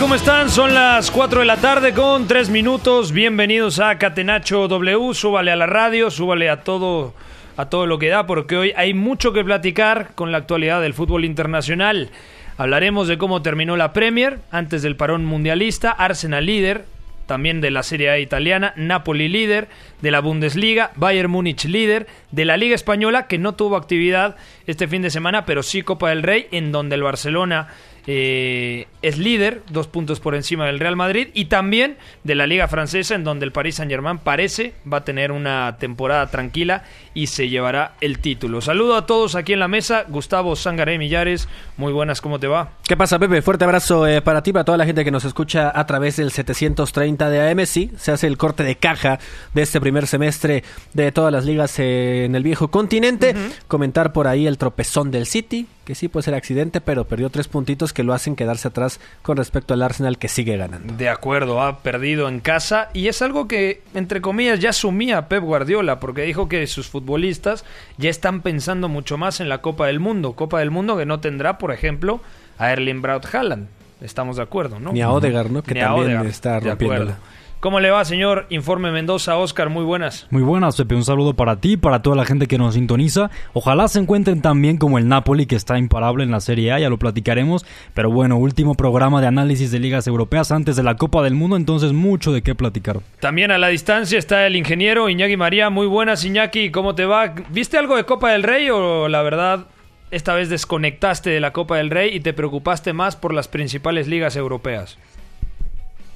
¿Cómo 0.00 0.14
están? 0.14 0.48
Son 0.48 0.72
las 0.72 1.10
4 1.10 1.40
de 1.40 1.46
la 1.46 1.58
tarde 1.58 1.92
con 1.92 2.26
3 2.26 2.48
minutos. 2.48 3.12
Bienvenidos 3.12 3.80
a 3.80 3.98
Catenacho 3.98 4.66
W. 4.66 5.12
Súbale 5.12 5.52
a 5.52 5.56
la 5.56 5.66
radio, 5.66 6.10
súbale 6.10 6.48
a 6.48 6.62
todo, 6.62 7.12
a 7.58 7.68
todo 7.68 7.84
lo 7.84 7.98
que 7.98 8.08
da, 8.08 8.26
porque 8.26 8.56
hoy 8.56 8.72
hay 8.76 8.94
mucho 8.94 9.34
que 9.34 9.44
platicar 9.44 10.14
con 10.14 10.32
la 10.32 10.38
actualidad 10.38 10.80
del 10.80 10.94
fútbol 10.94 11.26
internacional. 11.26 12.10
Hablaremos 12.56 13.08
de 13.08 13.18
cómo 13.18 13.42
terminó 13.42 13.76
la 13.76 13.92
Premier 13.92 14.38
antes 14.50 14.80
del 14.80 14.96
parón 14.96 15.26
mundialista, 15.26 15.90
Arsenal 15.90 16.46
líder, 16.46 16.86
también 17.26 17.60
de 17.60 17.70
la 17.70 17.82
Serie 17.82 18.10
A 18.10 18.18
italiana, 18.18 18.72
Napoli 18.76 19.28
líder, 19.28 19.68
de 20.00 20.10
la 20.10 20.20
Bundesliga, 20.20 20.92
Bayern 20.96 21.30
Múnich 21.30 21.66
líder, 21.66 22.06
de 22.32 22.46
la 22.46 22.56
Liga 22.56 22.74
Española, 22.74 23.26
que 23.26 23.38
no 23.38 23.54
tuvo 23.54 23.76
actividad 23.76 24.36
este 24.66 24.88
fin 24.88 25.02
de 25.02 25.10
semana, 25.10 25.44
pero 25.44 25.62
sí 25.62 25.82
Copa 25.82 26.08
del 26.08 26.22
Rey, 26.22 26.48
en 26.52 26.72
donde 26.72 26.96
el 26.96 27.02
Barcelona 27.02 27.68
eh, 28.06 28.86
es 29.02 29.18
líder, 29.18 29.62
dos 29.70 29.86
puntos 29.86 30.20
por 30.20 30.34
encima 30.34 30.66
del 30.66 30.78
Real 30.78 30.96
Madrid, 30.96 31.28
y 31.34 31.46
también 31.46 31.96
de 32.24 32.34
la 32.34 32.46
Liga 32.46 32.68
Francesa, 32.68 33.14
en 33.14 33.24
donde 33.24 33.46
el 33.46 33.52
Paris 33.52 33.76
Saint-Germain 33.76 34.18
parece 34.18 34.74
va 34.90 34.98
a 34.98 35.04
tener 35.04 35.32
una 35.32 35.76
temporada 35.78 36.30
tranquila 36.30 36.84
y 37.14 37.28
se 37.28 37.48
llevará 37.48 37.94
el 38.00 38.18
título. 38.18 38.60
Saludo 38.60 38.96
a 38.96 39.06
todos 39.06 39.34
aquí 39.34 39.52
en 39.52 39.60
la 39.60 39.68
mesa, 39.68 40.04
Gustavo 40.08 40.56
Sangaré 40.56 40.98
Millares, 40.98 41.48
muy 41.76 41.92
buenas, 41.92 42.20
¿cómo 42.20 42.38
te 42.38 42.46
va? 42.46 42.70
¿Qué 42.86 42.96
pasa, 42.96 43.18
Pepe? 43.18 43.42
Fuerte 43.42 43.64
abrazo 43.64 44.06
eh, 44.06 44.22
para 44.22 44.42
ti, 44.42 44.52
para 44.52 44.64
toda 44.64 44.78
la 44.78 44.84
gente 44.84 45.04
que 45.04 45.10
nos 45.10 45.24
escucha 45.24 45.72
a 45.74 45.86
través 45.86 46.16
del 46.16 46.30
730 46.30 47.30
de 47.30 47.50
AM. 47.50 47.66
Sí, 47.66 47.90
se 47.96 48.12
hace 48.12 48.26
el 48.26 48.36
corte 48.36 48.64
de 48.64 48.76
caja 48.76 49.18
de 49.54 49.62
este 49.62 49.80
primer 49.80 50.06
semestre 50.06 50.64
de 50.92 51.12
todas 51.12 51.32
las 51.32 51.44
ligas 51.44 51.78
eh, 51.78 52.24
en 52.24 52.34
el 52.34 52.42
viejo 52.42 52.68
continente. 52.68 53.34
Comentar 53.68 54.12
por 54.12 54.26
ahí 54.26 54.46
el 54.46 54.58
tropezón 54.58 55.10
del 55.10 55.26
City, 55.26 55.66
que 55.90 55.96
sí 55.96 56.06
puede 56.06 56.22
ser 56.22 56.34
accidente, 56.34 56.80
pero 56.80 57.04
perdió 57.04 57.30
tres 57.30 57.48
puntitos 57.48 57.92
que 57.92 58.04
lo 58.04 58.14
hacen 58.14 58.36
quedarse 58.36 58.68
atrás 58.68 59.00
con 59.22 59.36
respecto 59.36 59.74
al 59.74 59.82
Arsenal 59.82 60.18
que 60.18 60.28
sigue 60.28 60.56
ganando. 60.56 60.94
De 60.94 61.08
acuerdo, 61.08 61.60
ha 61.62 61.80
perdido 61.80 62.28
en 62.28 62.38
casa 62.38 62.90
y 62.92 63.08
es 63.08 63.22
algo 63.22 63.48
que, 63.48 63.82
entre 63.92 64.20
comillas, 64.20 64.60
ya 64.60 64.70
asumía 64.70 65.26
Pep 65.26 65.42
Guardiola, 65.42 65.98
porque 65.98 66.22
dijo 66.22 66.48
que 66.48 66.64
sus 66.68 66.86
futbolistas 66.86 67.64
ya 67.98 68.08
están 68.08 68.40
pensando 68.40 68.88
mucho 68.88 69.18
más 69.18 69.40
en 69.40 69.48
la 69.48 69.62
Copa 69.62 69.88
del 69.88 69.98
Mundo. 69.98 70.34
Copa 70.34 70.60
del 70.60 70.70
Mundo 70.70 70.96
que 70.96 71.06
no 71.06 71.18
tendrá, 71.18 71.58
por 71.58 71.72
ejemplo, 71.72 72.20
a 72.56 72.70
Erling 72.70 73.02
Braut 73.02 73.26
Haaland. 73.34 73.66
Estamos 74.00 74.36
de 74.36 74.44
acuerdo, 74.44 74.78
¿no? 74.78 74.92
Ni 74.92 75.02
a 75.02 75.10
Odegaard, 75.10 75.50
¿no? 75.50 75.64
Que 75.64 75.74
Ni 75.74 75.80
también 75.80 76.24
está 76.24 76.60
rompiéndola. 76.60 77.18
¿Cómo 77.60 77.78
le 77.78 77.90
va, 77.90 78.02
señor 78.06 78.46
Informe 78.48 78.90
Mendoza? 78.90 79.36
Oscar, 79.36 79.68
muy 79.68 79.84
buenas. 79.84 80.26
Muy 80.30 80.40
buenas, 80.40 80.78
Pepe. 80.78 80.94
Un 80.94 81.04
saludo 81.04 81.34
para 81.34 81.56
ti, 81.56 81.76
para 81.76 82.00
toda 82.00 82.16
la 82.16 82.24
gente 82.24 82.46
que 82.46 82.56
nos 82.56 82.72
sintoniza. 82.72 83.30
Ojalá 83.52 83.86
se 83.88 83.98
encuentren 83.98 84.40
tan 84.40 84.62
bien 84.62 84.78
como 84.78 84.96
el 84.96 85.08
Napoli, 85.08 85.44
que 85.44 85.56
está 85.56 85.76
imparable 85.76 86.24
en 86.24 86.30
la 86.30 86.40
Serie 86.40 86.72
A, 86.72 86.78
ya 86.78 86.88
lo 86.88 86.98
platicaremos. 86.98 87.66
Pero 87.92 88.10
bueno, 88.10 88.38
último 88.38 88.76
programa 88.76 89.20
de 89.20 89.26
análisis 89.26 89.70
de 89.70 89.78
ligas 89.78 90.06
europeas 90.06 90.52
antes 90.52 90.74
de 90.74 90.82
la 90.82 90.96
Copa 90.96 91.22
del 91.22 91.34
Mundo, 91.34 91.56
entonces 91.56 91.92
mucho 91.92 92.32
de 92.32 92.40
qué 92.40 92.54
platicar. 92.54 93.00
También 93.20 93.50
a 93.50 93.58
la 93.58 93.68
distancia 93.68 94.18
está 94.18 94.46
el 94.46 94.56
ingeniero 94.56 95.10
Iñaki 95.10 95.36
María. 95.36 95.68
Muy 95.68 95.86
buenas, 95.86 96.24
Iñaki. 96.24 96.70
¿Cómo 96.70 96.94
te 96.94 97.04
va? 97.04 97.34
¿Viste 97.50 97.76
algo 97.76 97.94
de 97.96 98.04
Copa 98.04 98.30
del 98.30 98.42
Rey 98.42 98.70
o 98.70 99.06
la 99.08 99.20
verdad 99.20 99.66
esta 100.10 100.34
vez 100.34 100.48
desconectaste 100.48 101.28
de 101.28 101.40
la 101.40 101.52
Copa 101.52 101.76
del 101.76 101.90
Rey 101.90 102.16
y 102.16 102.20
te 102.20 102.32
preocupaste 102.32 102.94
más 102.94 103.16
por 103.16 103.34
las 103.34 103.48
principales 103.48 104.08
ligas 104.08 104.34
europeas? 104.34 104.96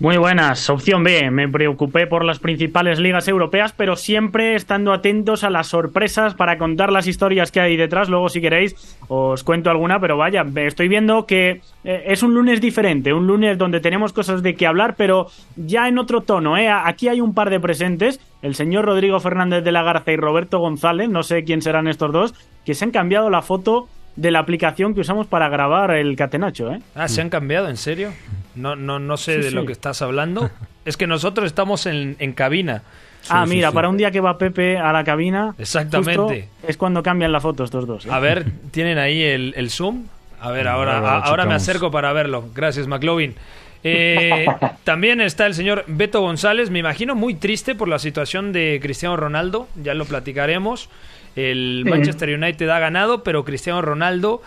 Muy 0.01 0.17
buenas, 0.17 0.69
opción 0.71 1.05
B. 1.05 1.31
Me 1.31 1.49
preocupé 1.49 2.09
por 2.09 2.25
las 2.25 2.41
principales 2.41 2.99
ligas 2.99 3.29
europeas, 3.29 3.73
pero 3.73 3.95
siempre 3.95 4.57
estando 4.57 4.93
atentos 4.93 5.45
a 5.45 5.51
las 5.51 5.69
sorpresas 5.69 6.35
para 6.35 6.59
contar 6.59 6.91
las 6.91 7.07
historias 7.07 7.53
que 7.53 7.61
hay 7.61 7.77
detrás. 7.77 8.09
Luego, 8.09 8.29
si 8.29 8.41
queréis, 8.41 8.75
os 9.07 9.45
cuento 9.45 9.71
alguna, 9.71 10.01
pero 10.01 10.17
vaya, 10.17 10.45
estoy 10.57 10.89
viendo 10.89 11.27
que 11.27 11.61
eh, 11.85 12.03
es 12.09 12.25
un 12.25 12.35
lunes 12.35 12.61
diferente, 12.61 13.13
un 13.13 13.29
lunes 13.29 13.57
donde 13.57 13.79
tenemos 13.79 14.13
cosas 14.13 14.43
de 14.43 14.57
qué 14.57 14.67
hablar, 14.67 14.97
pero 14.97 15.29
ya 15.55 15.87
en 15.87 15.97
otro 15.99 16.23
tono. 16.23 16.59
¿eh? 16.59 16.69
Aquí 16.69 17.07
hay 17.07 17.21
un 17.21 17.33
par 17.33 17.49
de 17.49 17.61
presentes, 17.61 18.19
el 18.43 18.57
señor 18.57 18.87
Rodrigo 18.87 19.21
Fernández 19.21 19.63
de 19.63 19.71
la 19.71 19.85
Garza 19.85 20.11
y 20.11 20.17
Roberto 20.17 20.59
González, 20.59 21.09
no 21.09 21.23
sé 21.23 21.45
quién 21.45 21.63
serán 21.63 21.87
estos 21.87 22.13
dos, 22.13 22.35
que 22.67 22.75
se 22.75 22.85
han 22.85 22.91
cambiado 22.91 23.31
la 23.31 23.43
foto 23.43 23.89
de 24.17 24.31
la 24.31 24.39
aplicación 24.39 24.95
que 24.95 25.01
usamos 25.01 25.27
para 25.27 25.49
grabar 25.49 25.91
el 25.93 26.15
catenacho. 26.17 26.73
¿eh? 26.73 26.81
Ah, 26.95 27.09
¿se 27.09 27.21
han 27.21 27.31
cambiado? 27.31 27.69
¿En 27.69 27.77
serio? 27.77 28.13
No, 28.55 28.77
no, 28.77 28.99
no 28.99 29.17
sé 29.17 29.35
Sí, 29.37 29.41
de 29.43 29.49
sí. 29.51 29.55
lo 29.55 29.67
que 29.67 29.73
estás 29.73 30.03
hablando. 30.03 30.51
Es 30.85 30.99
que 30.99 31.07
nosotros 31.07 31.47
estamos 31.47 31.87
en, 31.87 32.15
en 32.19 32.33
cabina. 32.35 32.83
ah, 33.31 33.45
sí, 33.47 33.55
mira, 33.55 33.71
sí. 33.71 33.75
para 33.75 33.89
un 33.89 33.97
día 33.97 34.11
que 34.11 34.21
va 34.21 34.37
Pepe 34.37 34.77
a 34.77 34.93
la 34.93 35.03
cabina, 35.03 35.55
Exactamente. 35.57 36.49
es 36.63 36.77
cuando 36.77 37.03
cambian 37.03 37.33
la 37.33 37.41
foto 37.41 37.65
estos 37.65 37.87
dos. 37.87 38.05
¿eh? 38.05 38.11
A 38.13 38.19
ver, 38.21 38.45
¿tienen 38.71 38.99
ahí 38.99 39.23
el, 39.23 39.55
el 39.57 39.71
zoom? 39.71 40.05
A 40.43 40.51
ver, 40.51 40.69
ahora, 40.69 40.99
Ahora 40.99 41.17
ahora 41.21 41.47
me 41.47 41.55
acerco 41.55 41.91
para 41.91 42.13
verlo. 42.13 42.45
Gracias, 42.55 42.87
McLovin. 42.87 43.35
Eh, 43.83 44.45
también 44.85 45.23
está 45.23 45.47
el 45.47 45.55
señor 45.55 45.85
Beto 45.87 46.21
González, 46.21 46.69
me 46.69 46.81
imagino 46.81 47.15
muy 47.15 47.35
triste 47.35 47.75
por 47.75 47.89
la 47.89 47.99
situación 47.99 48.53
de 48.53 48.79
Cristiano 48.83 49.17
Ronaldo, 49.17 49.69
ya 49.83 49.95
lo 49.95 50.05
platicaremos. 50.05 50.91
El 51.37 51.85
Manchester 51.87 52.31
United 52.31 52.69
ha 52.69 52.79
ganado, 52.79 53.23
pero 53.23 53.45
Cristiano 53.45 53.83
Ronaldo 53.83 54.43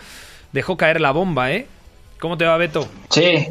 dejó 0.54 0.78
caer 0.78 1.02
la 1.02 1.12
bomba, 1.12 1.52
¿eh? 1.52 1.68
¿Cómo 2.20 2.38
te 2.38 2.46
va, 2.46 2.58
Beto? 2.58 2.88
Sí, 3.10 3.48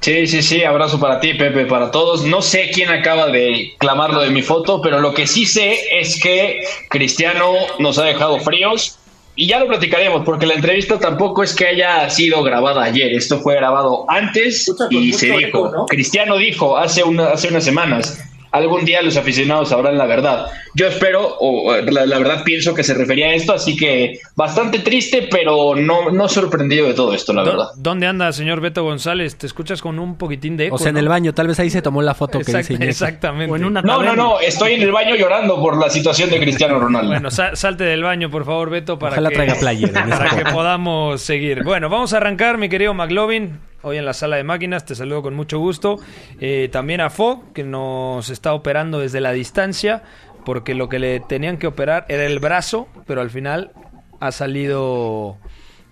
sí, 0.00 0.26
sí, 0.26 0.42
sí, 0.42 0.64
abrazo 0.64 1.00
para 1.00 1.20
ti, 1.20 1.34
Pepe, 1.34 1.64
para 1.66 1.90
todos. 1.90 2.24
No 2.24 2.42
sé 2.42 2.70
quién 2.72 2.90
acaba 2.90 3.28
de 3.28 3.74
clamar 3.78 4.12
lo 4.12 4.20
de 4.20 4.30
mi 4.30 4.42
foto, 4.42 4.82
pero 4.82 5.00
lo 5.00 5.14
que 5.14 5.26
sí 5.26 5.46
sé 5.46 5.78
es 5.98 6.20
que 6.20 6.62
Cristiano 6.90 7.52
nos 7.78 7.98
ha 7.98 8.04
dejado 8.04 8.38
fríos 8.40 8.98
y 9.36 9.46
ya 9.46 9.58
lo 9.58 9.68
platicaremos, 9.68 10.22
porque 10.24 10.44
la 10.44 10.52
entrevista 10.52 10.98
tampoco 10.98 11.42
es 11.42 11.54
que 11.54 11.66
haya 11.66 12.10
sido 12.10 12.42
grabada 12.42 12.82
ayer, 12.82 13.14
esto 13.14 13.40
fue 13.40 13.54
grabado 13.54 14.04
antes 14.08 14.70
y 14.90 15.14
se 15.14 15.30
dijo, 15.30 15.86
Cristiano 15.86 16.36
dijo 16.36 16.76
hace, 16.76 17.02
una, 17.04 17.28
hace 17.28 17.48
unas 17.48 17.64
semanas, 17.64 18.18
algún 18.52 18.84
día 18.84 19.02
los 19.02 19.16
aficionados 19.16 19.68
sabrán 19.70 19.96
la 19.98 20.06
verdad. 20.06 20.46
Yo 20.74 20.86
espero, 20.86 21.36
o 21.40 21.74
la, 21.76 22.06
la 22.06 22.18
verdad 22.18 22.42
pienso 22.44 22.74
que 22.74 22.82
se 22.84 22.94
refería 22.94 23.28
a 23.28 23.34
esto, 23.34 23.52
así 23.52 23.76
que 23.76 24.18
bastante 24.36 24.78
triste, 24.80 25.28
pero 25.30 25.74
no, 25.74 26.10
no 26.10 26.28
sorprendido 26.28 26.86
de 26.86 26.94
todo 26.94 27.12
esto, 27.14 27.32
la 27.32 27.42
¿Dó- 27.42 27.46
verdad. 27.46 27.66
¿Dónde 27.76 28.06
anda, 28.06 28.32
señor 28.32 28.60
Beto 28.60 28.84
González? 28.84 29.36
Te 29.36 29.46
escuchas 29.46 29.82
con 29.82 29.98
un 29.98 30.16
poquitín 30.16 30.56
de 30.56 30.66
eco. 30.66 30.76
O 30.76 30.78
sea, 30.78 30.88
en 30.88 30.94
¿no? 30.94 31.00
el 31.00 31.08
baño, 31.08 31.34
tal 31.34 31.48
vez 31.48 31.58
ahí 31.60 31.70
se 31.70 31.82
tomó 31.82 32.02
la 32.02 32.14
foto 32.14 32.38
que 32.38 32.44
Exact- 32.52 32.70
Iñaki. 32.70 32.86
exactamente. 32.88 33.52
O 33.52 33.56
en 33.56 33.64
una 33.64 33.82
No, 33.82 34.02
no, 34.02 34.14
no, 34.14 34.40
estoy 34.40 34.74
en 34.74 34.82
el 34.82 34.92
baño 34.92 35.16
llorando 35.16 35.60
por 35.60 35.76
la 35.76 35.90
situación 35.90 36.30
de 36.30 36.38
Cristiano 36.40 36.78
Ronaldo. 36.78 37.10
Bueno, 37.12 37.30
sa- 37.30 37.56
salte 37.56 37.84
del 37.84 38.02
baño, 38.02 38.30
por 38.30 38.44
favor, 38.44 38.70
Beto, 38.70 38.98
para 38.98 39.12
Ojalá 39.12 39.30
que, 39.30 39.34
traiga 39.36 39.54
playera. 39.54 40.06
para 40.08 40.30
que 40.44 40.50
podamos 40.52 41.20
seguir. 41.20 41.62
Bueno, 41.64 41.88
vamos 41.88 42.12
a 42.12 42.18
arrancar, 42.18 42.58
mi 42.58 42.68
querido 42.68 42.94
McLovin. 42.94 43.58
Hoy 43.82 43.96
en 43.96 44.04
la 44.04 44.12
sala 44.12 44.36
de 44.36 44.44
máquinas, 44.44 44.84
te 44.84 44.94
saludo 44.94 45.22
con 45.22 45.34
mucho 45.34 45.58
gusto. 45.58 45.96
Eh, 46.38 46.68
también 46.70 47.00
a 47.00 47.08
Fo, 47.10 47.44
que 47.54 47.64
nos 47.64 48.28
está 48.28 48.52
operando 48.52 48.98
desde 49.00 49.20
la 49.20 49.32
distancia, 49.32 50.02
porque 50.44 50.74
lo 50.74 50.88
que 50.88 50.98
le 50.98 51.20
tenían 51.20 51.56
que 51.56 51.66
operar 51.66 52.04
era 52.08 52.24
el 52.24 52.38
brazo, 52.40 52.88
pero 53.06 53.20
al 53.22 53.30
final 53.30 53.72
ha 54.20 54.32
salido 54.32 55.38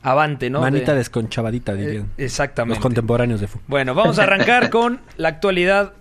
avante, 0.03 0.51
¿no? 0.51 0.61
Manita 0.61 0.93
De- 0.93 0.99
desconchavadita, 0.99 1.75
dirían. 1.75 2.11
Eh, 2.19 2.25
exactamente. 2.27 2.77
Los 2.77 2.83
contemporáneos 2.83 3.41
de 3.41 3.49
fútbol. 3.49 3.65
Bueno, 3.69 3.95
vamos 3.95 4.19
a 4.19 4.25
arrancar 4.25 4.69
con 4.71 5.01
la 5.17 5.29
actualidad 5.31 5.95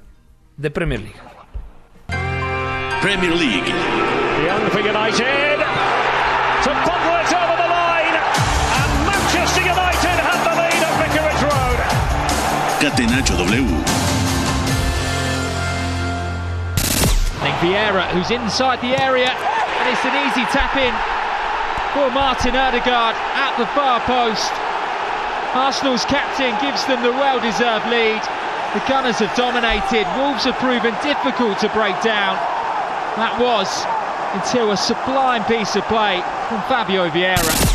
de 0.57 0.71
Premier 0.71 0.99
League. 0.99 1.15
Premier 3.01 3.31
League. 3.31 3.63
Young 4.45 4.69
for 4.71 4.81
United. 4.81 5.59
To 6.63 6.71
Catenacho 12.97 13.37
W. 13.37 13.61
Nick 17.45 17.53
Vieira, 17.61 18.09
who's 18.09 18.31
inside 18.31 18.81
the 18.81 18.97
area, 18.97 19.29
and 19.29 19.85
it's 19.85 20.01
an 20.01 20.17
easy 20.25 20.41
tap 20.49 20.73
in 20.73 20.89
for 21.93 22.09
Martin 22.09 22.57
Erdegaard 22.57 23.13
at 23.37 23.53
the 23.59 23.67
far 23.77 24.01
post. 24.01 24.49
Arsenal's 25.53 26.05
captain 26.05 26.57
gives 26.59 26.85
them 26.87 27.03
the 27.03 27.11
well 27.11 27.39
deserved 27.39 27.85
lead. 27.85 28.21
The 28.73 28.81
Gunners 28.89 29.19
have 29.19 29.35
dominated. 29.37 30.09
Wolves 30.17 30.45
have 30.45 30.57
proven 30.57 30.97
difficult 31.05 31.59
to 31.59 31.69
break 31.77 32.01
down. 32.01 32.33
That 33.21 33.37
was 33.37 33.69
until 34.33 34.71
a 34.71 34.77
sublime 34.77 35.45
piece 35.45 35.75
of 35.75 35.83
play 35.85 36.21
from 36.49 36.63
Fabio 36.65 37.11
Vieira. 37.11 37.66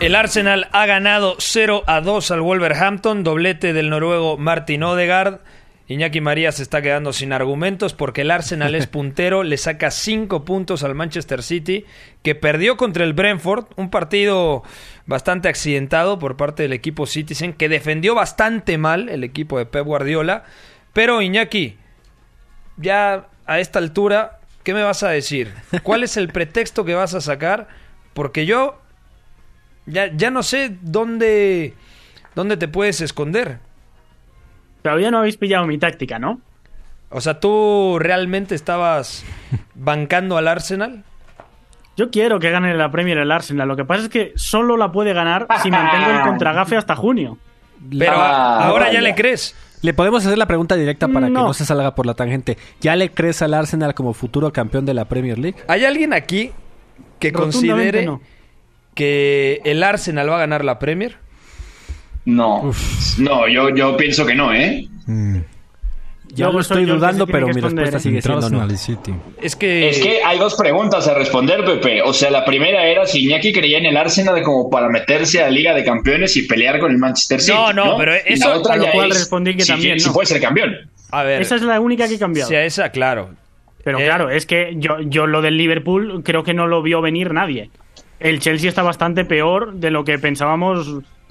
El 0.00 0.14
Arsenal 0.14 0.68
ha 0.70 0.86
ganado 0.86 1.34
0 1.40 1.82
a 1.88 2.00
2 2.00 2.30
al 2.30 2.40
Wolverhampton, 2.40 3.24
doblete 3.24 3.72
del 3.72 3.90
noruego 3.90 4.38
Martin 4.38 4.84
Odegaard. 4.84 5.40
Iñaki 5.88 6.20
María 6.20 6.52
se 6.52 6.62
está 6.62 6.80
quedando 6.82 7.12
sin 7.12 7.32
argumentos 7.32 7.94
porque 7.94 8.20
el 8.20 8.30
Arsenal 8.30 8.76
es 8.76 8.86
puntero, 8.88 9.42
le 9.42 9.56
saca 9.56 9.90
5 9.90 10.44
puntos 10.44 10.84
al 10.84 10.94
Manchester 10.94 11.42
City, 11.42 11.84
que 12.22 12.36
perdió 12.36 12.76
contra 12.76 13.02
el 13.02 13.12
Brentford, 13.12 13.64
un 13.74 13.90
partido 13.90 14.62
bastante 15.06 15.48
accidentado 15.48 16.20
por 16.20 16.36
parte 16.36 16.62
del 16.62 16.74
equipo 16.74 17.04
Citizen, 17.04 17.52
que 17.52 17.68
defendió 17.68 18.14
bastante 18.14 18.78
mal 18.78 19.08
el 19.08 19.24
equipo 19.24 19.58
de 19.58 19.66
Pep 19.66 19.84
Guardiola. 19.84 20.44
Pero 20.92 21.22
Iñaki, 21.22 21.76
ya 22.76 23.26
a 23.46 23.58
esta 23.58 23.80
altura, 23.80 24.38
¿qué 24.62 24.74
me 24.74 24.84
vas 24.84 25.02
a 25.02 25.08
decir? 25.08 25.52
¿Cuál 25.82 26.04
es 26.04 26.16
el 26.16 26.28
pretexto 26.28 26.84
que 26.84 26.94
vas 26.94 27.14
a 27.14 27.20
sacar? 27.20 27.66
Porque 28.14 28.46
yo 28.46 28.78
ya, 29.88 30.10
ya 30.14 30.30
no 30.30 30.42
sé 30.42 30.76
dónde, 30.82 31.74
dónde 32.34 32.56
te 32.56 32.68
puedes 32.68 33.00
esconder. 33.00 33.58
Todavía 34.82 35.10
no 35.10 35.18
habéis 35.18 35.36
pillado 35.36 35.66
mi 35.66 35.78
táctica, 35.78 36.18
¿no? 36.18 36.40
O 37.10 37.20
sea, 37.20 37.40
¿tú 37.40 37.96
realmente 37.98 38.54
estabas 38.54 39.24
bancando 39.74 40.36
al 40.36 40.48
Arsenal? 40.48 41.04
Yo 41.96 42.10
quiero 42.10 42.38
que 42.38 42.50
gane 42.50 42.74
la 42.74 42.90
Premier 42.92 43.18
el 43.18 43.32
Arsenal. 43.32 43.66
Lo 43.66 43.74
que 43.76 43.84
pasa 43.84 44.04
es 44.04 44.08
que 44.08 44.32
solo 44.36 44.76
la 44.76 44.92
puede 44.92 45.12
ganar 45.12 45.48
si 45.62 45.70
mantengo 45.70 46.10
el 46.10 46.20
contragafe 46.20 46.76
hasta 46.76 46.94
junio. 46.94 47.38
Pero 47.98 48.12
Ah, 48.14 48.66
ahora 48.68 48.92
ya 48.92 49.00
le 49.00 49.14
crees. 49.16 49.56
Le 49.82 49.94
podemos 49.94 50.24
hacer 50.24 50.38
la 50.38 50.46
pregunta 50.46 50.74
directa 50.76 51.08
para 51.08 51.26
que 51.26 51.32
No. 51.32 51.52
se 51.54 51.64
salga 51.64 51.94
por 51.96 52.06
la 52.06 52.14
tangente. 52.14 52.56
¿Ya 52.80 52.94
le 52.94 53.10
crees 53.10 53.42
al 53.42 53.54
Arsenal 53.54 53.94
como 53.94 54.12
futuro 54.12 54.52
campeón 54.52 54.86
de 54.86 54.94
la 54.94 55.06
Premier 55.06 55.38
League? 55.38 55.56
¿Hay 55.66 55.84
alguien 55.84 56.12
aquí 56.12 56.52
que 57.18 57.32
considere 57.32 58.04
no. 58.06 58.20
Que 58.98 59.60
el 59.64 59.82
Arsenal 59.84 60.28
va 60.28 60.36
a 60.36 60.40
ganar 60.40 60.64
la 60.64 60.80
Premier? 60.80 61.16
No, 62.24 62.72
no, 63.18 63.48
yo, 63.48 63.70
yo 63.70 63.96
pienso 63.96 64.26
que 64.26 64.34
no, 64.34 64.52
¿eh? 64.52 64.86
Estoy 65.06 66.34
yo 66.34 66.50
el 66.50 66.66
que 66.66 66.92
dudando, 66.92 67.26
pero 67.26 67.46
que 67.46 67.54
mi 67.54 67.60
respuesta 67.60 67.98
sigue 68.00 68.20
siendo 68.20 68.50
no. 68.50 68.68
City. 68.76 69.14
Es 69.40 69.56
que... 69.56 69.88
Es 69.88 69.98
que 70.00 70.22
hay 70.22 70.38
dos 70.38 70.56
preguntas 70.56 71.06
a 71.08 71.14
responder, 71.14 71.64
Pepe. 71.64 72.02
O 72.02 72.12
sea, 72.12 72.30
la 72.30 72.44
primera 72.44 72.86
era 72.86 73.06
si 73.06 73.24
Iñaki 73.24 73.52
creía 73.52 73.78
en 73.78 73.86
el 73.86 73.96
Arsenal 73.96 74.42
como 74.42 74.68
para 74.68 74.88
meterse 74.88 75.40
a 75.40 75.44
la 75.44 75.50
Liga 75.50 75.72
de 75.74 75.84
Campeones 75.84 76.36
y 76.36 76.42
pelear 76.42 76.80
con 76.80 76.90
el 76.90 76.98
Manchester 76.98 77.40
City. 77.40 77.56
No, 77.56 77.72
no, 77.72 77.96
pero 77.96 78.14
Y 78.16 78.34
eso- 78.34 78.50
la 78.50 78.58
otra 78.58 78.74
a 78.74 78.76
lo 78.76 78.90
cual 78.90 79.10
es 79.10 79.18
respondí 79.20 79.54
que 79.56 79.62
si, 79.62 79.68
también 79.68 80.00
si 80.00 80.08
no. 80.08 80.12
puede 80.12 80.26
ser 80.26 80.40
campeón. 80.40 80.74
A 81.12 81.22
ver, 81.22 81.40
Esa 81.40 81.54
es 81.56 81.62
la 81.62 81.80
única 81.80 82.06
que 82.08 82.14
he 82.16 82.18
cambiado. 82.18 82.48
si 82.48 82.56
a 82.56 82.64
esa, 82.64 82.90
claro. 82.90 83.30
Pero 83.84 83.98
Eh, 84.00 84.04
claro, 84.04 84.28
es 84.28 84.44
que 84.44 84.74
yo, 84.76 85.00
yo 85.00 85.26
lo 85.26 85.40
del 85.40 85.56
Liverpool 85.56 86.22
creo 86.24 86.42
que 86.44 86.52
no 86.52 86.66
lo 86.66 86.82
vio 86.82 87.00
venir 87.00 87.32
nadie. 87.32 87.70
El 88.20 88.40
Chelsea 88.40 88.68
está 88.68 88.82
bastante 88.82 89.24
peor 89.24 89.74
de 89.74 89.90
lo 89.90 90.04
que 90.04 90.18
pensábamos 90.18 90.88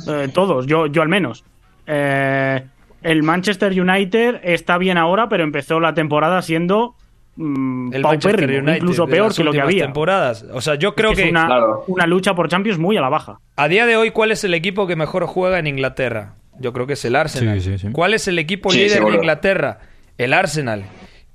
eh, 0.08 0.30
todos, 0.34 0.66
yo, 0.68 0.88
yo 0.88 1.02
al 1.02 1.10
menos. 1.10 1.44
Eh, 1.86 2.64
el 3.04 3.24
Manchester 3.24 3.80
United 3.80 4.40
está 4.44 4.78
bien 4.78 4.98
ahora, 4.98 5.30
pero 5.30 5.44
empezó 5.44 5.80
la 5.80 5.94
temporada 5.94 6.42
siendo 6.42 6.96
mm, 7.36 7.94
El 7.94 8.02
Manchester 8.02 8.50
United 8.62 8.76
incluso 8.78 9.08
peor 9.08 9.34
que 9.34 9.44
lo 9.44 9.52
que 9.52 9.62
había. 9.62 9.84
temporadas. 9.86 10.46
O 10.54 10.62
sea, 10.62 10.76
yo 10.76 10.96
creo 10.96 11.12
Es 11.12 11.20
que, 11.20 11.30
una, 11.30 11.46
Claro. 11.46 11.84
una 11.88 12.08
lucha 12.08 12.34
por 12.34 12.50
Champions 12.50 12.80
muy 12.80 12.98
a 12.98 13.02
la 13.02 13.10
baja. 13.10 13.40
a 13.56 13.68
día 13.68 13.86
de 13.86 13.96
hoy, 13.98 14.12
¿cuál 14.12 14.32
es 14.32 14.44
el 14.44 14.54
equipo 14.54 14.88
que 14.88 14.96
mejor 14.96 15.26
juega 15.26 15.60
en 15.60 15.68
Inglaterra? 15.68 16.34
Yo 16.60 16.74
creo 16.74 16.88
que 16.88 16.94
es 16.94 17.06
el 17.06 17.16
Arsenal. 17.16 17.62
Sí, 17.62 17.72
sí, 17.72 17.78
sí. 17.78 17.88
¿Cuál 17.92 18.14
es 18.16 18.28
el 18.28 18.40
equipo 18.40 18.72
Sí, 18.72 18.78
líder 18.78 18.90
de 18.92 18.96
seguro. 18.98 19.16
Inglaterra? 19.16 19.80
El 20.18 20.34
Arsenal. 20.34 20.86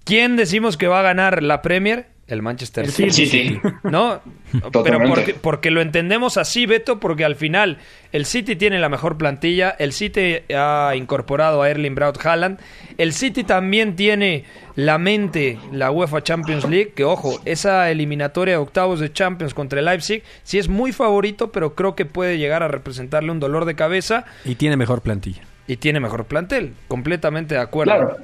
¿Quién 0.04 0.36
decimos 0.36 0.76
que 0.76 0.88
va 0.88 0.98
a 0.98 1.02
ganar 1.02 1.44
la 1.44 1.62
Premier? 1.62 2.06
El 2.32 2.40
Manchester 2.40 2.84
El 2.86 2.90
City. 2.92 3.26
City. 3.26 3.60
¿No? 3.82 4.20
Pero 4.72 4.98
porque 5.42 5.70
lo 5.70 5.82
entendemos 5.82 6.38
así, 6.38 6.64
Beto, 6.64 6.98
porque 6.98 7.26
al 7.26 7.36
final 7.36 7.78
el 8.10 8.24
City 8.24 8.56
tiene 8.56 8.78
la 8.78 8.88
mejor 8.88 9.18
plantilla, 9.18 9.70
el 9.78 9.92
City 9.92 10.38
ha 10.56 10.94
incorporado 10.96 11.60
a 11.60 11.68
Erling 11.68 11.94
Braut 11.94 12.24
Haaland, 12.24 12.58
el 12.96 13.12
City 13.12 13.44
también 13.44 13.96
tiene 13.96 14.44
la 14.76 14.96
mente, 14.96 15.58
la 15.72 15.90
UEFA 15.90 16.22
Champions 16.22 16.66
League, 16.68 16.92
que 16.96 17.04
ojo, 17.04 17.38
esa 17.44 17.90
eliminatoria 17.90 18.54
de 18.54 18.58
octavos 18.60 18.98
de 19.00 19.12
Champions 19.12 19.52
contra 19.52 19.80
el 19.80 19.84
Leipzig, 19.84 20.22
sí 20.42 20.58
es 20.58 20.68
muy 20.70 20.92
favorito, 20.92 21.52
pero 21.52 21.74
creo 21.74 21.94
que 21.94 22.06
puede 22.06 22.38
llegar 22.38 22.62
a 22.62 22.68
representarle 22.68 23.30
un 23.30 23.40
dolor 23.40 23.66
de 23.66 23.74
cabeza 23.74 24.24
Y 24.46 24.54
tiene 24.54 24.78
mejor 24.78 25.02
plantilla. 25.02 25.42
y 25.66 25.76
tiene 25.76 26.00
mejor 26.00 26.24
plantel, 26.24 26.72
completamente 26.88 27.56
de 27.56 27.60
acuerdo. 27.60 27.92
Claro. 27.94 28.16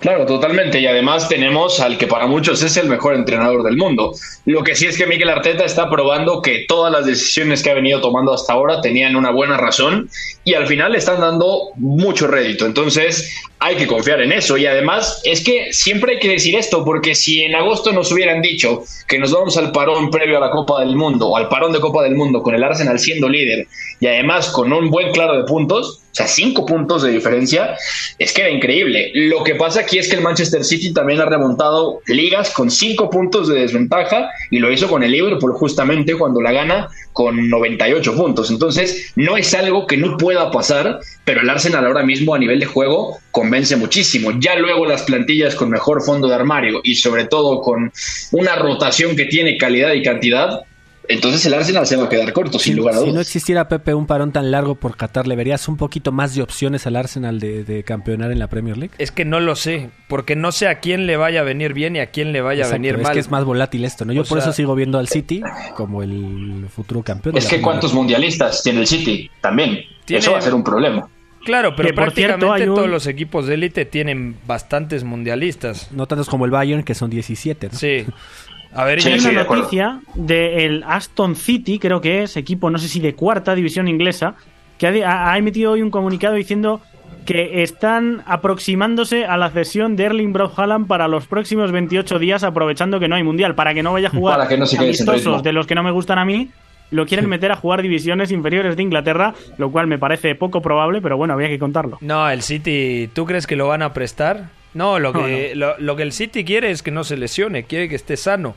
Claro, 0.00 0.26
totalmente. 0.26 0.80
Y 0.80 0.86
además 0.86 1.28
tenemos 1.28 1.80
al 1.80 1.98
que 1.98 2.06
para 2.06 2.26
muchos 2.26 2.62
es 2.62 2.76
el 2.76 2.88
mejor 2.88 3.14
entrenador 3.14 3.64
del 3.64 3.76
mundo. 3.76 4.12
Lo 4.44 4.62
que 4.62 4.76
sí 4.76 4.86
es 4.86 4.96
que 4.96 5.06
Miguel 5.06 5.28
Arteta 5.28 5.64
está 5.64 5.90
probando 5.90 6.40
que 6.40 6.66
todas 6.68 6.92
las 6.92 7.04
decisiones 7.04 7.62
que 7.62 7.70
ha 7.70 7.74
venido 7.74 8.00
tomando 8.00 8.32
hasta 8.32 8.52
ahora 8.52 8.80
tenían 8.80 9.16
una 9.16 9.30
buena 9.30 9.56
razón 9.56 10.08
y 10.44 10.54
al 10.54 10.68
final 10.68 10.92
le 10.92 10.98
están 10.98 11.20
dando 11.20 11.70
mucho 11.76 12.28
rédito. 12.28 12.64
Entonces 12.64 13.34
hay 13.58 13.74
que 13.74 13.88
confiar 13.88 14.20
en 14.20 14.30
eso. 14.30 14.56
Y 14.56 14.66
además 14.66 15.20
es 15.24 15.42
que 15.42 15.72
siempre 15.72 16.12
hay 16.12 16.18
que 16.20 16.28
decir 16.28 16.54
esto, 16.54 16.84
porque 16.84 17.16
si 17.16 17.42
en 17.42 17.56
agosto 17.56 17.92
nos 17.92 18.12
hubieran 18.12 18.40
dicho 18.40 18.84
que 19.08 19.18
nos 19.18 19.32
vamos 19.32 19.56
al 19.56 19.72
parón 19.72 20.10
previo 20.10 20.36
a 20.36 20.40
la 20.40 20.50
Copa 20.50 20.80
del 20.80 20.94
Mundo 20.94 21.28
o 21.28 21.36
al 21.36 21.48
parón 21.48 21.72
de 21.72 21.80
Copa 21.80 22.04
del 22.04 22.14
Mundo 22.14 22.42
con 22.42 22.54
el 22.54 22.62
Arsenal 22.62 23.00
siendo 23.00 23.28
líder 23.28 23.66
y 24.00 24.06
además 24.06 24.50
con 24.50 24.72
un 24.72 24.90
buen 24.90 25.10
claro 25.10 25.36
de 25.36 25.44
puntos, 25.44 26.02
o 26.10 26.14
sea, 26.18 26.26
cinco 26.26 26.66
puntos 26.66 27.02
de 27.02 27.10
diferencia, 27.10 27.76
es 28.18 28.32
que 28.32 28.42
era 28.42 28.50
increíble. 28.50 29.12
Lo 29.14 29.44
que 29.44 29.54
pasa 29.54 29.80
aquí 29.80 29.98
es 29.98 30.08
que 30.08 30.16
el 30.16 30.22
Manchester 30.22 30.64
City 30.64 30.92
también 30.92 31.20
ha 31.20 31.26
remontado 31.26 32.00
ligas 32.06 32.50
con 32.50 32.70
cinco 32.70 33.10
puntos 33.10 33.48
de 33.48 33.60
desventaja 33.60 34.28
y 34.50 34.58
lo 34.58 34.72
hizo 34.72 34.88
con 34.88 35.02
el 35.02 35.12
Liverpool 35.12 35.52
justamente 35.52 36.16
cuando 36.16 36.40
la 36.40 36.52
gana 36.52 36.88
con 37.12 37.48
98 37.48 38.14
puntos. 38.14 38.50
Entonces, 38.50 39.12
no 39.16 39.36
es 39.36 39.52
algo 39.54 39.86
que 39.86 39.96
no 39.96 40.16
pueda 40.16 40.50
pasar, 40.50 41.00
pero 41.24 41.40
el 41.40 41.50
Arsenal 41.50 41.84
ahora 41.84 42.02
mismo 42.02 42.34
a 42.34 42.38
nivel 42.38 42.60
de 42.60 42.66
juego 42.66 43.18
convence 43.30 43.76
muchísimo. 43.76 44.32
Ya 44.38 44.56
luego 44.56 44.86
las 44.86 45.02
plantillas 45.02 45.54
con 45.54 45.70
mejor 45.70 46.02
fondo 46.02 46.28
de 46.28 46.34
armario 46.34 46.80
y 46.82 46.96
sobre 46.96 47.26
todo 47.26 47.60
con 47.60 47.92
una 48.32 48.56
rotación 48.56 49.16
que 49.16 49.26
tiene 49.26 49.56
calidad 49.56 49.92
y 49.92 50.02
cantidad, 50.02 50.60
entonces 51.08 51.44
el 51.46 51.54
Arsenal 51.54 51.86
se 51.86 51.96
va 51.96 52.04
a 52.04 52.08
quedar 52.08 52.32
corto, 52.32 52.58
sin 52.58 52.74
Si, 52.74 52.76
lugar 52.78 52.94
a 52.94 52.98
si 52.98 53.04
no 53.06 53.10
dudas. 53.12 53.26
existiera 53.26 53.66
Pepe 53.68 53.94
un 53.94 54.06
parón 54.06 54.30
tan 54.32 54.50
largo 54.50 54.74
por 54.74 54.96
Qatar, 54.96 55.26
¿le 55.26 55.36
verías 55.36 55.66
un 55.68 55.76
poquito 55.76 56.12
más 56.12 56.34
de 56.34 56.42
opciones 56.42 56.86
al 56.86 56.96
Arsenal 56.96 57.40
de, 57.40 57.64
de 57.64 57.82
campeonar 57.82 58.30
en 58.30 58.38
la 58.38 58.48
Premier 58.48 58.76
League? 58.76 58.94
Es 58.98 59.10
que 59.10 59.24
no 59.24 59.40
lo 59.40 59.56
sé, 59.56 59.90
porque 60.08 60.36
no 60.36 60.52
sé 60.52 60.68
a 60.68 60.80
quién 60.80 61.06
le 61.06 61.16
vaya 61.16 61.40
a 61.40 61.44
venir 61.44 61.72
bien 61.72 61.96
y 61.96 62.00
a 62.00 62.10
quién 62.10 62.32
le 62.32 62.40
vaya 62.40 62.60
Exacto, 62.62 62.74
a 62.74 62.78
venir 62.78 62.94
es 62.96 63.02
mal. 63.02 63.12
que 63.14 63.20
es 63.20 63.30
más 63.30 63.44
volátil 63.44 63.84
esto, 63.84 64.04
¿no? 64.04 64.12
Yo 64.12 64.22
O 64.22 64.24
por 64.24 64.38
sea- 64.38 64.48
eso 64.50 64.52
sigo 64.56 64.74
viendo 64.74 64.98
al 64.98 65.08
City 65.08 65.40
como 65.74 66.02
el 66.02 66.66
futuro 66.70 67.02
campeón. 67.02 67.34
de 67.34 67.38
Es 67.38 67.44
la 67.44 67.50
que 67.50 67.56
Premier 67.56 67.64
cuántos 67.64 67.94
mundialistas 67.94 68.62
tiene 68.62 68.80
el 68.80 68.86
City 68.86 69.30
también. 69.40 69.80
Tiene- 70.04 70.20
Eso 70.20 70.32
va 70.32 70.38
a 70.38 70.42
ser 70.42 70.54
un 70.54 70.62
problema. 70.64 71.08
Claro, 71.44 71.74
pero 71.76 71.88
Que, 71.88 71.94
por 71.94 72.04
prácticamente 72.04 72.44
cierto, 72.46 72.52
hay 72.52 72.68
un- 72.68 72.74
todos 72.74 72.88
los 72.90 73.06
equipos 73.06 73.46
de 73.46 73.54
élite 73.54 73.84
tienen 73.86 74.36
bastantes 74.46 75.04
mundialistas. 75.04 75.90
No 75.92 76.06
tantos 76.06 76.28
como 76.28 76.44
el 76.44 76.50
Bayern, 76.50 76.82
que 76.82 76.94
son 76.94 77.08
17, 77.08 77.68
¿no? 77.72 77.78
Sí. 77.78 78.04
A 78.74 78.84
ver, 78.84 79.00
Sí, 79.00 79.10
Hay 79.10 79.20
sí, 79.20 79.26
de 79.28 79.32
una 79.32 79.44
noticia 79.44 80.00
del 80.14 80.84
Aston 80.86 81.36
City, 81.36 81.78
creo 81.78 82.00
que 82.00 82.22
es, 82.22 82.36
equipo, 82.36 82.70
no 82.70 82.78
sé 82.78 82.88
si 82.88 83.00
de 83.00 83.14
cuarta 83.14 83.54
división 83.54 83.88
inglesa, 83.88 84.34
que 84.78 85.04
ha, 85.04 85.36
emitido 85.36 85.72
hoy 85.72 85.82
un 85.82 85.90
comunicado 85.90 86.34
diciendo 86.34 86.80
que 87.24 87.62
están 87.62 88.22
aproximándose 88.26 89.26
a 89.26 89.36
la 89.36 89.50
cesión 89.50 89.96
de 89.96 90.04
Erling 90.04 90.32
Braut 90.32 90.58
Haaland 90.58 90.86
para 90.86 91.08
los 91.08 91.26
próximos 91.26 91.72
28 91.72 92.18
días, 92.18 92.44
aprovechando 92.44 93.00
que 93.00 93.08
no 93.08 93.16
hay 93.16 93.22
mundial, 93.22 93.54
para 93.54 93.74
que 93.74 93.82
no 93.82 93.92
vaya 93.92 94.08
a 94.08 94.10
jugar 94.14 94.36
Para 94.36 94.48
que 94.48 94.56
no 94.56 94.66
se 94.66 94.76
quede 94.78 94.94
sin 94.94 95.06
ritmo. 95.06 95.12
amistosos 95.12 95.42
de 95.42 95.52
los 95.52 95.66
que 95.66 95.74
no 95.74 95.82
me 95.82 95.90
gustan 95.90 96.18
a 96.18 96.24
mí. 96.24 96.50
Lo 96.90 97.04
quieren 97.04 97.28
meter 97.28 97.52
a 97.52 97.56
jugar 97.56 97.82
divisiones 97.82 98.32
inferiores 98.32 98.74
de 98.74 98.82
Inglaterra, 98.82 99.34
lo 99.58 99.70
cual 99.70 99.86
me 99.88 99.98
parece 99.98 100.34
poco 100.34 100.62
probable, 100.62 101.02
pero 101.02 101.18
bueno, 101.18 101.34
había 101.34 101.48
que 101.48 101.58
contarlo. 101.58 101.98
No, 102.00 102.30
el 102.30 102.40
City, 102.40 103.10
¿tú 103.12 103.26
crees 103.26 103.46
que 103.46 103.56
lo 103.56 103.68
van 103.68 103.82
a 103.82 103.92
prestar? 103.92 104.48
No, 104.74 104.98
lo 104.98 105.12
que, 105.14 105.54
Lo, 105.54 105.78
lo 105.78 105.96
que 105.96 106.02
el 106.02 106.12
City 106.12 106.44
quiere 106.44 106.70
es 106.70 106.82
que 106.82 106.90
no 106.90 107.04
se 107.04 107.16
lesione, 107.16 107.64
quiere 107.64 107.88
que 107.88 107.94
esté 107.96 108.16
sano. 108.16 108.54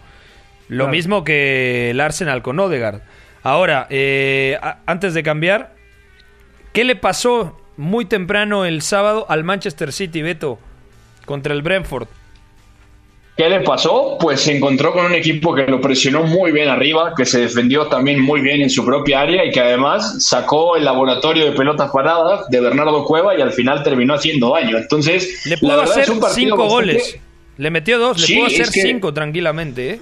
Lo 0.68 0.86
Claro. 0.86 0.92
mismo 0.92 1.24
que 1.24 1.90
el 1.92 2.00
Arsenal 2.00 2.42
con 2.42 2.60
Odegaard. 2.60 3.02
Ahora, 3.44 3.88
eh, 3.90 4.58
a- 4.62 4.78
antes 4.86 5.14
de 5.14 5.24
cambiar, 5.24 5.74
¿qué 6.74 6.84
le 6.84 6.96
pasó 6.96 7.60
muy 7.78 8.06
temprano 8.06 8.66
el 8.66 8.82
sábado 8.82 9.26
al 9.30 9.44
Manchester 9.44 9.92
City, 9.92 10.22
Beto, 10.22 10.60
contra 11.26 11.54
el 11.54 11.62
Brentford? 11.62 12.08
¿Qué 13.42 13.50
le 13.50 13.62
pasó? 13.62 14.18
Pues 14.20 14.42
se 14.42 14.56
encontró 14.56 14.94
con 14.94 15.04
un 15.04 15.16
equipo 15.16 15.56
que 15.56 15.64
lo 15.64 15.82
presionó 15.82 16.22
muy 16.22 16.52
bien 16.52 16.70
arriba, 16.70 17.14
que 17.18 17.26
se 17.26 17.40
defendió 17.40 17.88
también 17.88 18.22
muy 18.22 18.40
bien 18.40 18.62
en 18.62 18.70
su 18.70 18.86
propia 18.86 19.22
área 19.22 19.44
y 19.44 19.50
que 19.50 19.60
además 19.60 20.24
sacó 20.24 20.76
el 20.76 20.86
laboratorio 20.86 21.46
de 21.46 21.52
pelotas 21.54 21.90
paradas 21.92 22.48
de 22.50 22.60
Bernardo 22.62 23.04
Cueva 23.04 23.36
y 23.36 23.42
al 23.42 23.52
final 23.52 23.82
terminó 23.82 24.14
haciendo 24.14 24.54
daño. 24.54 24.78
Entonces, 24.78 25.44
Le 25.48 25.58
pudo 25.58 25.72
la 25.72 25.76
verdad 25.78 25.92
hacer 25.94 26.04
es 26.04 26.10
un 26.10 26.20
partido 26.20 26.50
cinco 26.56 26.58
bastante- 26.58 26.74
goles. 26.94 27.20
Le 27.58 27.72
metió 27.72 27.98
dos, 27.98 28.22
Sí, 28.22 28.34
le 28.36 28.40
pudo 28.42 28.48
hacer 28.48 28.70
que- 28.70 28.82
cinco 28.84 29.12
tranquilamente, 29.12 29.90
¿eh? 29.90 30.00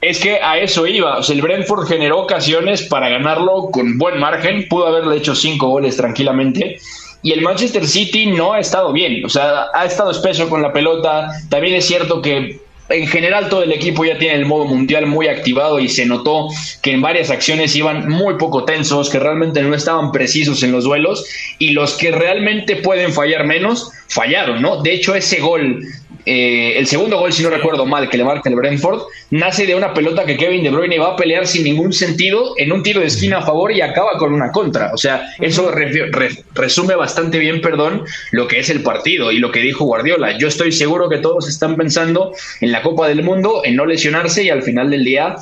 Es 0.00 0.20
que 0.20 0.36
a 0.40 0.56
eso 0.58 0.86
iba. 0.86 1.18
O 1.18 1.22
sea, 1.24 1.34
el 1.34 1.42
Brentford 1.42 1.88
generó 1.88 2.20
ocasiones 2.20 2.82
para 2.82 3.08
ganarlo 3.08 3.68
con 3.72 3.98
buen 3.98 4.20
margen. 4.20 4.68
Pudo 4.68 4.86
haberle 4.86 5.16
hecho 5.16 5.34
cinco 5.34 5.66
goles 5.70 5.96
tranquilamente. 5.96 6.78
Y 7.22 7.32
el 7.32 7.42
Manchester 7.42 7.86
City 7.86 8.26
no 8.26 8.52
ha 8.52 8.60
estado 8.60 8.92
bien. 8.92 9.24
O 9.24 9.28
sea, 9.28 9.66
ha 9.74 9.84
estado 9.84 10.10
espeso 10.10 10.48
con 10.48 10.62
la 10.62 10.72
pelota. 10.72 11.28
También 11.48 11.74
es 11.74 11.86
cierto 11.86 12.22
que 12.22 12.60
en 12.90 13.06
general 13.06 13.48
todo 13.48 13.62
el 13.62 13.72
equipo 13.72 14.04
ya 14.04 14.18
tiene 14.18 14.34
el 14.34 14.46
modo 14.46 14.64
mundial 14.64 15.06
muy 15.06 15.28
activado 15.28 15.78
y 15.78 15.88
se 15.88 16.06
notó 16.06 16.48
que 16.82 16.92
en 16.92 17.00
varias 17.00 17.30
acciones 17.30 17.76
iban 17.76 18.08
muy 18.08 18.34
poco 18.34 18.64
tensos, 18.64 19.08
que 19.08 19.20
realmente 19.20 19.62
no 19.62 19.74
estaban 19.74 20.10
precisos 20.10 20.62
en 20.62 20.72
los 20.72 20.84
duelos 20.84 21.24
y 21.58 21.70
los 21.70 21.94
que 21.94 22.10
realmente 22.10 22.76
pueden 22.76 23.12
fallar 23.12 23.44
menos, 23.44 23.92
fallaron, 24.08 24.60
¿no? 24.60 24.82
De 24.82 24.92
hecho, 24.92 25.14
ese 25.14 25.38
gol 25.40 25.84
eh, 26.26 26.78
el 26.78 26.86
segundo 26.86 27.18
gol, 27.18 27.32
si 27.32 27.42
no 27.42 27.50
recuerdo 27.50 27.86
mal, 27.86 28.08
que 28.08 28.16
le 28.16 28.24
marca 28.24 28.48
el 28.48 28.54
Brentford, 28.54 29.02
nace 29.30 29.66
de 29.66 29.74
una 29.74 29.94
pelota 29.94 30.24
que 30.24 30.36
Kevin 30.36 30.62
De 30.64 30.70
Bruyne 30.70 30.98
va 30.98 31.12
a 31.12 31.16
pelear 31.16 31.46
sin 31.46 31.64
ningún 31.64 31.92
sentido 31.92 32.54
en 32.56 32.72
un 32.72 32.82
tiro 32.82 33.00
de 33.00 33.06
esquina 33.06 33.38
a 33.38 33.42
favor 33.42 33.70
y 33.72 33.80
acaba 33.80 34.18
con 34.18 34.32
una 34.32 34.50
contra. 34.50 34.92
O 34.92 34.96
sea, 34.96 35.30
eso 35.38 35.70
re- 35.70 36.10
re- 36.10 36.44
resume 36.54 36.94
bastante 36.96 37.38
bien, 37.38 37.60
perdón, 37.60 38.04
lo 38.32 38.48
que 38.48 38.58
es 38.58 38.70
el 38.70 38.82
partido 38.82 39.30
y 39.32 39.38
lo 39.38 39.50
que 39.52 39.60
dijo 39.60 39.84
Guardiola. 39.84 40.36
Yo 40.38 40.48
estoy 40.48 40.72
seguro 40.72 41.08
que 41.08 41.18
todos 41.18 41.48
están 41.48 41.76
pensando 41.76 42.32
en 42.60 42.72
la 42.72 42.82
Copa 42.82 43.08
del 43.08 43.22
Mundo, 43.22 43.62
en 43.64 43.76
no 43.76 43.86
lesionarse 43.86 44.42
y 44.44 44.50
al 44.50 44.62
final 44.62 44.90
del 44.90 45.04
día 45.04 45.36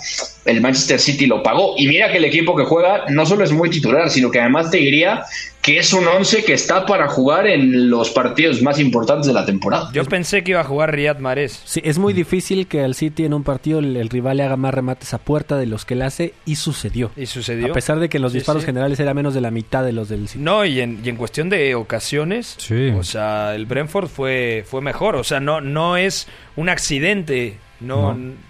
el 0.45 0.61
Manchester 0.61 0.99
City 0.99 1.27
lo 1.27 1.43
pagó. 1.43 1.75
Y 1.77 1.89
mira 1.89 2.11
que 2.11 2.19
el 2.19 2.25
equipo 2.25 2.57
que 2.57 2.65
juega 2.65 3.05
no 3.09 3.27
solo 3.27 3.45
es 3.45 3.53
muy 3.53 3.71
titular, 3.71 4.09
sino 4.11 4.31
que 4.31 4.41
además 4.41 4.71
te 4.71 4.79
diría 4.79 5.23
que 5.61 5.79
es 5.79 5.93
un 5.93 6.07
once 6.07 6.43
que 6.45 6.55
está 6.55 6.87
para 6.87 7.09
jugar 7.09 7.47
en 7.47 7.91
los 7.91 8.09
partidos 8.11 8.63
más 8.63 8.79
importantes 8.81 9.27
de 9.27 9.35
la 9.35 9.45
temporada. 9.45 9.91
Yo 9.93 10.03
pensé 10.05 10.43
que 10.43 10.53
iba 10.53 10.61
a 10.61 10.65
jugar 10.65 10.95
Riyad 10.95 11.19
Mahrez. 11.19 11.61
Sí, 11.67 11.83
es 11.85 11.99
muy 11.99 12.15
difícil 12.15 12.67
que 12.67 12.81
al 12.81 12.95
City 12.95 13.25
en 13.27 13.35
un 13.35 13.43
partido 13.45 13.78
el, 13.79 13.97
el 13.97 14.09
rival 14.09 14.37
le 14.39 14.43
haga 14.45 14.57
más 14.57 14.73
remates 14.75 15.15
a 15.15 15.19
puerta 15.19 15.57
de 15.57 15.67
los 15.67 15.85
que 15.85 15.95
le 15.95 16.05
hace 16.05 16.35
y 16.47 16.57
sucedió. 16.57 17.11
Y 17.17 17.27
sucedió. 17.27 17.71
A 17.71 17.75
pesar 17.75 17.99
de 18.01 18.09
que 18.09 18.19
en 18.19 18.23
los 18.23 18.33
Sí, 18.33 18.39
disparos 18.39 18.63
sí. 18.63 18.67
generales 18.67 18.99
era 19.01 19.15
menos 19.15 19.35
de 19.35 19.41
la 19.41 19.51
mitad 19.51 19.85
de 19.85 19.93
los 19.93 20.09
del 20.09 20.29
City. 20.29 20.43
No, 20.43 20.65
y 20.65 20.81
en, 20.81 21.01
y 21.05 21.09
en 21.09 21.17
cuestión 21.17 21.49
de 21.51 21.75
ocasiones, 21.75 22.55
Sí. 22.59 22.91
o 22.91 23.03
sea, 23.03 23.55
el 23.55 23.67
Brentford 23.67 24.09
fue, 24.09 24.65
fue 24.67 24.81
mejor. 24.81 25.17
O 25.17 25.25
sea, 25.25 25.41
no, 25.41 25.61
no 25.61 25.97
es 25.97 26.29
un 26.57 26.69
accidente. 26.69 27.57
No, 27.81 28.15
No. 28.15 28.49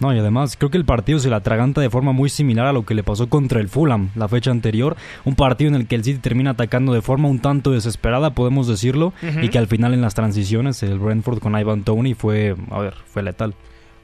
No, 0.00 0.14
y 0.14 0.18
además 0.18 0.56
creo 0.56 0.70
que 0.70 0.78
el 0.78 0.86
partido 0.86 1.18
se 1.18 1.28
le 1.28 1.34
atraganta 1.34 1.82
de 1.82 1.90
forma 1.90 2.12
muy 2.12 2.30
similar 2.30 2.64
a 2.64 2.72
lo 2.72 2.86
que 2.86 2.94
le 2.94 3.02
pasó 3.02 3.28
contra 3.28 3.60
el 3.60 3.68
Fulham 3.68 4.08
la 4.14 4.28
fecha 4.28 4.50
anterior. 4.50 4.96
Un 5.26 5.34
partido 5.34 5.68
en 5.68 5.74
el 5.74 5.86
que 5.86 5.94
el 5.94 6.02
City 6.04 6.18
termina 6.20 6.52
atacando 6.52 6.94
de 6.94 7.02
forma 7.02 7.28
un 7.28 7.38
tanto 7.38 7.70
desesperada, 7.72 8.30
podemos 8.30 8.66
decirlo, 8.66 9.12
y 9.42 9.50
que 9.50 9.58
al 9.58 9.66
final 9.66 9.92
en 9.92 10.00
las 10.00 10.14
transiciones 10.14 10.82
el 10.82 10.98
Brentford 10.98 11.40
con 11.40 11.54
Ivan 11.54 11.82
Tony 11.84 12.14
fue, 12.14 12.56
a 12.70 12.78
ver, 12.78 12.94
fue 13.12 13.22
letal. 13.22 13.52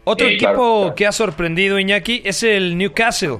Otro 0.08 0.28
Sí, 0.28 0.34
equipo 0.34 0.52
claro, 0.52 0.78
claro. 0.82 0.94
que 0.94 1.06
ha 1.06 1.12
sorprendido 1.12 1.78
Iñaki 1.80 2.22
es 2.24 2.42
el 2.44 2.78
Newcastle, 2.78 3.38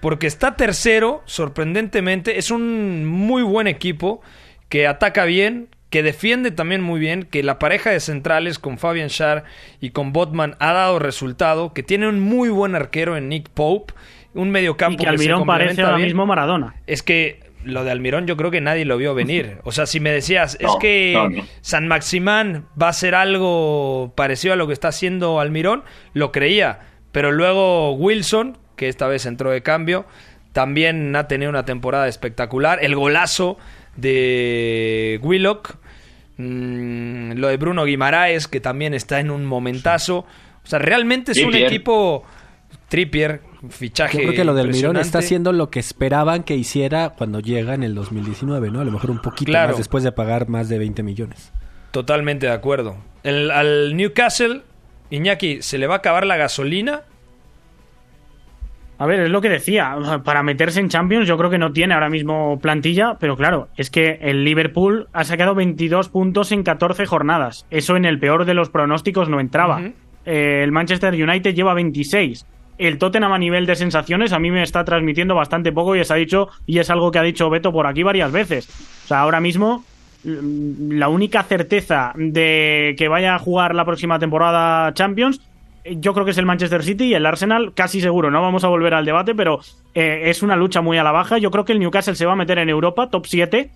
porque 0.00 0.26
está 0.26 0.56
tercero, 0.56 1.22
sorprendentemente, 1.26 2.38
es 2.38 2.50
un 2.50 3.04
muy 3.06 3.42
buen 3.44 3.68
equipo 3.68 4.20
que 4.68 4.86
ataca 4.88 5.24
bien, 5.24 5.68
que 5.88 6.02
defiende 6.02 6.50
también 6.50 6.82
muy 6.82 6.98
bien, 6.98 7.22
que 7.24 7.42
la 7.44 7.58
pareja 7.60 7.90
de 7.90 8.00
centrales 8.00 8.58
con 8.58 8.78
Fabian 8.78 9.08
Schär 9.08 9.44
y 9.80 9.90
con 9.90 10.12
Botman 10.12 10.56
ha 10.58 10.72
dado 10.72 10.98
resultado, 10.98 11.72
que 11.74 11.82
tiene 11.84 12.08
un 12.08 12.18
muy 12.20 12.48
buen 12.48 12.74
arquero 12.74 13.16
en 13.16 13.28
Nick 13.28 13.48
Pope, 13.50 13.94
un 14.34 14.48
Y 14.48 14.50
mediocampo 14.52 15.04
que 15.04 15.10
que 15.10 15.18
se 15.18 15.30
Almirón 15.30 15.46
parece 15.46 15.82
ahora 15.82 15.96
bien. 15.96 16.08
mismo 16.08 16.26
Maradona. 16.26 16.74
Es 16.86 17.02
que 17.02 17.40
lo 17.64 17.84
de 17.84 17.90
Almirón 17.90 18.26
yo 18.26 18.36
creo 18.36 18.50
que 18.50 18.60
nadie 18.60 18.84
lo 18.84 18.96
vio 18.96 19.14
venir. 19.14 19.58
O 19.64 19.72
sea, 19.72 19.86
si 19.86 20.00
me 20.00 20.10
decías, 20.10 20.56
es 20.60 20.70
que 20.80 21.12
no, 21.14 21.28
no. 21.28 21.44
San 21.60 21.88
Maximán 21.88 22.66
va 22.80 22.88
a 22.88 22.92
ser 22.92 23.14
algo 23.14 24.12
parecido 24.16 24.54
a 24.54 24.56
lo 24.56 24.66
que 24.66 24.72
está 24.72 24.88
haciendo 24.88 25.40
Almirón, 25.40 25.84
lo 26.14 26.32
creía. 26.32 26.80
Pero 27.12 27.32
luego 27.32 27.92
Wilson, 27.92 28.58
que 28.76 28.88
esta 28.88 29.08
vez 29.08 29.26
entró 29.26 29.50
de 29.50 29.62
cambio, 29.62 30.06
también 30.52 31.14
ha 31.16 31.28
tenido 31.28 31.50
una 31.50 31.64
temporada 31.64 32.08
espectacular. 32.08 32.78
El 32.82 32.94
golazo 32.94 33.58
de 33.96 35.18
Willock. 35.22 35.76
mm, 36.36 37.32
lo 37.32 37.48
de 37.48 37.56
Bruno 37.56 37.84
Guimaraes, 37.84 38.48
que 38.48 38.60
también 38.60 38.94
está 38.94 39.20
en 39.20 39.30
un 39.30 39.44
momentazo. 39.44 40.26
O 40.64 40.66
sea, 40.66 40.78
realmente 40.78 41.32
es 41.32 41.42
un 41.42 41.54
equipo... 41.54 42.24
Trippier, 42.88 43.40
fichaje 43.68 44.18
Yo 44.18 44.24
creo 44.28 44.34
que 44.36 44.44
lo 44.44 44.54
del 44.54 44.68
Mirón 44.70 44.96
está 44.96 45.18
haciendo 45.18 45.52
lo 45.52 45.70
que 45.70 45.78
esperaban 45.80 46.42
que 46.44 46.56
hiciera 46.56 47.10
cuando 47.10 47.40
llega 47.40 47.74
en 47.74 47.82
el 47.82 47.94
2019, 47.94 48.70
¿no? 48.70 48.80
A 48.80 48.84
lo 48.84 48.90
mejor 48.92 49.10
un 49.10 49.20
poquito 49.20 49.50
Claro. 49.50 49.68
más 49.68 49.76
después 49.78 50.02
de 50.04 50.12
pagar 50.12 50.48
más 50.48 50.68
de 50.68 50.78
20 50.78 51.02
millones. 51.02 51.52
Totalmente 51.90 52.46
de 52.46 52.52
acuerdo. 52.52 52.96
El- 53.22 53.50
al 53.50 53.96
Newcastle, 53.96 54.62
Iñaki, 55.10 55.60
¿se 55.62 55.76
le 55.78 55.86
va 55.86 55.94
a 55.94 55.98
acabar 55.98 56.24
la 56.24 56.36
gasolina? 56.36 57.02
A 58.98 59.06
ver, 59.06 59.20
es 59.20 59.30
lo 59.30 59.40
que 59.40 59.48
decía. 59.48 59.96
Para 60.24 60.42
meterse 60.42 60.78
en 60.78 60.90
Champions, 60.90 61.26
yo 61.26 61.38
creo 61.38 61.48
que 61.48 61.56
no 61.58 61.72
tiene 61.72 61.94
ahora 61.94 62.10
mismo 62.10 62.58
plantilla, 62.60 63.16
pero 63.18 63.34
claro, 63.34 63.68
es 63.76 63.90
que 63.90 64.18
el 64.20 64.44
Liverpool 64.44 65.08
ha 65.14 65.24
sacado 65.24 65.54
22 65.54 66.10
puntos 66.10 66.52
en 66.52 66.62
14 66.62 67.06
jornadas. 67.06 67.66
Eso 67.70 67.96
en 67.96 68.04
el 68.04 68.18
peor 68.20 68.44
de 68.44 68.52
los 68.52 68.68
pronósticos 68.68 69.30
no 69.30 69.40
entraba. 69.40 69.80
Eh, 70.26 70.60
el 70.62 70.70
Manchester 70.70 71.14
United 71.14 71.54
lleva 71.54 71.72
26. 71.72 72.44
El 72.80 72.98
Tottenham 72.98 73.32
a 73.32 73.38
nivel 73.38 73.66
de 73.66 73.76
sensaciones 73.76 74.32
a 74.32 74.38
mí 74.38 74.50
me 74.50 74.62
está 74.62 74.84
transmitiendo 74.84 75.34
bastante 75.34 75.70
poco 75.70 75.94
y 75.94 76.00
es, 76.00 76.10
ha 76.10 76.14
dicho, 76.14 76.48
y 76.66 76.78
es 76.78 76.88
algo 76.88 77.10
que 77.10 77.18
ha 77.18 77.22
dicho 77.22 77.50
Beto 77.50 77.72
por 77.72 77.86
aquí 77.86 78.02
varias 78.02 78.32
veces. 78.32 78.68
O 79.04 79.08
sea, 79.08 79.20
ahora 79.20 79.38
mismo 79.38 79.84
mm, 80.24 80.92
la 80.92 81.08
única 81.08 81.42
certeza 81.42 82.12
de 82.16 82.94
que 82.96 83.08
vaya 83.08 83.34
a 83.34 83.38
jugar 83.38 83.74
la 83.74 83.84
próxima 83.84 84.18
temporada 84.18 84.94
Champions 84.94 85.40
eh, 85.84 85.96
yo 85.98 86.12
creo 86.12 86.24
que 86.24 86.32
es 86.32 86.38
el 86.38 86.46
Manchester 86.46 86.82
City 86.82 87.04
y 87.04 87.14
el 87.14 87.26
Arsenal 87.26 87.72
casi 87.74 88.00
seguro. 88.00 88.30
No 88.30 88.42
vamos 88.42 88.64
a 88.64 88.68
volver 88.68 88.94
al 88.94 89.04
debate, 89.04 89.34
pero 89.34 89.60
eh, 89.94 90.22
es 90.26 90.42
una 90.42 90.56
lucha 90.56 90.80
muy 90.80 90.98
a 90.98 91.04
la 91.04 91.12
baja. 91.12 91.38
Yo 91.38 91.50
creo 91.50 91.64
que 91.64 91.72
el 91.72 91.80
Newcastle 91.80 92.14
se 92.14 92.26
va 92.26 92.32
a 92.32 92.36
meter 92.36 92.58
en 92.58 92.68
Europa, 92.68 93.08
top 93.10 93.26
7, 93.26 93.70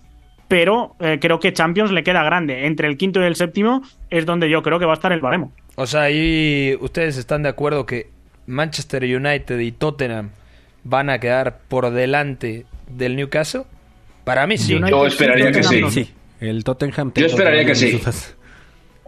pero 0.47 0.95
eh, 0.99 1.19
creo 1.19 1.39
que 1.39 1.53
Champions 1.53 1.91
le 1.91 2.03
queda 2.03 2.23
grande. 2.23 2.65
Entre 2.65 2.87
el 2.87 2.97
quinto 2.97 3.21
y 3.21 3.25
el 3.25 3.35
séptimo 3.35 3.81
es 4.09 4.25
donde 4.25 4.49
yo 4.49 4.61
creo 4.61 4.79
que 4.79 4.85
va 4.85 4.93
a 4.93 4.95
estar 4.95 5.11
el 5.11 5.21
baremo. 5.21 5.51
O 5.75 5.85
sea, 5.85 6.03
ahí 6.03 6.77
ustedes 6.79 7.17
están 7.17 7.43
de 7.43 7.49
acuerdo 7.49 7.85
que 7.85 8.14
Manchester 8.47 9.03
United 9.03 9.59
y 9.59 9.71
Tottenham 9.71 10.31
van 10.83 11.09
a 11.09 11.19
quedar 11.19 11.59
por 11.67 11.91
delante 11.91 12.65
del 12.87 13.15
Newcastle. 13.15 13.63
Para 14.23 14.47
mí 14.47 14.57
sí. 14.57 14.79
Yo 14.89 15.05
esperaría 15.05 15.51
que 15.51 15.63
sí. 15.63 16.11
el 16.39 16.63
Tottenham. 16.63 17.11
Yo 17.15 17.25
esperaría 17.25 17.65
que 17.65 17.75
sí. 17.75 17.91
dudas. 17.91 18.35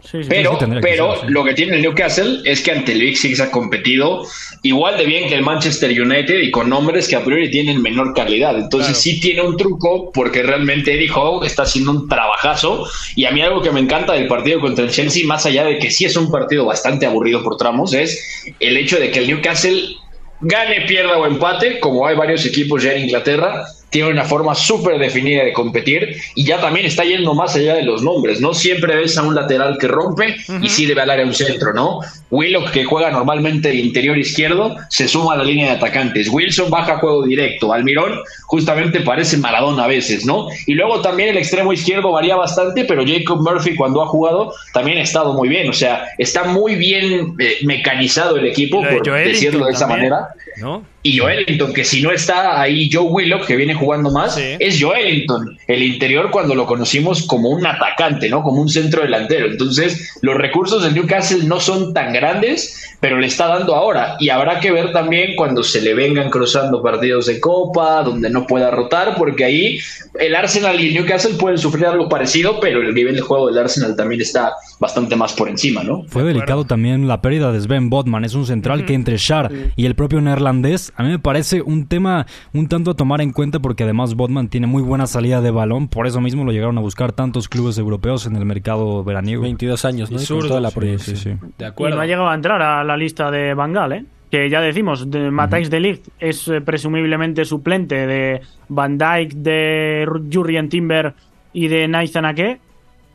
Sí, 0.02 0.22
sí. 0.22 0.28
Pero, 0.28 0.56
que 0.58 0.66
pero 0.80 1.16
ser, 1.16 1.26
sí. 1.26 1.32
lo 1.32 1.44
que 1.44 1.54
tiene 1.54 1.76
el 1.76 1.82
Newcastle 1.82 2.40
es 2.44 2.60
que 2.62 2.70
ante 2.70 2.92
el 2.92 3.00
Big 3.00 3.16
Six 3.16 3.40
ha 3.40 3.50
competido 3.50 4.22
igual 4.62 4.96
de 4.96 5.04
bien 5.04 5.28
que 5.28 5.34
el 5.34 5.42
Manchester 5.42 5.90
United 5.90 6.40
y 6.40 6.50
con 6.50 6.68
nombres 6.68 7.08
que 7.08 7.16
a 7.16 7.24
priori 7.24 7.50
tienen 7.50 7.82
menor 7.82 8.14
calidad. 8.14 8.56
Entonces 8.56 8.90
Claro. 8.90 9.00
sí 9.00 9.20
tiene 9.20 9.42
un 9.42 9.56
truco 9.56 10.12
porque 10.12 10.42
realmente 10.42 10.94
Eddie 10.94 11.10
Howe 11.10 11.44
está 11.44 11.64
haciendo 11.64 11.90
un 11.90 12.08
trabajazo. 12.08 12.86
Y 13.16 13.24
a 13.24 13.32
mí 13.32 13.42
algo 13.42 13.60
que 13.60 13.72
me 13.72 13.80
encanta 13.80 14.12
del 14.12 14.28
partido 14.28 14.60
contra 14.60 14.84
el 14.84 14.90
Chelsea, 14.90 15.26
más 15.26 15.46
allá 15.46 15.64
de 15.64 15.78
que 15.78 15.90
sí 15.90 16.04
es 16.04 16.16
un 16.16 16.30
partido 16.30 16.64
bastante 16.64 17.04
aburrido 17.04 17.42
por 17.42 17.56
tramos, 17.56 17.92
es 17.92 18.52
el 18.60 18.76
hecho 18.76 18.98
de 18.98 19.10
que 19.10 19.18
el 19.18 19.26
Newcastle 19.26 19.96
gane, 20.40 20.82
pierda 20.86 21.18
o 21.18 21.26
empate, 21.26 21.80
como 21.80 22.06
hay 22.06 22.16
varios 22.16 22.46
equipos 22.46 22.82
ya 22.84 22.92
en 22.92 23.04
Inglaterra, 23.04 23.64
tiene 23.90 24.10
una 24.10 24.24
forma 24.24 24.54
súper 24.54 24.98
definida 24.98 25.44
de 25.44 25.52
competir 25.52 26.16
y 26.34 26.44
ya 26.44 26.60
también 26.60 26.86
está 26.86 27.04
yendo 27.04 27.34
más 27.34 27.54
allá 27.54 27.74
de 27.74 27.82
los 27.82 28.02
nombres, 28.02 28.40
¿no? 28.40 28.54
Siempre 28.54 28.96
ves 28.96 29.16
a 29.16 29.22
un 29.22 29.34
lateral 29.34 29.78
que 29.78 29.88
rompe 29.88 30.36
y 30.60 30.68
sí 30.68 30.86
debe 30.86 31.02
al 31.02 31.10
área 31.10 31.24
un 31.24 31.34
centro, 31.34 31.72
¿no? 31.72 32.00
Willock, 32.30 32.70
que 32.70 32.84
juega 32.84 33.10
normalmente 33.10 33.68
de 33.68 33.76
interior 33.76 34.18
izquierdo, 34.18 34.76
se 34.88 35.08
suma 35.08 35.34
a 35.34 35.36
la 35.36 35.44
línea 35.44 35.66
de 35.66 35.76
atacantes. 35.76 36.28
Wilson 36.28 36.70
baja 36.70 36.98
juego 36.98 37.24
directo. 37.24 37.72
Almirón 37.72 38.20
justamente 38.46 39.00
parece 39.00 39.36
Maradona 39.38 39.84
a 39.84 39.88
veces, 39.88 40.24
¿no? 40.26 40.48
Y 40.66 40.74
luego 40.74 41.00
también 41.00 41.30
el 41.30 41.38
extremo 41.38 41.72
izquierdo 41.72 42.12
varía 42.12 42.36
bastante, 42.36 42.84
pero 42.84 43.04
Jacob 43.06 43.40
Murphy 43.40 43.74
cuando 43.74 44.02
ha 44.02 44.06
jugado 44.06 44.52
también 44.72 44.98
ha 44.98 45.02
estado 45.02 45.32
muy 45.34 45.48
bien. 45.48 45.68
O 45.68 45.72
sea, 45.72 46.04
está 46.18 46.44
muy 46.44 46.74
bien 46.74 47.34
eh, 47.38 47.58
mecanizado 47.62 48.36
el 48.36 48.46
equipo, 48.46 48.82
por 48.82 49.02
decirlo 49.24 49.66
de 49.66 49.72
esa 49.72 49.86
también, 49.86 50.10
manera. 50.10 50.28
¿No? 50.58 50.84
Y 51.02 51.16
Joelinton, 51.18 51.72
que 51.72 51.84
si 51.84 52.02
no 52.02 52.10
está 52.10 52.60
ahí 52.60 52.90
Joe 52.92 53.04
Willock, 53.04 53.46
que 53.46 53.54
viene 53.56 53.74
jugando 53.74 54.10
más, 54.10 54.34
Sí. 54.34 54.56
es 54.58 54.82
Joelinton, 54.82 55.56
el 55.68 55.82
interior 55.82 56.30
cuando 56.30 56.54
lo 56.54 56.66
conocimos 56.66 57.26
como 57.26 57.50
un 57.50 57.64
atacante, 57.64 58.28
¿no? 58.28 58.42
Como 58.42 58.60
un 58.60 58.68
centro 58.68 59.02
delantero. 59.02 59.46
Entonces, 59.46 60.18
los 60.20 60.34
recursos 60.36 60.82
del 60.82 60.94
Newcastle 60.94 61.44
no 61.44 61.60
son 61.60 61.94
tan 61.94 62.12
grandes, 62.20 62.96
pero 63.00 63.18
le 63.18 63.26
está 63.26 63.46
dando 63.46 63.74
ahora. 63.74 64.16
Y 64.20 64.28
habrá 64.28 64.60
que 64.60 64.70
ver 64.70 64.92
también 64.92 65.36
cuando 65.36 65.62
se 65.62 65.80
le 65.80 65.94
vengan 65.94 66.30
cruzando 66.30 66.82
partidos 66.82 67.26
de 67.26 67.40
Copa, 67.40 68.02
donde 68.02 68.30
no 68.30 68.46
pueda 68.46 68.70
rotar, 68.70 69.14
porque 69.16 69.44
ahí 69.44 69.78
el 70.18 70.34
Arsenal 70.34 70.80
y 70.80 70.88
el 70.88 70.94
Newcastle 70.94 71.34
pueden 71.38 71.58
sufrir 71.58 71.86
algo 71.86 72.08
parecido, 72.08 72.60
pero 72.60 72.80
el 72.80 72.94
nivel 72.94 73.14
de 73.14 73.20
juego 73.20 73.48
del 73.48 73.58
Arsenal 73.58 73.96
también 73.96 74.20
está 74.20 74.52
bastante 74.80 75.16
más 75.16 75.32
por 75.32 75.48
encima, 75.48 75.82
¿no? 75.82 76.04
Fue 76.08 76.22
delicado 76.22 76.64
también 76.64 77.08
la 77.08 77.22
pérdida 77.22 77.52
de 77.52 77.60
Sven 77.60 77.90
Botman, 77.90 78.24
es 78.24 78.34
un 78.34 78.46
central 78.46 78.84
que 78.84 78.94
entre 78.94 79.16
Shar 79.16 79.50
y 79.76 79.86
el 79.86 79.94
propio 79.94 80.20
neerlandés, 80.20 80.92
a 80.96 81.02
mí 81.02 81.10
me 81.10 81.18
parece 81.18 81.62
un 81.62 81.86
tema 81.86 82.26
un 82.52 82.68
tanto 82.68 82.92
a 82.92 82.94
tomar 82.94 83.20
en 83.20 83.32
cuenta 83.32 83.60
porque 83.60 83.84
además 83.84 84.14
Botman 84.14 84.48
tiene 84.48 84.66
muy 84.66 84.82
buena 84.82 85.06
salida 85.06 85.40
de 85.40 85.50
balón, 85.50 85.88
por 85.88 86.06
eso 86.06 86.20
mismo 86.20 86.44
lo 86.44 86.52
llegaron 86.52 86.78
a 86.78 86.80
buscar 86.80 87.12
tantos 87.12 87.48
clubes 87.48 87.78
europeos 87.78 88.26
en 88.26 88.36
el 88.36 88.44
mercado 88.44 89.04
veraniego. 89.04 89.42
22 89.42 89.84
años, 89.84 90.10
¿no? 90.10 90.18
Y 90.18 90.22
Y 90.22 90.26
con 90.26 90.36
zurdo, 90.36 90.48
toda 90.48 90.60
la 90.60 90.70
sí, 90.70 90.74
proyección. 90.74 91.16
sí, 91.16 91.22
sí. 91.30 91.48
De 91.58 91.66
acuerdo. 91.66 91.96
Llegado 92.08 92.28
a 92.28 92.34
entrar 92.34 92.60
a 92.60 92.82
la 92.82 92.96
lista 92.96 93.30
de 93.30 93.54
Bangal, 93.54 93.92
¿eh? 93.92 94.04
Que 94.30 94.50
ya 94.50 94.60
decimos, 94.60 95.10
de 95.10 95.30
de 95.30 95.80
Ligt 95.80 96.08
es 96.18 96.48
eh, 96.48 96.60
presumiblemente 96.60 97.44
suplente 97.44 98.06
de 98.06 98.40
Van 98.68 98.98
Dijk, 98.98 99.32
de 99.32 100.06
Jurrien 100.30 100.68
Timber 100.68 101.14
y 101.52 101.68
de 101.68 101.88
Nathan 101.88 102.26
Ake. 102.26 102.60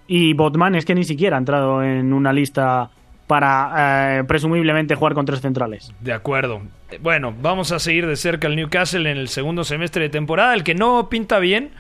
Y 0.08 0.34
Botman 0.34 0.76
es 0.76 0.86
que 0.86 0.96
ni 0.96 1.04
siquiera 1.04 1.38
ha 1.38 1.40
entrado 1.40 1.84
en 1.84 2.14
una 2.14 2.34
lista 2.34 2.90
para 3.28 4.20
eh, 4.20 4.24
presumiblemente 4.26 4.96
jugar 4.96 5.14
con 5.14 5.26
tres 5.26 5.42
centrales. 5.42 5.94
De 6.02 6.14
acuerdo. 6.14 6.62
Eh, 6.92 7.00
Bueno, 7.02 7.34
vamos 7.42 7.72
a 7.72 7.80
seguir 7.80 8.08
de 8.08 8.16
cerca 8.16 8.48
el 8.48 8.56
Newcastle 8.56 9.10
en 9.10 9.18
el 9.18 9.28
segundo 9.28 9.64
semestre 9.64 10.04
de 10.04 10.10
temporada. 10.10 10.54
El 10.54 10.64
que 10.64 10.76
no 10.76 11.10
pinta 11.10 11.40
bien, 11.40 11.72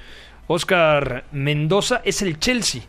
Oscar 0.47 1.25
Mendoza, 1.31 2.01
es 2.05 2.21
el 2.21 2.39
Chelsea. 2.39 2.83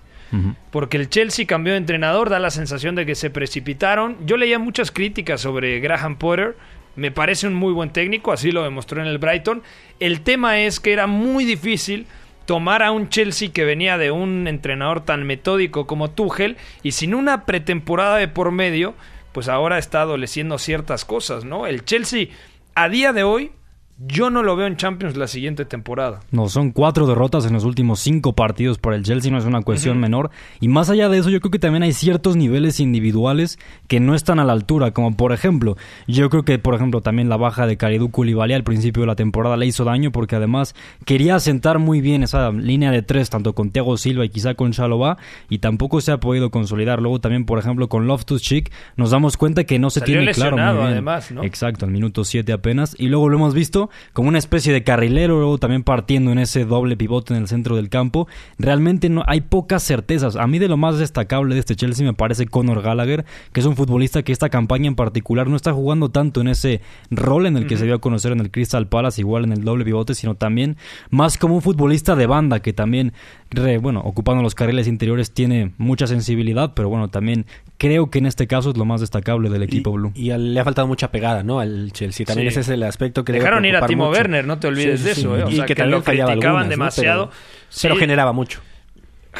Porque 0.70 0.96
el 0.96 1.08
Chelsea 1.08 1.46
cambió 1.46 1.74
de 1.74 1.78
entrenador, 1.78 2.28
da 2.28 2.40
la 2.40 2.50
sensación 2.50 2.96
de 2.96 3.06
que 3.06 3.14
se 3.14 3.30
precipitaron. 3.30 4.16
Yo 4.26 4.36
leía 4.36 4.58
muchas 4.58 4.90
críticas 4.90 5.40
sobre 5.40 5.78
Graham 5.78 6.16
Potter. 6.16 6.56
Me 6.96 7.10
parece 7.10 7.46
un 7.46 7.54
muy 7.54 7.72
buen 7.72 7.90
técnico, 7.90 8.32
así 8.32 8.50
lo 8.50 8.64
demostró 8.64 9.00
en 9.00 9.06
el 9.06 9.18
Brighton. 9.18 9.62
El 10.00 10.22
tema 10.22 10.58
es 10.60 10.80
que 10.80 10.92
era 10.92 11.06
muy 11.06 11.44
difícil 11.44 12.06
tomar 12.46 12.82
a 12.82 12.90
un 12.90 13.08
Chelsea 13.08 13.50
que 13.52 13.64
venía 13.64 13.98
de 13.98 14.10
un 14.10 14.46
entrenador 14.48 15.04
tan 15.04 15.24
metódico 15.24 15.86
como 15.86 16.10
Tuchel 16.10 16.56
y 16.82 16.92
sin 16.92 17.14
una 17.14 17.46
pretemporada 17.46 18.16
de 18.16 18.28
por 18.28 18.50
medio, 18.52 18.94
pues 19.32 19.48
ahora 19.48 19.78
está 19.78 20.02
adoleciendo 20.02 20.58
ciertas 20.58 21.04
cosas, 21.04 21.44
¿no? 21.44 21.66
El 21.66 21.84
Chelsea 21.84 22.28
a 22.74 22.88
día 22.88 23.12
de 23.12 23.22
hoy 23.22 23.52
yo 23.98 24.28
no 24.28 24.42
lo 24.42 24.56
veo 24.56 24.66
en 24.66 24.76
Champions 24.76 25.16
la 25.16 25.28
siguiente 25.28 25.64
temporada. 25.64 26.20
No, 26.32 26.48
son 26.48 26.72
cuatro 26.72 27.06
derrotas 27.06 27.46
en 27.46 27.52
los 27.52 27.64
últimos 27.64 28.00
cinco 28.00 28.32
partidos 28.32 28.78
por 28.78 28.92
el 28.92 29.04
Chelsea, 29.04 29.30
no 29.30 29.38
es 29.38 29.44
una 29.44 29.62
cuestión 29.62 30.00
menor. 30.00 30.30
Y 30.60 30.66
más 30.68 30.90
allá 30.90 31.08
de 31.08 31.18
eso, 31.18 31.30
yo 31.30 31.40
creo 31.40 31.52
que 31.52 31.60
también 31.60 31.84
hay 31.84 31.92
ciertos 31.92 32.36
niveles 32.36 32.80
individuales 32.80 33.58
que 33.86 34.00
no 34.00 34.16
están 34.16 34.40
a 34.40 34.44
la 34.44 34.52
altura, 34.52 34.90
como 34.90 35.16
por 35.16 35.32
ejemplo, 35.32 35.76
yo 36.08 36.28
creo 36.28 36.44
que 36.44 36.58
por 36.58 36.74
ejemplo 36.74 37.02
también 37.02 37.28
la 37.28 37.36
baja 37.36 37.66
de 37.66 37.76
Kalidou 37.76 38.10
Koulibaly 38.10 38.54
al 38.54 38.64
principio 38.64 39.02
de 39.02 39.06
la 39.06 39.14
temporada 39.14 39.56
le 39.56 39.66
hizo 39.66 39.84
daño 39.84 40.10
porque 40.10 40.36
además 40.36 40.74
quería 41.04 41.36
asentar 41.36 41.78
muy 41.78 42.00
bien 42.00 42.24
esa 42.24 42.50
línea 42.50 42.90
de 42.90 43.02
tres, 43.02 43.30
tanto 43.30 43.54
con 43.54 43.70
Thiago 43.70 43.96
Silva 43.96 44.24
y 44.24 44.28
quizá 44.28 44.54
con 44.54 44.72
Chalobah, 44.72 45.18
y 45.48 45.58
tampoco 45.58 46.00
se 46.00 46.10
ha 46.10 46.18
podido 46.18 46.50
consolidar. 46.50 47.00
Luego 47.00 47.20
también, 47.20 47.46
por 47.46 47.58
ejemplo, 47.60 47.88
con 47.88 48.08
Loftus-Cheek 48.08 48.72
nos 48.96 49.10
damos 49.10 49.36
cuenta 49.36 49.64
que 49.64 49.78
no 49.78 49.90
se 49.90 50.00
Salió 50.00 50.18
tiene 50.18 50.32
claro 50.32 50.56
muy 50.56 50.76
bien. 50.76 50.86
además, 50.88 51.30
¿no? 51.30 51.44
Exacto, 51.44 51.86
al 51.86 51.92
minuto 51.92 52.24
7 52.24 52.52
apenas. 52.52 52.96
Y 52.98 53.08
luego 53.08 53.28
lo 53.28 53.36
hemos 53.36 53.54
visto 53.54 53.83
como 54.12 54.28
una 54.28 54.38
especie 54.38 54.72
de 54.72 54.82
carrilero, 54.84 55.36
luego 55.38 55.58
también 55.58 55.82
partiendo 55.82 56.30
en 56.32 56.38
ese 56.38 56.64
doble 56.64 56.96
pivote 56.96 57.34
en 57.34 57.40
el 57.40 57.48
centro 57.48 57.76
del 57.76 57.88
campo. 57.88 58.28
Realmente 58.58 59.08
no 59.08 59.22
hay 59.26 59.40
pocas 59.40 59.82
certezas. 59.82 60.36
A 60.36 60.46
mí 60.46 60.58
de 60.58 60.68
lo 60.68 60.76
más 60.76 60.98
destacable 60.98 61.54
de 61.54 61.60
este 61.60 61.76
Chelsea 61.76 62.06
me 62.06 62.14
parece 62.14 62.46
Conor 62.46 62.82
Gallagher, 62.82 63.24
que 63.52 63.60
es 63.60 63.66
un 63.66 63.76
futbolista 63.76 64.22
que 64.22 64.32
esta 64.32 64.48
campaña 64.48 64.88
en 64.88 64.94
particular 64.94 65.48
no 65.48 65.56
está 65.56 65.72
jugando 65.72 66.10
tanto 66.10 66.40
en 66.40 66.48
ese 66.48 66.80
rol 67.10 67.46
en 67.46 67.56
el 67.56 67.66
que 67.66 67.76
se 67.76 67.84
dio 67.84 67.94
a 67.94 68.00
conocer 68.00 68.32
en 68.32 68.40
el 68.40 68.50
Crystal 68.50 68.86
Palace, 68.88 69.20
igual 69.20 69.44
en 69.44 69.52
el 69.52 69.64
doble 69.64 69.84
pivote, 69.84 70.14
sino 70.14 70.34
también 70.34 70.76
más 71.10 71.38
como 71.38 71.54
un 71.54 71.62
futbolista 71.62 72.14
de 72.16 72.26
banda 72.26 72.60
que 72.60 72.72
también, 72.72 73.12
re- 73.50 73.78
bueno, 73.78 74.00
ocupando 74.00 74.42
los 74.42 74.54
carriles 74.54 74.86
interiores 74.88 75.32
tiene 75.32 75.72
mucha 75.78 76.06
sensibilidad, 76.06 76.72
pero 76.74 76.88
bueno, 76.88 77.08
también 77.08 77.46
creo 77.78 78.10
que 78.10 78.18
en 78.18 78.26
este 78.26 78.46
caso 78.46 78.70
es 78.70 78.76
lo 78.76 78.84
más 78.84 79.00
destacable 79.00 79.50
del 79.50 79.62
equipo 79.62 79.92
blue. 79.92 80.12
Y 80.14 80.30
al- 80.30 80.54
le 80.54 80.60
ha 80.60 80.64
faltado 80.64 80.86
mucha 80.88 81.10
pegada, 81.10 81.42
¿no? 81.42 81.60
Al 81.60 81.90
Chelsea. 81.92 82.24
También 82.26 82.44
Sí. 82.50 82.52
ese 82.52 82.60
es 82.60 82.68
el 82.68 82.82
aspecto 82.82 83.24
que 83.24 83.32
Dejaron 83.32 83.64
ir 83.64 83.73
a 83.76 83.86
Timo 83.86 84.06
mucho. 84.06 84.18
Werner, 84.18 84.46
no 84.46 84.58
te 84.58 84.66
olvides 84.68 85.00
Sí, 85.00 85.06
de 85.06 85.12
eso, 85.12 85.34
sí. 85.34 85.40
¿eh? 85.40 85.44
O 85.44 85.50
Y 85.50 85.56
sea, 85.56 85.66
que 85.66 85.74
que, 85.74 85.82
también 85.82 85.98
lo 85.98 86.04
criticaban 86.04 86.32
algunas, 86.32 86.64
¿no? 86.64 86.70
demasiado. 86.70 87.26
Pero, 87.30 87.40
pero 87.82 87.94
Sí, 87.94 88.00
generaba 88.00 88.32
mucho. 88.32 88.60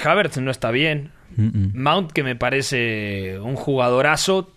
Havertz 0.05 0.39
no 0.39 0.51
está 0.51 0.71
bien. 0.71 1.11
Mount, 1.37 2.13
que 2.13 2.23
me 2.23 2.37
parece 2.37 3.39
un 3.41 3.57
jugadorazo, 3.57 4.51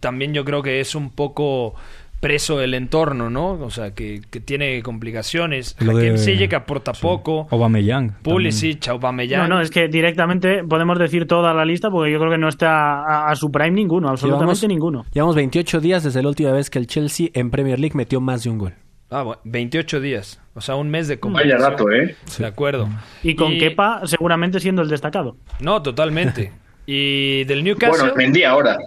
también 0.00 0.32
yo 0.32 0.44
creo 0.44 0.62
que 0.62 0.80
es 0.80 0.94
un 0.94 1.10
poco 1.10 1.74
preso 2.20 2.56
del 2.56 2.74
entorno, 2.74 3.28
¿no? 3.30 3.50
O 3.54 3.70
sea, 3.70 3.94
que, 3.94 4.22
que 4.30 4.38
tiene 4.40 4.80
complicaciones. 4.82 5.76
Lo 5.80 5.90
Hakim 5.96 6.12
de- 6.12 6.18
Ziyech 6.18 6.54
aporta 6.54 6.94
sí. 6.94 7.02
poco. 7.02 7.48
Aubameyang 7.50 8.06
también. 8.12 8.22
Pulisic, 8.22 8.86
Aubameyang. 8.88 9.42
No, 9.48 9.56
no, 9.56 9.60
es 9.60 9.70
que 9.70 9.88
directamente 9.88 10.62
podemos 10.64 10.98
decir 11.00 11.26
toda 11.26 11.52
la 11.52 11.64
lista 11.64 11.90
porque 11.90 12.12
yo 12.12 12.18
creo 12.20 12.30
que 12.30 12.38
no 12.38 12.48
está 12.48 13.02
a, 13.02 13.28
a 13.30 13.34
su 13.36 13.50
prime 13.50 13.72
ninguno, 13.72 14.08
absolutamente 14.08 14.54
Llevamos- 14.54 14.68
ninguno. 14.68 15.04
Llevamos 15.12 15.34
28 15.36 15.80
días 15.80 16.04
desde 16.04 16.22
la 16.22 16.28
última 16.28 16.52
vez 16.52 16.70
que 16.70 16.78
el 16.78 16.86
Chelsea 16.86 17.28
en 17.34 17.50
Premier 17.50 17.80
League 17.80 17.96
metió 17.96 18.20
más 18.20 18.44
de 18.44 18.50
un 18.50 18.58
gol. 18.58 18.74
Ah, 19.12 19.22
bueno, 19.22 19.40
28 19.44 20.00
días. 20.00 20.40
O 20.54 20.60
sea, 20.60 20.74
un 20.76 20.90
mes 20.90 21.06
de 21.06 21.16
Vaya 21.16 21.20
competición. 21.20 21.60
rato, 21.60 21.90
¿eh? 21.90 22.16
De 22.38 22.46
acuerdo. 22.46 22.88
Y 23.22 23.34
con 23.36 23.58
Kepa 23.58 24.06
seguramente 24.06 24.58
siendo 24.58 24.82
el 24.82 24.88
destacado. 24.88 25.36
No, 25.60 25.82
totalmente. 25.82 26.52
Y 26.86 27.44
del 27.44 27.62
Newcastle... 27.62 27.98
Bueno, 28.00 28.14
Mendy 28.16 28.44
ahora. 28.44 28.78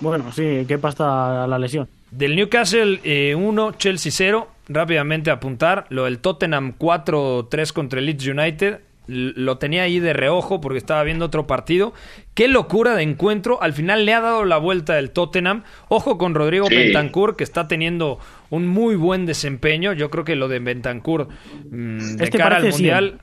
Bueno, 0.00 0.30
sí, 0.32 0.64
Kepa 0.66 0.90
está 0.90 1.44
a 1.44 1.46
la 1.46 1.58
lesión. 1.58 1.88
Del 2.10 2.36
Newcastle 2.36 3.34
1, 3.34 3.72
Chelsea 3.78 4.12
0. 4.12 4.48
Rápidamente 4.68 5.30
apuntar. 5.30 5.86
Lo 5.90 6.04
del 6.04 6.18
Tottenham 6.18 6.74
4-3 6.78 7.72
contra 7.72 8.00
el 8.00 8.06
Leeds 8.06 8.26
United. 8.26 8.80
Lo 9.08 9.56
tenía 9.56 9.84
ahí 9.84 10.00
de 10.00 10.12
reojo 10.12 10.60
porque 10.60 10.76
estaba 10.78 11.02
viendo 11.02 11.24
otro 11.24 11.46
partido. 11.46 11.94
Qué 12.34 12.46
locura 12.46 12.94
de 12.94 13.02
encuentro. 13.02 13.60
Al 13.62 13.72
final 13.72 14.04
le 14.04 14.12
ha 14.12 14.20
dado 14.20 14.44
la 14.44 14.58
vuelta 14.58 14.98
el 14.98 15.10
Tottenham. 15.10 15.64
Ojo 15.88 16.18
con 16.18 16.34
Rodrigo 16.34 16.66
Sí. 16.66 16.76
Bentancur, 16.76 17.34
que 17.34 17.42
está 17.42 17.68
teniendo 17.68 18.18
un 18.50 18.66
muy 18.66 18.96
buen 18.96 19.24
desempeño. 19.24 19.94
Yo 19.94 20.10
creo 20.10 20.24
que 20.24 20.36
lo 20.36 20.46
de 20.48 20.58
Bentancur 20.58 21.28
mm, 21.70 22.16
de 22.16 22.24
Este 22.24 22.36
cara 22.36 22.58
al 22.58 22.68
Mundial. 22.68 23.20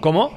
¿Cómo? 0.00 0.36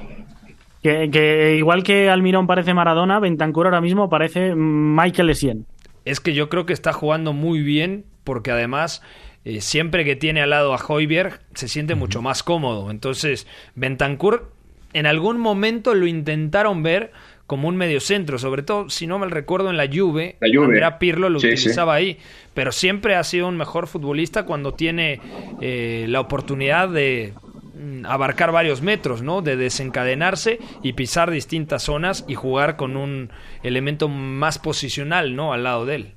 Que, 0.80 1.10
que 1.10 1.56
igual 1.56 1.82
que 1.82 2.08
Almirón 2.08 2.46
parece 2.46 2.72
Maradona, 2.72 3.20
Bentancur 3.20 3.66
ahora 3.66 3.80
mismo 3.80 4.08
parece 4.08 4.54
mm, 4.54 4.96
Michael 4.96 5.30
Essien. 5.30 5.66
Es 6.04 6.20
que 6.20 6.34
yo 6.34 6.48
creo 6.48 6.66
que 6.66 6.72
está 6.72 6.92
jugando 6.92 7.32
muy 7.32 7.62
bien 7.62 8.04
porque 8.24 8.52
además 8.52 9.02
eh, 9.44 9.60
siempre 9.60 10.04
que 10.04 10.14
tiene 10.14 10.40
al 10.40 10.50
lado 10.50 10.72
a 10.72 10.76
Hoiberg 10.76 11.40
se 11.54 11.68
siente 11.68 11.94
mucho 11.94 12.22
más 12.22 12.42
cómodo. 12.42 12.90
Entonces, 12.90 13.46
Bentancur 13.74 14.51
en 14.92 15.06
algún 15.06 15.38
momento 15.38 15.94
lo 15.94 16.06
intentaron 16.06 16.82
ver 16.82 17.12
como 17.46 17.68
un 17.68 17.76
mediocentro, 17.76 18.38
sobre 18.38 18.62
todo 18.62 18.88
si 18.88 19.06
no 19.06 19.18
mal 19.18 19.30
recuerdo 19.30 19.68
en 19.68 19.76
la 19.76 19.86
Juve, 19.86 20.36
La 20.40 20.48
Juve. 20.48 20.66
Andrea 20.66 20.98
Pirlo 20.98 21.28
lo 21.28 21.38
Sí, 21.38 21.48
utilizaba 21.48 21.94
ahí, 21.94 22.18
pero 22.54 22.72
siempre 22.72 23.14
ha 23.14 23.24
sido 23.24 23.48
un 23.48 23.56
mejor 23.56 23.86
futbolista 23.88 24.44
cuando 24.44 24.72
tiene 24.72 25.20
eh, 25.60 26.06
la 26.08 26.20
oportunidad 26.20 26.88
de 26.88 27.34
mm, 27.74 28.06
abarcar 28.06 28.52
varios 28.52 28.80
metros, 28.80 29.22
¿no? 29.22 29.42
De 29.42 29.56
desencadenarse 29.56 30.60
y 30.82 30.94
pisar 30.94 31.30
distintas 31.30 31.82
zonas 31.82 32.24
y 32.26 32.36
jugar 32.36 32.76
con 32.76 32.96
un 32.96 33.30
elemento 33.62 34.08
más 34.08 34.58
posicional, 34.58 35.36
¿no? 35.36 35.52
Al 35.52 35.64
lado 35.64 35.84
de 35.84 35.94
él. 35.96 36.12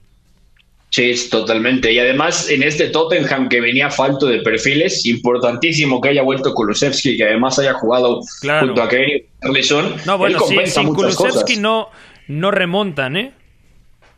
Sí, 0.95 1.10
es 1.10 1.29
totalmente. 1.29 1.91
Y 1.91 1.99
además, 1.99 2.49
en 2.49 2.63
este 2.63 2.88
Tottenham 2.88 3.49
que 3.49 3.60
venía 3.60 3.89
falto 3.89 4.27
de 4.27 4.39
perfiles, 4.39 5.05
importantísimo 5.05 5.99
que 5.99 6.08
haya 6.08 6.21
vuelto 6.21 6.53
Kulusevski, 6.53 7.17
que 7.17 7.25
además 7.25 7.60
haya 7.60 7.73
jugado 7.73 8.21
Claro. 8.39 8.67
junto 8.67 8.81
a 8.81 8.88
Kevin 8.88 9.23
Richarlison. 9.41 9.95
No, 10.05 10.17
bueno, 10.17 10.39
sí, 10.47 10.55
sin 10.67 10.93
Kulusevski 10.93 11.58
no, 11.58 11.89
no 12.29 12.49
remontan, 12.49 13.17
¿eh? 13.17 13.34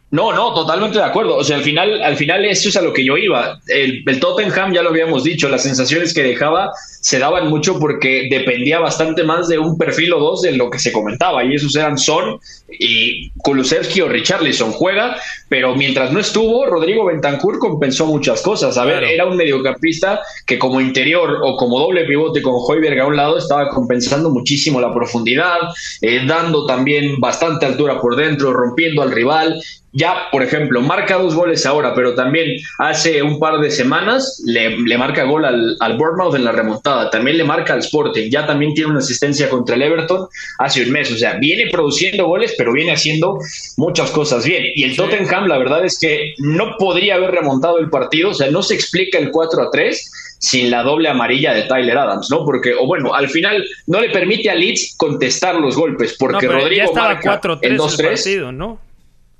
No, 0.09 0.31
no, 0.31 0.53
totalmente 0.53 0.97
de 0.99 1.03
acuerdo. 1.03 1.35
O 1.35 1.43
sea, 1.43 1.57
al 1.57 1.63
final, 1.63 2.01
al 2.01 2.15
final 2.15 2.45
eso 2.45 2.69
es 2.69 2.77
a 2.77 2.81
lo 2.81 2.93
que 2.93 3.03
yo 3.03 3.17
iba. 3.17 3.59
El, 3.67 4.03
el 4.07 4.19
Tottenham, 4.21 4.73
ya 4.73 4.81
lo 4.81 4.89
habíamos 4.89 5.25
dicho, 5.25 5.49
las 5.49 5.63
sensaciones 5.63 6.13
que 6.13 6.23
dejaba 6.23 6.71
se 7.01 7.19
daban 7.19 7.49
mucho 7.49 7.77
porque 7.77 8.27
dependía 8.29 8.79
bastante 8.79 9.23
más 9.23 9.49
de 9.49 9.59
un 9.59 9.77
perfil 9.77 10.13
o 10.13 10.19
dos 10.19 10.41
de 10.43 10.53
lo 10.53 10.69
que 10.69 10.79
se 10.79 10.93
comentaba. 10.93 11.43
Y 11.43 11.55
esos 11.55 11.75
eran 11.75 11.97
Son 11.97 12.39
y 12.79 13.31
Kulusevski 13.39 13.99
o 13.99 14.07
Richarlison. 14.07 14.71
Juega, 14.71 15.17
pero 15.49 15.75
mientras 15.75 16.13
no 16.13 16.21
estuvo, 16.21 16.65
Rodrigo 16.65 17.05
Bentancur 17.05 17.59
compensó 17.59 18.05
muchas 18.05 18.41
cosas. 18.41 18.77
A 18.77 18.85
ver, 18.85 18.99
Claro. 18.99 19.13
era 19.13 19.25
un 19.25 19.35
mediocampista 19.35 20.21
que 20.45 20.57
como 20.57 20.79
interior 20.79 21.39
o 21.43 21.57
como 21.57 21.79
doble 21.79 22.05
pivote 22.05 22.41
con 22.41 22.55
Hoiberg 22.57 22.99
a 23.01 23.07
un 23.07 23.17
lado 23.17 23.37
estaba 23.37 23.67
compensando 23.69 24.29
muchísimo 24.29 24.79
la 24.79 24.93
profundidad, 24.93 25.57
eh, 26.01 26.21
dando 26.25 26.65
también 26.65 27.19
bastante 27.19 27.65
altura 27.65 27.99
por 27.99 28.15
dentro, 28.15 28.53
rompiendo 28.53 29.01
al 29.01 29.11
rival. 29.11 29.61
Ya, 29.93 30.27
por 30.31 30.43
ejemplo, 30.43 30.81
marca 30.81 31.17
dos 31.17 31.33
goles 31.33 31.65
ahora, 31.65 31.95
pero 31.95 32.13
también 32.13 32.59
hace 32.77 33.23
un 33.23 33.39
par 33.39 33.59
de 33.59 33.71
semanas 33.71 34.41
le, 34.45 34.77
le 34.77 34.97
marca 34.97 35.23
gol 35.23 35.45
al, 35.45 35.75
al 35.79 35.97
Bournemouth 35.97 36.35
en 36.35 36.43
la 36.43 36.51
remontada, 36.51 37.09
también 37.09 37.37
le 37.37 37.43
marca 37.43 37.73
al 37.73 37.79
Sporting, 37.79 38.29
ya 38.29 38.45
también 38.45 38.73
tiene 38.73 38.91
una 38.91 38.99
asistencia 38.99 39.49
contra 39.49 39.75
el 39.75 39.81
Everton 39.81 40.27
hace 40.59 40.83
un 40.83 40.91
mes, 40.91 41.11
o 41.11 41.17
sea, 41.17 41.35
viene 41.35 41.69
produciendo 41.71 42.27
goles, 42.27 42.53
pero 42.57 42.73
viene 42.73 42.91
haciendo 42.91 43.39
muchas 43.77 44.11
cosas 44.11 44.45
bien. 44.45 44.63
Y 44.75 44.83
el 44.83 44.95
Tottenham, 44.95 45.47
la 45.47 45.57
verdad 45.57 45.85
es 45.85 45.97
que 45.97 46.33
no 46.37 46.75
podría 46.77 47.15
haber 47.15 47.31
remontado 47.31 47.79
el 47.79 47.89
partido, 47.89 48.29
o 48.29 48.33
sea, 48.33 48.51
no 48.51 48.61
se 48.61 48.75
explica 48.75 49.17
el 49.17 49.31
4 49.31 49.63
a 49.63 49.71
3 49.71 50.11
sin 50.39 50.69
la 50.69 50.83
doble 50.83 51.09
amarilla 51.09 51.53
de 51.53 51.63
Tyler 51.63 51.97
Adams, 51.97 52.29
¿no? 52.29 52.45
Porque, 52.45 52.75
o 52.75 52.85
bueno, 52.85 53.15
al 53.15 53.29
final 53.29 53.65
no 53.87 53.99
le 53.99 54.09
permite 54.09 54.49
a 54.49 54.55
Leeds 54.55 54.95
contestar 54.95 55.55
los 55.55 55.75
golpes, 55.75 56.15
porque 56.19 56.33
No, 56.33 56.39
pero 56.39 56.53
ya 56.53 56.59
Rodrigo 56.59 56.83
estaba 56.85 57.13
marca 57.15 57.41
4-3 57.41 57.59
el 57.61 57.71
el 57.71 57.79
2-3. 57.79 58.03
partido, 58.03 58.51
¿no? 58.51 58.86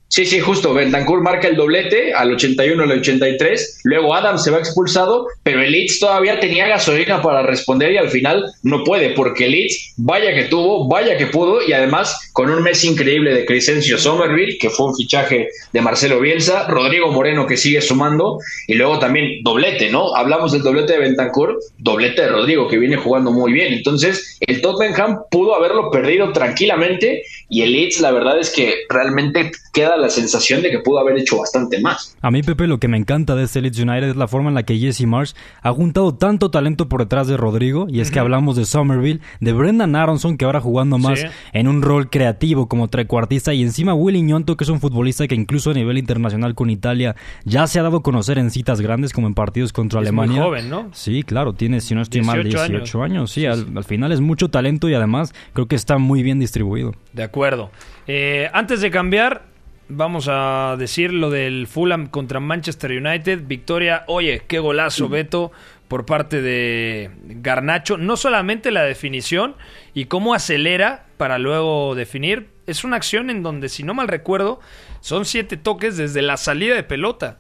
Sí, 0.10 0.26
sí, 0.26 0.40
justo. 0.40 0.74
Bentancur 0.74 1.22
marca 1.22 1.50
el 1.50 1.58
doblete 1.58 2.14
al 2.14 2.32
81 2.32 2.82
al 2.82 2.92
83. 2.92 3.82
Luego 3.84 4.16
Adams 4.16 4.44
se 4.44 4.52
va 4.52 4.60
expulsado, 4.60 5.28
pero 5.44 5.62
el 5.62 5.72
Leeds 5.72 6.00
todavía 6.00 6.40
tenía 6.40 6.68
gasolina 6.68 7.22
para 7.22 7.44
responder 7.44 7.92
y 7.92 7.98
al 7.98 8.10
final 8.10 8.46
no 8.64 8.84
puede, 8.86 9.10
porque 9.10 9.46
el 9.46 9.52
Leeds, 9.52 9.94
vaya 9.98 10.34
que 10.34 10.46
tuvo, 10.46 10.88
vaya 10.88 11.18
que 11.18 11.28
pudo, 11.28 11.62
y 11.62 11.74
además 11.74 12.30
con 12.32 12.50
un 12.50 12.64
mes 12.64 12.84
increíble 12.86 13.34
de 13.34 13.46
Crescencio 13.46 13.98
Somerville, 13.98 14.58
que 14.58 14.70
fue 14.70 14.88
un 14.88 14.96
fichaje 14.96 15.50
de 15.74 15.82
Marcelo 15.82 16.22
Bielsa, 16.22 16.68
Rodrigo 16.68 17.12
Moreno 17.12 17.46
que 17.46 17.58
sigue 17.58 17.82
sumando, 17.82 18.40
y 18.68 18.76
luego 18.76 19.00
también 19.00 19.44
doblete, 19.44 19.90
¿no? 19.90 20.16
Hablamos 20.16 20.54
del 20.54 20.64
doblete 20.64 20.94
de 20.94 21.00
Bentancur, 21.00 21.60
doblete 21.80 22.22
de 22.22 22.30
Rodrigo, 22.30 22.70
que 22.70 22.78
viene 22.78 22.96
jugando 22.96 23.32
muy 23.32 23.52
bien. 23.52 23.74
Entonces, 23.74 24.38
el 24.40 24.62
Tottenham 24.62 25.20
pudo 25.30 25.54
haberlo 25.54 25.92
perdido 25.92 26.32
tranquilamente, 26.32 27.24
y 27.50 27.62
el 27.64 27.74
Leeds, 27.74 28.00
la 28.00 28.12
verdad 28.12 28.40
es 28.40 28.50
que 28.52 28.74
realmente 28.90 29.52
queda 29.74 29.97
la 29.98 30.10
sensación 30.10 30.62
de 30.62 30.70
que 30.72 30.80
pudo 30.80 31.00
haber 31.00 31.18
hecho 31.18 31.38
bastante 31.38 31.80
más. 31.82 32.16
A 32.22 32.32
mí, 32.32 32.42
Pepe, 32.44 32.68
lo 32.68 32.80
que 32.80 32.88
me 32.88 32.98
encanta 32.98 33.36
de 33.36 33.44
este 33.44 33.62
Leeds 33.62 33.80
United 33.80 34.10
es 34.10 34.16
la 34.16 34.28
forma 34.28 34.50
en 34.50 34.56
la 34.56 34.64
que 34.64 34.78
Jesse 34.78 35.06
Marsh 35.06 35.34
ha 35.62 35.72
juntado 35.74 36.16
tanto 36.16 36.52
talento 36.52 36.88
por 36.90 37.02
detrás 37.02 37.28
de 37.28 37.38
Rodrigo. 37.38 37.88
Y 37.90 38.00
es 38.02 38.12
que 38.12 38.20
hablamos 38.20 38.56
de 38.56 38.66
Somerville, 38.66 39.20
de 39.40 39.54
Brendan 39.54 39.96
Aronson, 39.96 40.38
que 40.38 40.46
ahora 40.46 40.62
jugando 40.62 40.98
más 40.98 41.20
Sí. 41.20 41.26
en 41.54 41.68
un 41.68 41.82
rol 41.82 42.10
creativo 42.10 42.68
como 42.68 42.88
trecuartista. 42.88 43.54
Y 43.54 43.62
encima 43.64 43.94
Willy 43.94 44.22
Ñonto, 44.22 44.56
que 44.58 44.64
es 44.64 44.70
un 44.70 44.80
futbolista 44.80 45.28
que 45.28 45.36
incluso 45.36 45.72
a 45.72 45.74
nivel 45.74 45.98
internacional 45.98 46.56
con 46.56 46.70
Italia 46.70 47.16
ya 47.46 47.66
se 47.68 47.80
ha 47.80 47.84
dado 47.84 47.98
a 47.98 48.04
conocer 48.04 48.38
en 48.38 48.52
citas 48.52 48.82
grandes 48.82 49.14
como 49.14 49.28
en 49.28 49.34
partidos 49.34 49.74
contra 49.74 50.02
Es 50.02 50.12
muy 50.12 50.24
Alemania. 50.26 50.44
joven, 50.44 50.70
¿no? 50.70 50.90
Sí, 50.94 51.24
claro, 51.24 51.54
tiene, 51.54 51.82
si 51.82 51.96
no 51.96 52.02
estoy 52.02 52.22
mal, 52.22 52.44
18 52.44 52.64
18 52.74 53.04
años. 53.04 53.12
años. 53.18 53.32
Sí, 53.32 53.46
al, 53.46 53.78
al 53.78 53.84
final 53.84 54.12
es 54.12 54.22
mucho 54.22 54.50
talento 54.50 54.90
y 54.90 54.94
además 54.94 55.34
creo 55.54 55.68
que 55.68 55.76
está 55.76 55.98
muy 55.98 56.24
bien 56.24 56.40
distribuido. 56.40 56.94
De 57.14 57.24
acuerdo. 57.24 57.72
Eh, 58.08 58.50
antes 58.54 58.82
de 58.82 58.92
cambiar, 58.92 59.44
vamos 59.90 60.28
a 60.30 60.76
decir 60.78 61.14
lo 61.14 61.30
del 61.30 61.68
Fulham 61.68 62.08
contra 62.08 62.40
Manchester 62.40 62.92
United. 62.92 63.44
Victoria, 63.46 64.04
oye, 64.08 64.44
qué 64.48 64.60
golazo, 64.60 65.10
Beto, 65.10 65.52
por 65.88 66.06
parte 66.06 66.42
de 66.42 67.12
Garnacho. 67.24 67.98
No 67.98 68.18
solamente 68.18 68.72
la 68.72 68.84
definición 68.84 69.56
y 69.94 70.06
cómo 70.06 70.34
acelera 70.34 71.06
para 71.18 71.38
luego 71.38 71.96
definir. 71.96 72.50
Es 72.68 72.84
una 72.84 72.98
acción 72.98 73.30
en 73.30 73.44
donde, 73.44 73.70
si 73.70 73.84
no 73.84 73.94
mal 73.94 74.08
recuerdo, 74.08 74.60
son 75.00 75.26
siete 75.26 75.58
toques 75.58 75.98
desde 75.98 76.22
la 76.22 76.38
salida 76.38 76.76
de 76.76 76.84
pelota. 76.84 77.40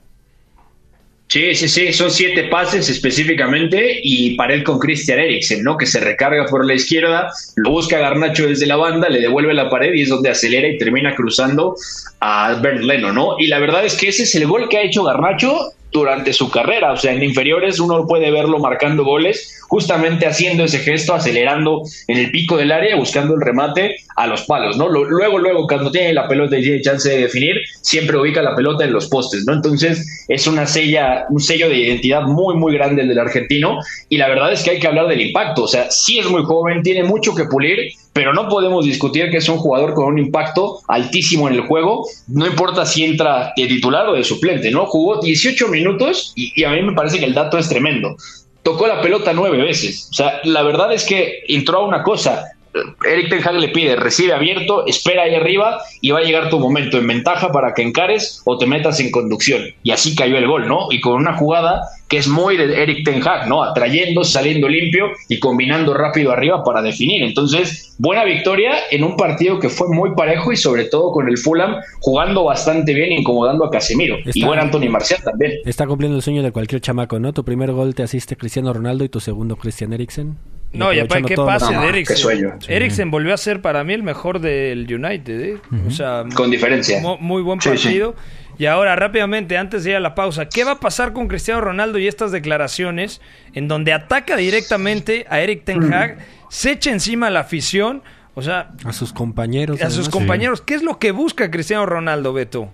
Sí, 1.30 1.54
sí, 1.56 1.68
sí, 1.68 1.92
son 1.92 2.10
siete 2.10 2.46
pases 2.46 2.90
específicamente 2.90 4.00
y 4.02 4.38
pared 4.38 4.64
con 4.64 4.80
Christian 4.80 5.20
Eriksen, 5.20 5.62
¿no? 5.62 5.78
Que 5.78 5.86
se 5.86 6.00
recarga 6.00 6.46
por 6.46 6.66
la 6.66 6.74
izquierda, 6.74 7.30
lo 7.58 7.72
busca 7.72 8.00
Garnacho 8.00 8.48
desde 8.48 8.66
la 8.66 8.78
banda, 8.78 9.10
le 9.10 9.20
devuelve 9.20 9.54
la 9.54 9.70
pared 9.70 9.94
y 9.94 10.04
es 10.04 10.10
donde 10.10 10.30
acelera 10.30 10.70
y 10.70 10.78
termina 10.78 11.14
cruzando 11.16 11.76
a 12.22 12.54
Bernd 12.62 12.86
Leno, 12.86 13.12
¿no? 13.12 13.36
Y 13.40 13.48
la 13.48 13.60
verdad 13.60 13.86
es 13.86 13.96
que 13.96 14.08
ese 14.08 14.24
es 14.24 14.36
el 14.36 14.48
gol 14.48 14.70
que 14.70 14.78
ha 14.78 14.84
hecho 14.84 15.04
Garnacho 15.04 15.74
durante 15.92 16.34
su 16.34 16.50
carrera, 16.52 16.92
o 16.92 16.98
sea, 16.98 17.14
en 17.14 17.24
inferiores 17.24 17.80
uno 17.80 18.06
puede 18.06 18.30
verlo 18.32 18.60
marcando 18.60 19.04
goles, 19.04 19.62
justamente 19.68 20.26
haciendo 20.26 20.66
ese 20.66 20.80
gesto, 20.80 21.14
acelerando 21.14 21.84
en 22.08 22.18
el 22.18 22.32
pico 22.32 22.58
del 22.58 22.72
área, 22.72 22.96
buscando 22.96 23.36
el 23.36 23.42
remate 23.42 23.96
a 24.16 24.28
los 24.28 24.44
palos, 24.44 24.78
¿no? 24.78 24.90
Luego, 24.90 25.38
luego, 25.40 25.68
cuando 25.68 25.92
tiene 25.92 26.14
la 26.14 26.28
pelota 26.28 26.58
y 26.58 26.64
tiene 26.64 26.82
chance 26.82 27.10
de 27.10 27.20
definir, 27.20 27.56
siempre 27.82 28.18
ubica 28.18 28.42
la 28.42 28.56
pelota 28.56 28.84
en 28.84 28.94
los 28.94 29.08
postes, 29.08 29.44
¿no? 29.46 29.54
Entonces, 29.54 30.26
es 30.28 30.48
una 30.48 30.66
sella, 30.66 31.26
un 31.30 31.40
sello 31.40 31.70
de 31.70 31.78
identidad 31.78 32.24
muy, 32.24 32.56
muy 32.56 32.74
grande 32.74 33.02
el 33.02 33.08
del 33.08 33.20
argentino, 33.20 33.80
y 34.10 34.18
la 34.18 34.28
verdad 34.28 34.52
es 34.52 34.64
que 34.64 34.72
hay 34.72 34.80
que 34.80 34.88
hablar 34.88 35.08
del 35.08 35.22
impacto, 35.22 35.64
o 35.64 35.68
sea, 35.68 35.90
sí 35.90 36.20
es 36.20 36.30
muy 36.30 36.44
joven, 36.44 36.82
tiene 36.84 37.04
mucho 37.04 37.34
que 37.36 37.46
pulir, 37.46 37.92
pero 38.18 38.34
no 38.34 38.50
podemos 38.50 38.84
discutir 38.84 39.30
que 39.30 39.38
es 39.38 39.48
un 39.48 39.60
jugador 39.60 39.94
con 39.94 40.06
un 40.06 40.18
impacto 40.18 40.80
altísimo 40.88 41.48
en 41.48 41.54
el 41.54 41.62
juego, 41.62 42.04
no 42.26 42.48
importa 42.48 42.84
si 42.84 43.04
entra 43.04 43.54
de 43.56 43.68
titular 43.68 44.10
o 44.10 44.14
de 44.14 44.24
suplente, 44.24 44.72
¿no? 44.72 44.88
Jugó 44.88 45.22
18 45.22 45.68
minutos 45.68 46.34
y, 46.36 46.52
y 46.60 46.64
a 46.64 46.72
mí 46.72 46.82
me 46.82 46.94
parece 46.94 47.20
que 47.20 47.26
el 47.26 47.36
dato 47.36 47.60
es 47.60 47.70
tremendo. 47.70 48.16
Tocó 48.64 48.88
la 48.88 49.04
pelota 49.04 49.34
nueve 49.34 49.62
veces. 49.62 50.08
O 50.10 50.16
sea, 50.16 50.42
la 50.46 50.64
verdad 50.64 50.92
es 50.94 51.04
que 51.04 51.44
entró 51.48 51.78
a 51.78 51.86
una 51.86 52.02
cosa. 52.02 52.54
Eric 53.06 53.30
Ten 53.30 53.48
Hag 53.48 53.56
le 53.56 53.70
pide, 53.70 53.96
recibe 53.96 54.34
abierto, 54.34 54.86
espera 54.86 55.24
ahí 55.24 55.36
arriba 55.36 55.80
y 56.02 56.12
va 56.12 56.20
a 56.20 56.24
llegar 56.24 56.50
tu 56.50 56.60
momento 56.60 56.98
en 56.98 57.08
ventaja 57.08 57.52
para 57.52 57.74
que 57.74 57.82
encares 57.82 58.42
o 58.46 58.58
te 58.58 58.66
metas 58.66 59.00
en 59.00 59.12
conducción. 59.12 59.62
Y 59.84 59.92
así 59.92 60.16
cayó 60.16 60.38
el 60.38 60.48
gol, 60.48 60.68
¿no? 60.68 60.88
Y 60.92 61.02
con 61.02 61.14
una 61.14 61.34
jugada 61.38 61.82
que 62.08 62.18
es 62.18 62.28
muy 62.30 62.56
de 62.56 62.82
Eric 62.82 63.04
Ten 63.04 63.22
Hag, 63.28 63.50
¿no? 63.50 63.62
Atrayendo, 63.64 64.24
saliendo 64.24 64.70
limpio 64.70 65.08
y 65.28 65.40
combinando 65.40 65.94
rápido 65.94 66.32
arriba 66.32 66.64
para 66.64 66.82
definir. 66.82 67.22
Entonces, 67.24 67.96
buena 67.98 68.24
victoria 68.24 68.76
en 68.92 69.04
un 69.04 69.18
partido 69.18 69.60
que 69.60 69.68
fue 69.68 69.90
muy 69.90 70.16
parejo 70.16 70.54
y 70.54 70.56
sobre 70.58 70.86
todo 70.86 71.12
con 71.12 71.28
el 71.28 71.38
Fulham 71.38 71.76
jugando 72.00 72.46
bastante 72.46 72.94
bien, 72.94 73.12
incomodando 73.12 73.66
a 73.66 73.70
Casemiro. 73.70 74.18
Y 74.24 74.30
Está- 74.30 74.48
buen 74.48 74.60
Anthony 74.60 74.90
Marcial 74.90 75.22
también. 75.22 75.54
Está 75.66 75.86
cumpliendo 75.86 76.16
el 76.16 76.24
sueño 76.24 76.44
de 76.44 76.52
cualquier 76.54 76.80
chamaco, 76.80 77.20
¿no? 77.20 77.34
Tu 77.34 77.44
primer 77.44 77.72
gol 77.74 77.94
te 77.94 78.04
asiste 78.04 78.38
Cristiano 78.38 78.72
Ronaldo 78.72 79.04
y 79.04 79.10
tu 79.10 79.20
segundo 79.20 79.58
Christian 79.58 79.92
Eriksen. 79.92 80.38
No, 80.74 80.92
y 80.94 81.00
aparte, 81.00 81.24
qué 81.30 81.36
pase 81.36 81.72
No, 81.74 81.82
de 81.82 81.88
qué 81.88 81.94
Eriksen. 81.94 82.18
sueño. 82.18 82.54
Eriksen 82.68 83.10
volvió 83.10 83.34
a 83.34 83.38
ser 83.38 83.62
para 83.62 83.84
mí 83.84 83.94
el 83.94 84.04
mejor 84.04 84.40
del 84.40 84.86
United, 84.94 85.42
¿eh? 85.42 85.58
O 85.88 85.92
sea, 85.92 86.24
Con 86.36 86.52
diferencia. 86.52 87.00
mu- 87.02 87.18
muy 87.20 87.42
buen 87.42 87.60
Sí, 87.62 87.70
sí. 87.78 87.84
partido. 87.86 88.16
Y 88.60 88.66
ahora, 88.66 88.96
rápidamente, 88.96 89.58
antes 89.58 89.84
de 89.84 89.92
ir 89.92 89.96
a 89.96 90.00
la 90.00 90.14
pausa, 90.16 90.50
¿qué 90.50 90.64
va 90.64 90.72
a 90.72 90.80
pasar 90.80 91.14
con 91.14 91.28
Cristiano 91.28 91.62
Ronaldo 91.62 92.00
y 92.00 92.08
estas 92.08 92.32
declaraciones 92.32 93.22
en 93.54 93.68
donde 93.68 93.94
ataca 93.94 94.36
directamente 94.36 95.26
a 95.30 95.40
Eric 95.40 95.64
Ten 95.64 95.94
Hag, 95.94 96.18
se 96.50 96.72
echa 96.72 96.92
encima 96.92 97.28
a 97.28 97.30
la 97.30 97.42
afición, 97.42 98.02
o 98.36 98.42
sea, 98.42 98.72
A 98.84 98.94
sus 98.94 99.14
compañeros. 99.14 99.82
a 99.82 99.90
sus 99.90 100.10
compañeros? 100.10 100.62
¿Qué 100.62 100.74
es 100.76 100.84
lo 100.84 100.98
que 101.00 101.12
busca 101.12 101.50
Cristiano 101.52 101.86
Ronaldo, 101.86 102.34
Beto? 102.34 102.72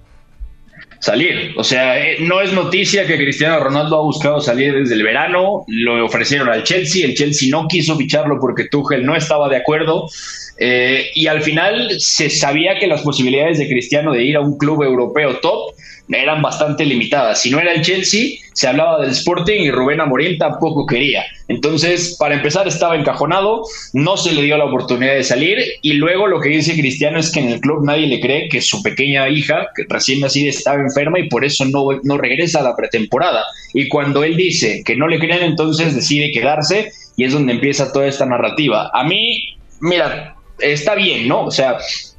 Salir. 1.03 1.53
O 1.57 1.65
sea, 1.65 1.99
eh, 1.99 2.15
no 2.21 2.39
es 2.39 2.53
noticia 2.53 3.05
que 3.05 3.17
Cristiano 3.17 3.59
Ronaldo 3.59 3.97
ha 3.97 4.03
buscado 4.03 4.39
salir 4.39 4.73
desde 4.73 4.95
el 4.95 5.03
verano, 5.03 5.65
lo 5.67 6.05
ofrecieron 6.05 6.47
al 6.47 6.63
Chelsea, 6.63 7.05
el 7.05 7.13
Chelsea 7.13 7.49
no 7.51 7.67
quiso 7.67 7.97
ficharlo 7.97 8.39
porque 8.39 8.69
Tuchel 8.69 9.05
no 9.05 9.13
estaba 9.13 9.49
de 9.49 9.57
acuerdo. 9.57 10.07
eh, 10.59 11.11
y 11.13 11.27
al 11.27 11.41
final 11.41 11.99
se 11.99 12.29
sabía 12.29 12.79
que 12.79 12.87
las 12.87 13.01
posibilidades 13.01 13.57
de 13.57 13.67
Cristiano 13.67 14.13
de 14.13 14.23
ir 14.23 14.37
a 14.37 14.41
un 14.41 14.57
club 14.57 14.83
europeo 14.83 15.39
top 15.39 15.73
eran 16.09 16.41
bastante 16.41 16.85
limitadas. 16.85 17.41
Si 17.41 17.49
no 17.49 17.59
era 17.59 17.73
el 17.73 17.81
Chelsea, 17.81 18.37
se 18.53 18.67
hablaba 18.67 19.01
del 19.01 19.11
Sporting 19.11 19.61
y 19.61 19.71
Rubén 19.71 20.01
Amorim 20.01 20.37
tampoco 20.37 20.85
quería. 20.85 21.23
Entonces, 21.47 22.15
para 22.19 22.35
empezar, 22.35 22.67
estaba 22.67 22.95
encajonado, 22.95 23.63
no 23.93 24.17
se 24.17 24.33
le 24.33 24.41
dio 24.41 24.57
la 24.57 24.65
oportunidad 24.65 25.13
de 25.13 25.23
salir 25.23 25.57
y 25.81 25.93
luego 25.93 26.27
lo 26.27 26.39
que 26.39 26.49
dice 26.49 26.73
Cristiano 26.73 27.19
es 27.19 27.31
que 27.31 27.39
en 27.39 27.49
el 27.49 27.61
club 27.61 27.85
nadie 27.85 28.07
le 28.07 28.19
cree 28.19 28.49
que 28.49 28.61
su 28.61 28.81
pequeña 28.83 29.29
hija, 29.29 29.67
que 29.75 29.85
recién 29.87 30.19
nacida, 30.19 30.49
estaba 30.49 30.81
enferma 30.81 31.19
y 31.19 31.29
por 31.29 31.45
eso 31.45 31.65
no, 31.65 31.87
no 32.03 32.17
regresa 32.17 32.59
a 32.59 32.63
la 32.63 32.75
pretemporada. 32.75 33.43
Y 33.73 33.87
cuando 33.87 34.23
él 34.23 34.35
dice 34.35 34.83
que 34.85 34.95
no 34.95 35.07
le 35.07 35.19
creen, 35.19 35.43
entonces 35.43 35.95
decide 35.95 36.31
quedarse 36.31 36.91
y 37.15 37.23
es 37.23 37.33
donde 37.33 37.53
empieza 37.53 37.91
toda 37.91 38.07
esta 38.07 38.25
narrativa. 38.25 38.89
A 38.93 39.03
mí, 39.03 39.57
mira, 39.79 40.35
está 40.59 40.95
bien, 40.95 41.27
¿no? 41.27 41.45
O 41.45 41.51
sea, 41.51 41.77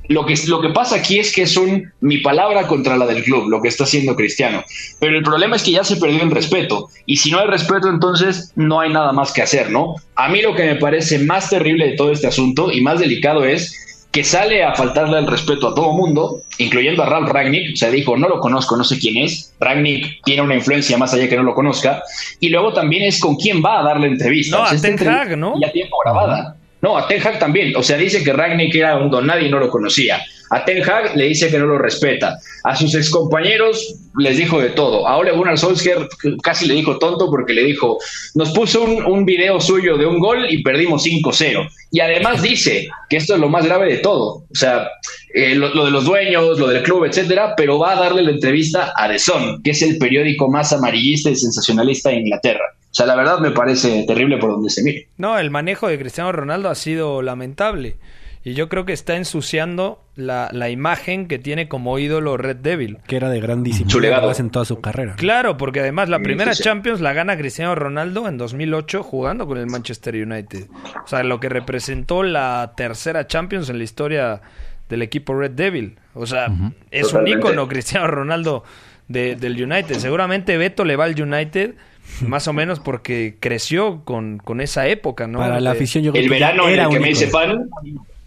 lo 0.09 0.27
que, 0.27 0.35
lo 0.49 0.61
que 0.61 0.71
pasa 0.71 0.97
aquí 0.97 1.19
es 1.19 1.33
que 1.33 1.43
es 1.43 1.57
un 1.57 1.93
mi 2.01 2.19
palabra 2.19 2.67
contra 2.67 2.97
la 2.97 3.07
del 3.07 3.23
club, 3.23 3.49
lo 3.49 3.63
que 3.63 3.69
está 3.69 3.85
haciendo 3.85 4.15
Cristiano. 4.17 4.63
Pero 5.01 5.17
el 5.17 5.23
problema 5.23 5.57
es 5.57 5.63
que 5.63 5.73
ya 5.73 5.85
se 5.85 5.97
perdió 5.97 6.23
el 6.23 6.31
respeto. 6.31 6.89
Y 7.07 7.17
si 7.17 7.31
no 7.31 7.39
hay 7.39 7.47
respeto, 7.47 7.89
entonces 7.89 8.53
no 8.57 8.81
hay 8.81 8.93
nada 8.93 9.13
más 9.13 9.33
que 9.33 9.43
hacer, 9.43 9.71
¿no? 9.71 9.97
A 10.17 10.29
mí 10.29 10.43
lo 10.43 10.55
que 10.55 10.65
me 10.65 10.77
parece 10.77 11.19
más 11.19 11.51
terrible 11.51 11.91
de 11.91 11.97
todo 11.97 12.13
este 12.13 12.27
asunto 12.27 12.71
y 12.71 12.81
más 12.81 12.99
delicado 12.99 13.45
es 13.45 13.81
que 14.15 14.23
sale 14.23 14.63
a 14.63 14.75
faltarle 14.75 15.19
el 15.19 15.27
respeto 15.27 15.69
a 15.69 15.75
todo 15.75 15.93
mundo, 15.93 16.43
incluyendo 16.59 17.03
a 17.03 17.07
Ralph 17.07 17.31
Ragnick, 17.31 17.73
o 17.73 17.77
sea, 17.77 17.91
dijo, 17.91 18.17
no 18.17 18.29
lo 18.29 18.39
conozco, 18.39 18.77
no 18.77 18.85
sé 18.85 18.97
quién 18.97 19.17
es, 19.17 19.53
Ragnick 19.59 20.23
tiene 20.25 20.41
una 20.41 20.55
influencia 20.55 20.97
más 20.97 21.13
allá 21.13 21.29
que 21.29 21.35
no 21.35 21.43
lo 21.43 21.53
conozca, 21.53 22.01
y 22.39 22.49
luego 22.49 22.73
también 22.73 23.03
es 23.03 23.19
con 23.19 23.35
quién 23.35 23.61
va 23.61 23.81
a 23.81 23.83
darle 23.83 24.07
entrevista. 24.07 24.57
No, 24.57 24.65
a 24.65 24.81
Ten 24.81 24.97
Hag, 25.09 25.37
¿no? 25.37 25.61
Ya 25.61 25.73
tiempo 25.73 25.97
grabada. 26.05 26.57
No, 26.85 26.99
a 26.99 27.09
Ten 27.09 27.27
Hag 27.27 27.39
también. 27.39 27.75
O 27.77 27.83
sea, 27.83 27.97
dice 27.97 28.23
que 28.23 28.35
Ragnick 28.35 28.75
era 28.75 28.99
un 28.99 29.11
don 29.11 29.27
nadie 29.27 29.49
no 29.49 29.59
lo 29.59 29.71
conocía. 29.71 30.23
A 30.51 30.67
Ten 30.67 30.83
Hag 30.83 31.17
le 31.17 31.29
dice 31.29 31.51
que 31.51 31.59
no 31.59 31.65
lo 31.65 31.79
respeta. 31.79 32.37
A 32.63 32.77
sus 32.77 32.95
excompañeros 32.95 33.95
les 34.19 34.37
dijo 34.37 34.61
de 34.61 34.69
todo. 34.69 35.09
A 35.09 35.17
Ole 35.17 35.33
Gunnar 35.33 35.57
Solskjaer 35.57 36.07
casi 36.43 36.67
le 36.67 36.75
dijo 36.75 36.99
tonto 36.99 37.31
porque 37.31 37.55
le 37.55 37.65
dijo, 37.65 37.97
nos 38.35 38.51
puso 38.51 38.83
un, 38.83 39.03
un 39.07 39.25
video 39.25 39.63
suyo 39.63 39.97
de 39.97 40.05
un 40.05 40.19
gol 40.19 40.45
y 40.51 40.63
perdimos 40.63 41.07
5-0. 41.07 41.67
Y 41.91 42.01
además 42.01 42.43
dice 42.43 42.87
que 43.09 43.17
esto 43.17 43.33
es 43.33 43.41
lo 43.41 43.49
más 43.49 43.65
grave 43.65 43.91
de 43.91 43.99
todo. 44.01 44.45
O 44.51 44.55
sea, 44.55 44.87
eh, 45.33 45.55
lo, 45.55 45.75
lo 45.75 45.87
de 45.87 45.91
los 45.91 46.05
dueños, 46.05 46.59
lo 46.59 46.67
del 46.69 46.83
club, 46.83 47.07
etcétera, 47.07 47.55
pero 47.57 47.79
va 47.79 47.93
a 47.93 48.01
darle 48.01 48.21
la 48.21 48.33
entrevista 48.33 48.93
a 48.95 49.09
The 49.09 49.19
Sun, 49.19 49.63
que 49.63 49.71
es 49.71 49.81
el 49.81 49.97
periódico 49.97 50.51
más 50.51 50.71
amarillista 50.75 51.31
y 51.31 51.37
sensacionalista 51.37 52.11
de 52.11 52.17
Inglaterra. 52.17 52.75
O 52.95 52.97
sea, 52.97 53.07
la 53.07 53.17
verdad 53.17 53.41
me 53.41 53.51
parece 53.51 54.05
terrible 54.07 54.39
por 54.39 54.53
donde 54.53 54.71
se 54.71 54.83
mire. 54.85 55.09
No, 55.17 55.37
el 55.39 55.51
manejo 55.51 55.89
de 55.89 55.99
Cristiano 55.99 56.31
Ronaldo 56.31 56.69
ha 56.71 56.77
sido 56.77 57.23
lamentable. 57.23 57.97
Y 58.45 58.53
yo 58.55 58.69
creo 58.69 58.85
que 58.85 58.93
está 58.93 59.17
ensuciando 59.17 60.01
la, 60.15 60.49
la 60.53 60.69
imagen 60.71 61.27
que 61.27 61.39
tiene 61.39 61.67
como 61.67 61.99
ídolo 61.99 62.37
Red 62.37 62.57
Devil. 62.59 62.99
Que 63.09 63.17
era 63.17 63.31
de 63.31 63.41
grandísimo 63.41 63.89
Su 63.91 63.99
legado. 64.01 64.31
en 64.39 64.51
toda 64.51 64.65
su 64.67 64.81
carrera. 64.81 65.15
Claro, 65.17 65.57
porque 65.57 65.81
además 65.81 66.09
la 66.09 66.21
primera 66.21 66.53
sí, 66.53 66.59
sí. 66.59 66.63
Champions 66.69 67.01
la 67.01 67.15
gana 67.15 67.37
Cristiano 67.39 67.75
Ronaldo 67.75 68.29
en 68.29 68.37
2008 68.39 69.03
jugando 69.03 69.47
con 69.47 69.59
el 69.59 69.67
Manchester 69.67 70.15
United. 70.15 70.67
O 71.05 71.09
sea, 71.09 71.25
lo 71.25 71.41
que 71.41 71.49
representó 71.49 72.23
la 72.23 72.75
tercera 72.77 73.27
Champions 73.27 73.71
en 73.71 73.79
la 73.79 73.85
historia 73.85 74.41
del 74.89 75.03
equipo 75.03 75.35
Red 75.35 75.53
Devil. 75.53 75.97
O 76.13 76.27
sea, 76.27 76.47
es 76.93 77.09
Totalmente. 77.09 77.33
un 77.33 77.39
ícono 77.41 77.67
Cristiano 77.67 78.07
Ronaldo 78.07 78.63
de- 79.09 79.37
del 79.37 79.55
United. 79.61 79.97
Seguramente 79.97 80.59
Beto 80.59 80.85
le 80.85 80.97
va 80.97 81.05
al 81.07 81.21
United 81.21 81.75
más 82.27 82.49
o 82.49 82.53
menos 82.53 82.81
porque 82.81 83.37
creció 83.41 84.03
con, 84.05 84.39
con 84.39 84.61
esa 84.61 84.87
época, 84.89 85.27
¿no? 85.27 85.39
Para 85.39 85.61
la 85.61 85.73
afición 85.73 86.05
yo 86.05 86.13
creo 86.13 86.23
El 86.23 86.29
que 86.29 86.35
verano 86.35 86.69
en 86.69 86.75
era 86.75 86.85
el 86.85 86.91
que 86.91 87.01
me 87.01 87.11
hice 87.11 87.29
fan, 87.29 87.69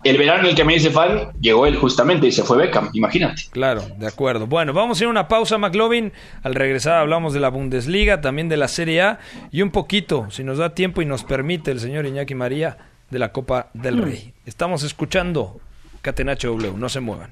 el 0.03 0.17
verano 0.17 0.43
en 0.43 0.49
el 0.49 0.55
que 0.55 0.63
me 0.63 0.75
hice 0.75 0.89
fan, 0.89 1.31
llegó 1.41 1.65
él 1.65 1.75
justamente 1.75 2.27
y 2.27 2.31
se 2.31 2.43
fue 2.43 2.57
Beckham, 2.57 2.89
imagínate. 2.93 3.43
Claro, 3.51 3.83
de 3.97 4.07
acuerdo. 4.07 4.47
Bueno, 4.47 4.73
vamos 4.73 4.99
a 4.99 5.03
ir 5.03 5.07
a 5.07 5.11
una 5.11 5.27
pausa, 5.27 5.57
McLovin. 5.57 6.13
Al 6.43 6.55
regresar 6.55 6.95
hablamos 6.95 7.33
de 7.33 7.39
la 7.39 7.49
Bundesliga, 7.49 8.21
también 8.21 8.49
de 8.49 8.57
la 8.57 8.67
Serie 8.67 9.01
A 9.01 9.19
y 9.51 9.61
un 9.61 9.71
poquito, 9.71 10.27
si 10.29 10.43
nos 10.43 10.57
da 10.57 10.75
tiempo 10.75 11.01
y 11.01 11.05
nos 11.05 11.23
permite 11.23 11.71
el 11.71 11.79
señor 11.79 12.05
Iñaki 12.05 12.35
María, 12.35 12.77
de 13.09 13.19
la 13.19 13.31
Copa 13.31 13.69
del 13.73 14.01
Rey. 14.01 14.33
Estamos 14.45 14.83
escuchando 14.83 15.59
Catenacho 16.01 16.49
W, 16.49 16.73
no 16.77 16.89
se 16.89 16.99
muevan. 16.99 17.31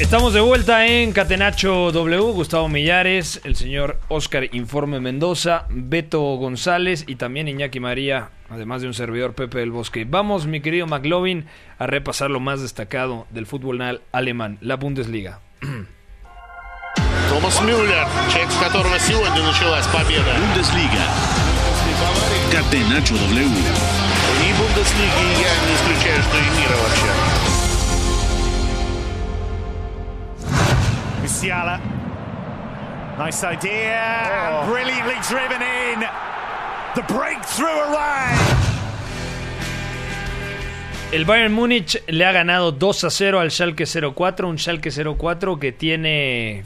Estamos 0.00 0.34
de 0.34 0.40
vuelta 0.40 0.86
en 0.86 1.12
Catenacho 1.12 1.92
W, 1.92 2.18
Gustavo 2.32 2.68
Millares, 2.68 3.40
el 3.44 3.54
señor 3.54 4.00
Oscar 4.08 4.48
Informe 4.52 4.98
Mendoza, 4.98 5.66
Beto 5.70 6.20
González 6.36 7.04
y 7.06 7.14
también 7.14 7.46
Iñaki 7.46 7.78
María, 7.78 8.30
además 8.50 8.82
de 8.82 8.88
un 8.88 8.94
servidor 8.94 9.34
Pepe 9.34 9.58
del 9.58 9.70
Bosque. 9.70 10.04
Vamos, 10.08 10.46
mi 10.46 10.60
querido 10.60 10.88
McLovin, 10.88 11.46
a 11.78 11.86
repasar 11.86 12.30
lo 12.30 12.40
más 12.40 12.60
destacado 12.60 13.26
del 13.30 13.46
fútbol 13.46 13.80
al- 13.82 14.00
alemán, 14.10 14.58
la 14.62 14.74
Bundesliga. 14.76 15.38
Томас 17.28 17.60
Мюллер, 17.62 18.06
человек, 18.30 18.50
с 18.50 18.56
которого 18.56 18.98
сегодня 18.98 19.42
началась 19.42 19.86
победа. 19.86 20.34
Bundesliga. 20.40 21.04
Catenacho 22.50 23.14
W. 23.14 23.46
И 23.46 24.52
Бундеслиги, 24.58 25.22
и 25.22 25.42
я 25.42 25.52
не 25.68 25.74
исключаю, 25.76 26.22
что 26.22 26.36
и 26.36 26.58
мира 26.58 26.76
вообще. 26.82 27.47
Musiala. 31.33 31.79
Nice 33.19 33.43
idea. 33.45 34.61
and 34.61 34.71
Brilliantly 34.71 35.13
driven 35.29 35.61
in. 35.61 35.99
The 36.95 37.03
breakthrough 37.13 37.67
arrived. 37.67 38.55
El 41.11 41.25
Bayern 41.25 41.53
Múnich 41.53 42.01
le 42.07 42.25
ha 42.25 42.31
ganado 42.31 42.71
2 42.71 43.03
a 43.03 43.09
0 43.11 43.39
al 43.39 43.51
Schalke 43.51 43.85
04, 43.85 44.47
un 44.49 44.57
Schalke 44.57 44.89
04 44.91 45.59
que 45.59 45.71
tiene 45.71 46.63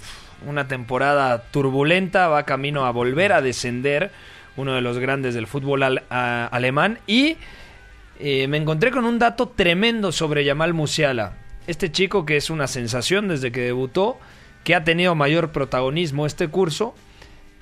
una 0.47 0.65
temporada 0.69 1.43
turbulenta, 1.51 2.29
va 2.29 2.43
camino 2.43 2.85
a 2.85 2.91
volver 2.91 3.33
a 3.33 3.41
descender, 3.41 4.11
uno 4.55 4.73
de 4.75 4.81
los 4.81 4.97
grandes 4.97 5.33
del 5.33 5.45
fútbol 5.47 5.83
al- 5.83 6.03
a- 6.09 6.47
alemán 6.51 6.99
y 7.05 7.35
eh, 8.19 8.47
me 8.47 8.57
encontré 8.57 8.91
con 8.91 9.03
un 9.05 9.19
dato 9.19 9.49
tremendo 9.49 10.11
sobre 10.13 10.43
Yamal 10.45 10.73
Musiala, 10.73 11.33
este 11.67 11.91
chico 11.91 12.25
que 12.25 12.37
es 12.37 12.49
una 12.49 12.67
sensación 12.67 13.27
desde 13.29 13.51
que 13.51 13.61
debutó, 13.61 14.19
que 14.63 14.75
ha 14.75 14.83
tenido 14.83 15.15
mayor 15.15 15.51
protagonismo 15.51 16.25
este 16.25 16.47
curso. 16.47 16.95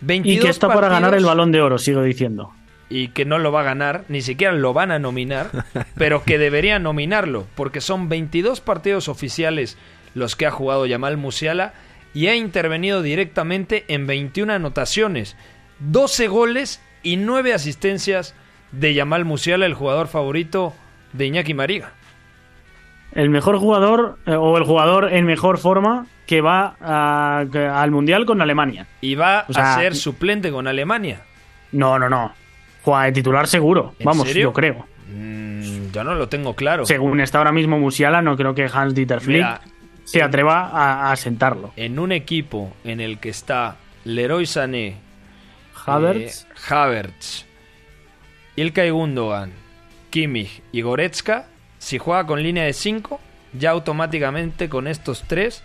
Y 0.02 0.06
22 0.06 0.46
que 0.46 0.50
está 0.50 0.68
para 0.68 0.90
ganar 0.90 1.14
el 1.14 1.26
balón 1.26 1.52
de 1.52 1.62
oro, 1.62 1.78
sigo 1.78 2.02
diciendo. 2.04 2.54
y 2.90 3.10
que 3.10 3.24
no 3.24 3.40
lo 3.40 3.52
va 3.52 3.62
a 3.62 3.64
ganar, 3.64 4.04
ni 4.10 4.22
siquiera 4.22 4.54
lo 4.54 4.74
van 4.74 4.92
a 4.92 5.00
nominar, 5.00 5.50
pero 5.96 6.24
que 6.24 6.38
deberían 6.38 6.84
nominarlo, 6.84 7.48
porque 7.56 7.80
son 7.82 8.10
22 8.10 8.60
partidos 8.62 9.08
oficiales 9.08 9.78
los 10.14 10.36
que 10.36 10.46
ha 10.46 10.52
jugado 10.52 10.86
Yamal 10.86 11.18
Musiala 11.18 11.74
y 12.14 12.28
ha 12.28 12.36
intervenido 12.36 13.02
directamente 13.02 13.86
en 13.88 14.08
21 14.08 14.54
anotaciones, 14.54 15.38
12 15.80 16.28
goles 16.28 16.82
y 17.02 17.16
9 17.16 17.54
asistencias 17.54 18.36
de 18.72 18.94
Yamal 18.94 19.24
Musiala, 19.24 19.66
el 19.66 19.74
jugador 19.74 20.08
favorito 20.08 20.74
de 21.14 21.28
Iñaki 21.28 21.54
Mariga. 21.54 21.94
El 23.14 23.30
mejor 23.30 23.58
jugador, 23.58 24.18
eh, 24.26 24.36
o 24.36 24.58
el 24.58 24.64
jugador 24.64 25.12
en 25.14 25.26
mejor 25.26 25.58
forma, 25.58 26.06
que 26.26 26.40
va 26.42 26.76
a- 26.80 27.44
que- 27.52 27.66
al 27.66 27.92
Mundial 27.92 28.26
con 28.26 28.42
Alemania. 28.42 28.88
Y 29.02 29.16
va 29.16 29.46
O 29.50 29.54
sea, 29.54 29.76
a 29.76 29.80
ser 29.80 29.96
suplente 29.96 30.52
con 30.52 30.68
Alemania. 30.68 31.22
No, 31.74 32.00
no, 32.00 32.10
no. 32.10 32.34
Juega 32.84 33.04
de 33.06 33.12
titular 33.12 33.48
seguro. 33.48 33.94
¿En 34.00 34.06
Vamos, 34.06 34.28
serio? 34.28 34.44
yo 34.44 34.54
creo. 34.54 34.86
Mm, 35.14 35.92
yo 35.92 36.04
no 36.06 36.16
lo 36.16 36.30
tengo 36.30 36.56
claro. 36.56 36.86
Según 36.86 37.20
está 37.20 37.38
ahora 37.40 37.52
mismo 37.52 37.78
Musiala, 37.80 38.22
no 38.22 38.38
creo 38.38 38.56
que 38.56 38.70
Hans 38.74 38.96
Dieter 38.96 39.20
Flick 39.20 39.38
Mira, 39.44 39.62
se 40.06 40.22
atreva 40.24 40.68
a, 40.70 41.12
a 41.12 41.16
sentarlo. 41.18 41.74
en 41.76 42.00
un 42.00 42.12
equipo 42.14 42.74
en 42.86 43.02
el 43.02 43.20
que 43.20 43.30
está 43.30 43.76
Leroy 44.06 44.46
Sané, 44.46 44.96
Havertz, 45.86 46.44
eh, 46.50 46.74
Havertz, 46.74 47.46
Ilkay 48.56 48.90
Gundogan, 48.90 49.52
Kimmich 50.10 50.62
y 50.72 50.82
Goretzka, 50.82 51.48
si 51.82 51.98
juega 51.98 52.28
con 52.28 52.44
línea 52.44 52.64
de 52.64 52.74
5, 52.74 53.20
ya 53.54 53.72
automáticamente 53.72 54.70
con 54.70 54.88
estos 54.88 55.24
tres 55.28 55.64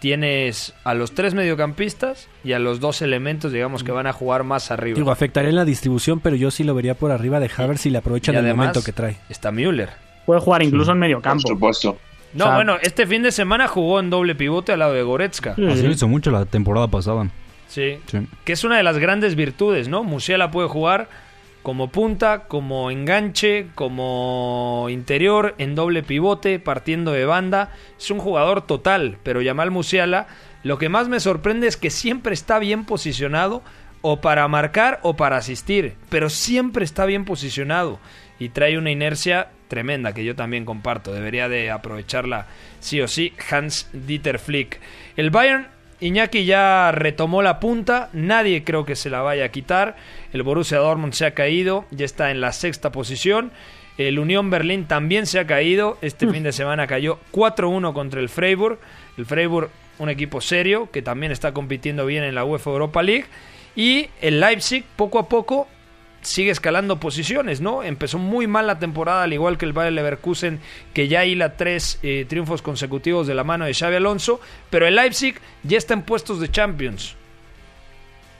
tienes 0.00 0.74
a 0.84 0.94
los 0.94 1.12
tres 1.12 1.34
mediocampistas 1.34 2.28
y 2.44 2.52
a 2.52 2.58
los 2.60 2.78
dos 2.78 3.02
elementos, 3.02 3.50
digamos, 3.52 3.82
que 3.82 3.90
van 3.90 4.06
a 4.06 4.12
jugar 4.12 4.44
más 4.44 4.70
arriba. 4.70 4.96
Digo, 4.96 5.10
afectaría 5.10 5.50
en 5.50 5.56
la 5.56 5.64
distribución, 5.64 6.20
pero 6.20 6.36
yo 6.36 6.50
sí 6.52 6.62
lo 6.62 6.74
vería 6.74 6.94
por 6.94 7.10
arriba 7.10 7.40
de 7.40 7.50
Havertz 7.54 7.80
si 7.82 7.90
le 7.90 7.98
aprovechan 7.98 8.36
Y 8.36 8.38
el 8.38 8.54
momento 8.54 8.82
que 8.84 8.92
trae. 8.92 9.16
Está 9.28 9.50
Müller. 9.50 9.90
puede 10.24 10.40
jugar 10.40 10.62
incluso 10.62 10.92
en 10.92 10.98
medio 10.98 11.20
campo. 11.20 11.48
supuesto. 11.48 11.98
No, 12.34 12.44
O 12.44 12.48
sea- 12.48 12.56
bueno, 12.56 12.76
este 12.82 13.06
fin 13.06 13.22
de 13.22 13.32
semana 13.32 13.66
jugó 13.66 13.98
en 13.98 14.10
doble 14.10 14.34
pivote 14.34 14.72
al 14.72 14.78
lado 14.80 14.92
de 14.92 15.02
Goretzka. 15.02 15.54
Sí, 15.56 15.66
Así 15.66 15.80
sí. 15.80 15.86
lo 15.86 15.92
hizo 15.92 16.06
mucho 16.06 16.30
la 16.30 16.44
temporada 16.44 16.86
pasada. 16.86 17.28
Sí. 17.66 17.98
Sí. 18.06 18.18
Que 18.44 18.52
es 18.52 18.62
una 18.64 18.76
de 18.76 18.82
las 18.82 18.98
grandes 18.98 19.34
virtudes, 19.34 19.88
¿no? 19.88 20.04
Musiala 20.04 20.50
puede 20.50 20.68
jugar 20.68 21.08
como 21.68 21.88
punta, 21.88 22.44
como 22.48 22.90
enganche, 22.90 23.66
como 23.74 24.86
interior, 24.88 25.54
en 25.58 25.74
doble 25.74 26.02
pivote, 26.02 26.58
partiendo 26.58 27.12
de 27.12 27.26
banda. 27.26 27.74
Es 27.98 28.10
un 28.10 28.20
jugador 28.20 28.66
total, 28.66 29.18
pero 29.22 29.42
Yamal 29.42 29.70
Musiala, 29.70 30.28
lo 30.62 30.78
que 30.78 30.88
más 30.88 31.08
me 31.10 31.20
sorprende 31.20 31.66
es 31.66 31.76
que 31.76 31.90
siempre 31.90 32.32
está 32.32 32.58
bien 32.58 32.86
posicionado 32.86 33.62
o 34.00 34.22
para 34.22 34.48
marcar 34.48 34.98
o 35.02 35.14
para 35.16 35.36
asistir, 35.36 35.96
pero 36.08 36.30
siempre 36.30 36.86
está 36.86 37.04
bien 37.04 37.26
posicionado 37.26 38.00
y 38.38 38.48
trae 38.48 38.78
una 38.78 38.90
inercia 38.90 39.50
tremenda 39.68 40.14
que 40.14 40.24
yo 40.24 40.34
también 40.34 40.64
comparto. 40.64 41.12
Debería 41.12 41.50
de 41.50 41.70
aprovecharla 41.70 42.46
sí 42.80 43.02
o 43.02 43.08
sí 43.08 43.34
Hans 43.50 43.90
Dieter 43.92 44.38
Flick. 44.38 44.80
El 45.18 45.28
Bayern 45.28 45.66
Iñaki 46.00 46.44
ya 46.44 46.92
retomó 46.92 47.42
la 47.42 47.58
punta, 47.58 48.08
nadie 48.12 48.62
creo 48.62 48.84
que 48.84 48.94
se 48.94 49.10
la 49.10 49.20
vaya 49.20 49.46
a 49.46 49.48
quitar. 49.50 49.96
El 50.32 50.42
Borussia 50.42 50.78
Dortmund 50.78 51.12
se 51.12 51.26
ha 51.26 51.34
caído, 51.34 51.86
ya 51.90 52.04
está 52.04 52.30
en 52.30 52.40
la 52.40 52.52
sexta 52.52 52.92
posición. 52.92 53.52
El 53.96 54.18
Unión 54.18 54.50
Berlín 54.50 54.86
también 54.86 55.26
se 55.26 55.40
ha 55.40 55.46
caído, 55.46 55.98
este 56.02 56.28
fin 56.28 56.44
de 56.44 56.52
semana 56.52 56.86
cayó 56.86 57.18
4-1 57.32 57.92
contra 57.92 58.20
el 58.20 58.28
Freiburg. 58.28 58.78
El 59.16 59.26
Freiburg, 59.26 59.70
un 59.98 60.08
equipo 60.08 60.40
serio 60.40 60.88
que 60.92 61.02
también 61.02 61.32
está 61.32 61.52
compitiendo 61.52 62.06
bien 62.06 62.22
en 62.22 62.34
la 62.34 62.44
UEFA 62.44 62.70
Europa 62.70 63.02
League. 63.02 63.26
Y 63.74 64.08
el 64.20 64.40
Leipzig, 64.40 64.84
poco 64.96 65.18
a 65.18 65.28
poco, 65.28 65.66
sigue 66.20 66.50
escalando 66.50 67.00
posiciones, 67.00 67.60
¿no? 67.60 67.82
Empezó 67.82 68.18
muy 68.18 68.46
mal 68.46 68.66
la 68.66 68.78
temporada, 68.78 69.22
al 69.24 69.32
igual 69.32 69.58
que 69.58 69.64
el 69.64 69.72
Bayer 69.72 69.92
Leverkusen, 69.92 70.60
que 70.92 71.08
ya 71.08 71.24
hila 71.24 71.56
tres 71.56 71.98
eh, 72.02 72.26
triunfos 72.28 72.62
consecutivos 72.62 73.26
de 73.26 73.34
la 73.34 73.44
mano 73.44 73.64
de 73.64 73.74
Xavi 73.74 73.96
Alonso, 73.96 74.40
pero 74.70 74.86
el 74.86 74.96
Leipzig 74.96 75.40
ya 75.62 75.78
está 75.78 75.94
en 75.94 76.02
puestos 76.02 76.40
de 76.40 76.50
Champions. 76.50 77.17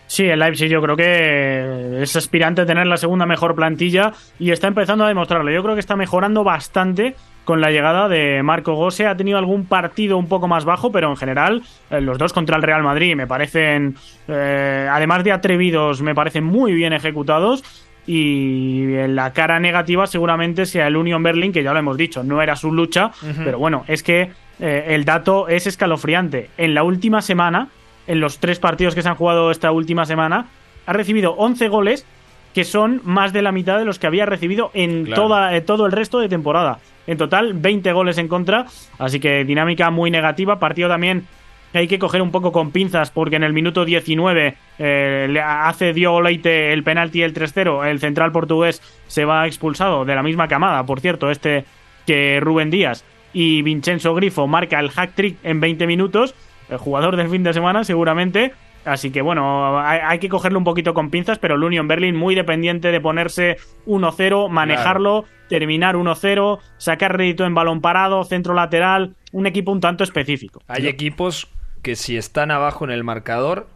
Sí, 0.09 0.25
el 0.25 0.38
Leipzig 0.38 0.68
yo 0.71 0.81
creo 0.81 0.97
que 0.97 2.03
es 2.03 2.16
aspirante 2.16 2.62
a 2.62 2.66
tener 2.66 2.87
la 2.87 2.97
segunda 2.97 3.27
mejor 3.27 3.55
plantilla 3.55 4.12
y 4.38 4.51
está 4.51 4.66
empezando 4.66 5.05
a 5.05 5.09
demostrarlo. 5.09 5.51
Yo 5.51 5.62
creo 5.62 5.75
que 5.75 5.81
está 5.81 5.97
mejorando 5.97 6.42
bastante 6.44 7.14
con 7.44 7.61
la 7.61 7.71
llegada 7.71 8.09
de 8.09 8.42
Marco 8.42 8.75
Gose. 8.75 9.07
Ha 9.07 9.16
tenido 9.16 9.37
algún 9.37 9.66
partido 9.66 10.16
un 10.16 10.27
poco 10.27 10.49
más 10.49 10.64
bajo, 10.64 10.90
pero 10.90 11.11
en 11.11 11.16
general 11.16 11.62
eh, 11.90 12.01
los 12.01 12.16
dos 12.16 12.33
contra 12.33 12.57
el 12.57 12.62
Real 12.62 12.83
Madrid 12.83 13.14
me 13.16 13.27
parecen, 13.27 13.97
eh, 14.29 14.88
además 14.90 15.25
de 15.25 15.33
atrevidos, 15.33 16.01
me 16.01 16.14
parecen 16.14 16.42
muy 16.42 16.73
bien 16.73 16.94
ejecutados. 16.94 17.62
Y 18.07 18.87
la 19.09 19.35
cara 19.35 19.61
negativa 19.61 20.07
seguramente 20.07 20.64
sea 20.64 20.87
el 20.87 20.97
Union 20.97 21.23
Berlin, 21.23 21.53
que 21.53 21.62
ya 21.62 21.75
lo 21.75 21.79
hemos 21.79 21.99
dicho, 21.99 22.25
no 22.25 22.40
era 22.40 22.57
su 22.57 22.73
lucha, 22.73 23.11
pero 23.44 23.59
bueno, 23.59 23.85
es 23.87 24.03
que 24.03 24.31
eh, 24.61 24.85
el 24.88 25.05
dato 25.05 25.47
es 25.49 25.66
escalofriante. 25.66 26.49
En 26.57 26.73
la 26.73 26.85
última 26.85 27.21
semana, 27.21 27.68
en 28.09 28.18
los 28.21 28.38
tres 28.38 28.59
partidos 28.59 28.94
que 28.97 29.03
se 29.03 29.09
han 29.09 29.14
jugado 29.14 29.51
esta 29.53 29.71
última 29.71 30.05
semana, 30.05 30.47
ha 30.87 30.92
recibido 30.92 31.33
11 31.35 31.68
goles, 31.68 32.07
que 32.55 32.64
son 32.64 33.01
más 33.05 33.33
de 33.33 33.42
la 33.42 33.53
mitad 33.53 33.79
de 33.79 33.85
los 33.85 33.99
que 33.99 34.07
había 34.09 34.27
recibido 34.27 34.71
en 34.75 35.05
Claro. 35.05 35.23
toda, 35.23 35.55
eh, 35.55 35.61
todo 35.61 35.87
el 35.87 35.92
resto 35.92 36.18
de 36.18 36.29
temporada. 36.29 36.79
En 37.07 37.16
total, 37.18 37.53
20 37.55 37.92
goles 37.92 38.18
en 38.18 38.27
contra, 38.29 38.66
así 38.99 39.21
que 39.21 39.44
dinámica 39.44 39.90
muy 39.90 40.11
negativa. 40.11 40.59
Partido 40.59 40.88
también 40.88 41.27
que 41.73 41.79
hay 41.79 41.88
que 41.88 41.99
coger 41.99 42.23
un 42.23 42.31
poco 42.31 42.51
con 42.51 42.71
pinzas, 42.71 43.11
porque 43.11 43.37
en 43.37 43.44
el 43.44 43.53
minuto 43.53 43.85
19 43.85 44.57
eh, 44.79 45.27
le 45.29 45.40
hace 45.40 45.92
Diogo 45.92 46.23
Leite 46.23 46.73
el 46.73 46.83
penalti 46.83 47.23
el 47.23 47.35
3-0. 47.35 47.85
El 47.87 48.01
central 48.01 48.33
portugués 48.33 48.81
se 49.07 49.27
va 49.27 49.47
expulsado 49.47 50.07
de 50.07 50.14
la 50.14 50.23
misma 50.23 50.49
camada, 50.49 50.85
por 50.85 51.01
cierto, 51.01 51.31
este 51.31 51.64
que 52.07 52.40
Rubén 52.40 52.71
Díaz. 52.71 53.05
Y 53.35 53.61
Vincenzo 53.61 54.14
Grifo 54.14 54.47
marca 54.47 54.81
el 54.81 54.88
hack 54.90 55.12
trick 55.14 55.37
en 55.42 55.61
20 55.61 55.87
minutos. 55.87 56.35
El 56.68 56.78
jugador 56.78 57.16
del 57.16 57.28
fin 57.28 57.42
de 57.42 57.52
semana, 57.52 57.85
seguramente. 57.85 58.52
Así 58.85 59.11
que 59.11 59.22
bueno, 59.22 59.81
hay, 59.81 60.00
hay 60.02 60.18
que 60.18 60.28
cogerlo 60.28 60.59
un 60.59 60.64
poquito 60.64 60.94
con 60.94 61.11
pinzas, 61.11 61.38
pero 61.38 61.57
el 61.57 61.62
Union 61.62 61.88
Berlin 61.88 62.16
muy 62.16 62.35
dependiente 62.35 62.90
de 62.90 63.00
ponerse 63.00 63.59
1-0, 63.87 64.48
manejarlo, 64.48 65.24
terminar 65.48 65.96
1-0, 65.96 66.59
sacar 66.78 67.16
rédito 67.16 67.44
en 67.44 67.54
balón 67.54 67.81
parado, 67.81 68.24
centro 68.24 68.54
lateral, 68.54 69.14
un 69.33 69.46
equipo 69.46 69.72
un 69.72 69.81
tanto 69.81 70.04
específico. 70.04 70.62
Hay 70.68 70.87
equipos 70.87 71.48
que 71.83 71.96
si 71.96 72.16
están 72.16 72.50
abajo 72.50 72.85
en 72.85 72.90
el 72.90 73.04
marcador, 73.04 73.68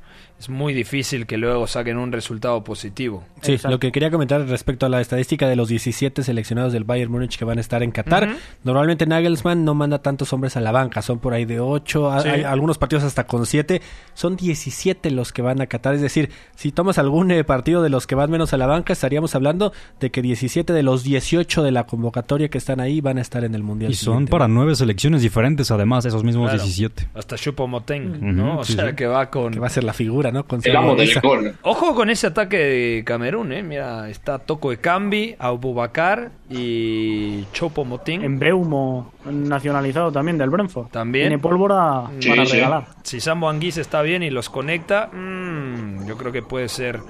es 0.43 0.49
muy 0.49 0.75
difícil 0.75 1.27
que 1.27 1.37
luego 1.37 1.69
saquen 1.69 1.97
un 1.99 2.11
resultado 2.11 2.65
positivo. 2.65 3.23
Sí, 3.43 3.57
lo 3.69 3.79
que 3.79 3.93
quería 3.93 4.11
comentar 4.11 4.45
respecto 4.49 4.87
a 4.87 4.89
la 4.89 5.01
estadística 5.01 5.49
de 5.49 5.55
los 5.55 5.69
17 5.69 6.25
seleccionados 6.25 6.73
del 6.73 6.83
Bayern 6.83 7.13
Múnich 7.13 7.39
que 7.39 7.45
van 7.45 7.59
a 7.59 7.61
estar 7.61 7.83
en 7.85 7.93
Qatar. 7.93 8.29
Normalmente 8.65 9.07
Nagelsmann 9.07 9.65
no 9.65 9.75
manda 9.75 10.01
tantos 10.03 10.33
hombres 10.33 10.57
a 10.57 10.61
la 10.61 10.73
banca, 10.73 11.01
son 11.01 11.21
por 11.21 11.33
ahí 11.33 11.45
de 11.45 11.61
8, 11.61 12.21
Sí. 12.23 12.29
hay 12.29 12.43
algunos 12.43 12.77
partidos 12.79 13.05
hasta 13.05 13.25
con 13.27 13.47
7. 13.47 13.81
Son 14.15 14.35
17 14.37 15.13
los 15.13 15.33
que 15.33 15.43
van 15.43 15.61
a 15.61 15.67
Qatar, 15.69 15.95
es 15.95 16.01
decir, 16.01 16.31
si 16.57 16.73
tomas 16.73 16.99
algún 16.99 17.31
eh, 17.31 17.45
partido 17.45 17.83
de 17.83 17.89
los 17.89 18.09
que 18.09 18.17
van 18.17 18.31
menos 18.31 18.53
a 18.53 18.57
la 18.57 18.67
banca, 18.67 18.93
estaríamos 18.93 19.37
hablando 19.37 19.73
de 20.01 20.11
que 20.11 20.23
17 20.23 20.73
de 20.73 20.83
los 20.83 21.05
18 21.05 21.63
de 21.63 21.71
la 21.71 21.85
convocatoria 21.87 22.49
que 22.49 22.59
están 22.59 22.81
ahí 22.81 23.01
van 23.01 23.19
a 23.19 23.21
estar 23.21 23.45
en 23.45 23.55
el 23.55 23.63
Mundial. 23.63 23.93
Y 23.93 23.95
son 23.95 24.15
siguiente. 24.15 24.31
para 24.33 24.49
nueve 24.49 24.75
selecciones 24.75 25.23
diferentes, 25.23 25.71
además, 25.71 26.05
esos 26.05 26.25
mismos 26.25 26.51
Claro. 26.51 26.65
17. 26.65 27.09
Hasta 27.15 27.37
Choupo-Moting, 27.37 28.19
¿no? 28.35 28.53
Ujú, 28.55 28.61
O 28.61 28.65
sí, 28.65 28.73
sea, 28.73 28.89
sí. 28.91 28.97
que 28.97 29.07
va 29.07 29.31
con... 29.31 29.53
Que 29.53 29.61
va 29.61 29.69
a 29.69 29.71
ser 29.71 29.85
la 29.85 29.93
figura, 29.93 30.32
¿no? 30.33 30.45
Con 30.45 30.61
El 30.65 30.77
amo 30.77 30.95
del 30.97 31.09
esa- 31.11 31.21
gol. 31.21 31.55
Ojo 31.63 31.95
con 31.95 32.11
ese 32.11 32.27
ataque 32.29 32.57
de 32.59 33.03
Camerún, 33.05 33.53
¿eh? 33.53 33.63
Mira, 33.63 34.09
está 34.09 34.39
Toco 34.39 34.71
de 34.71 34.79
Cambi, 34.79 35.35
Abubakar 35.39 36.31
y 36.51 37.45
Choupo-Moting. 37.53 38.23
En 38.25 38.39
Beumo, 38.39 39.13
nacionalizado 39.31 40.11
también 40.11 40.39
del 40.39 40.51
Brentford. 40.51 40.89
También. 40.89 41.25
Tiene 41.29 41.39
pólvora 41.39 42.05
Sí, 42.19 42.29
para 42.31 42.47
sí. 42.47 42.53
regalar. 42.55 42.87
Si 43.03 43.21
Sambo 43.21 43.49
Anguís 43.49 43.77
está 43.79 44.03
bien 44.03 44.23
y 44.23 44.31
los 44.31 44.49
conecta, 44.51 45.09
mm, 45.13 46.07
yo 46.07 46.17
creo 46.17 46.33
que 46.33 46.43
puede 46.43 46.69
ser 46.69 47.01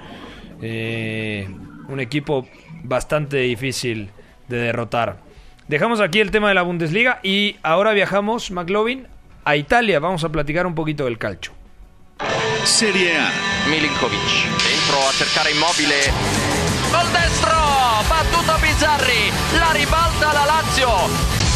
eh, 0.61 1.49
un 1.89 2.01
equipo 2.01 2.47
bastante 2.85 3.39
difícil 3.39 4.11
de 4.49 4.57
derrotar. 4.59 5.17
Dejamos 5.69 6.01
aquí 6.01 6.21
el 6.21 6.31
tema 6.31 6.49
de 6.49 6.55
la 6.55 6.63
Bundesliga 6.63 7.21
y 7.23 7.57
ahora 7.63 7.93
viajamos, 7.93 8.51
McLovin, 8.51 9.07
a 9.45 9.57
Italia. 9.57 9.99
Vamos 10.01 10.23
a 10.25 10.29
platicar 10.29 10.67
un 10.67 10.75
poquito 10.75 11.05
del 11.05 11.19
calcio. 11.19 11.53
Serie 12.65 13.19
A. 13.19 13.31
Milinkovic 13.69 14.47
dentro 14.63 14.99
a 15.09 15.13
cercare 15.13 15.51
immobile 15.51 16.13
col 16.91 17.09
destro 17.11 17.59
battuto 18.07 18.57
Bizzarri 18.61 19.33
la 19.59 19.71
ribalta 19.73 20.33
la 20.33 20.45
Lazio 20.45 21.09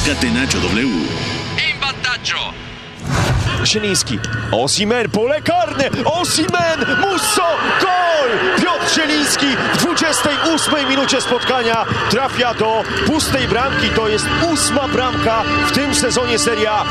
Catenaccio 0.04 0.58
W. 0.58 0.78
in 0.78 1.78
vantaggio 1.78 2.64
Zieliński, 3.62 4.20
Osimen, 4.50 5.10
pole 5.10 5.42
karne, 5.42 5.90
Osimen, 6.04 6.98
Musso, 7.00 7.42
gol! 7.80 8.60
Piotr 8.60 8.88
Zieliński 8.94 9.46
w 9.72 9.76
28 9.76 10.88
minucie 10.88 11.20
spotkania 11.20 11.84
trafia 12.10 12.54
do 12.54 12.82
pustej 13.06 13.48
bramki. 13.48 13.90
To 13.90 14.08
jest 14.08 14.26
ósma 14.52 14.88
bramka 14.88 15.42
w 15.66 15.72
tym 15.72 15.94
sezonie 15.94 16.38
Serie 16.38 16.70
A. 16.70 16.84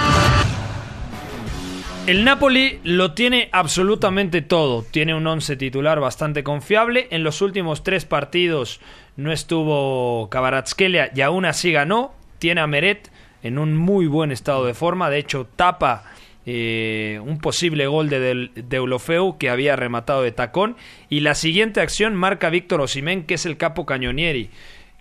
El 2.08 2.24
Napoli 2.24 2.80
lo 2.84 3.13
tiene 3.13 3.50
absolutamente 3.52 4.44
todo. 4.44 4.84
Tiene 4.84 5.15
un 5.15 5.26
once 5.26 5.56
titular 5.56 6.00
bastante 6.00 6.44
confiable. 6.44 7.08
En 7.10 7.24
los 7.24 7.41
últimos 7.41 7.84
tres 7.84 8.06
partidos 8.06 8.80
no 9.15 9.32
estuvo 9.32 10.30
Kvaratskhelia 10.30 11.12
y 11.15 11.22
aún 11.22 11.46
así 11.46 11.72
ganó. 11.72 12.13
Tiene 12.38 12.62
a 12.62 12.68
Meret 12.68 13.10
en 13.41 13.58
un 13.58 13.76
muy 13.76 14.06
buen 14.06 14.32
estado 14.32 14.68
de 14.68 14.76
forma. 14.76 15.10
De 15.10 15.18
hecho, 15.18 15.48
tapa 15.56 16.04
eh, 16.46 17.20
un 17.26 17.39
posible 17.39 17.88
gol 17.88 18.08
de 18.08 18.52
Deulofeu 18.54 19.39
que 19.39 19.50
había 19.50 19.76
rematado 19.76 20.22
de 20.22 20.32
tacón. 20.32 20.76
Y 21.10 21.22
la 21.22 21.34
siguiente 21.34 21.82
acción 21.82 22.13
marca 22.13 22.52
Víctor 22.52 22.82
Osimén, 22.82 23.24
que 23.24 23.34
es 23.34 23.48
el 23.48 23.58
capo 23.58 23.88
cañonieri. 23.88 24.52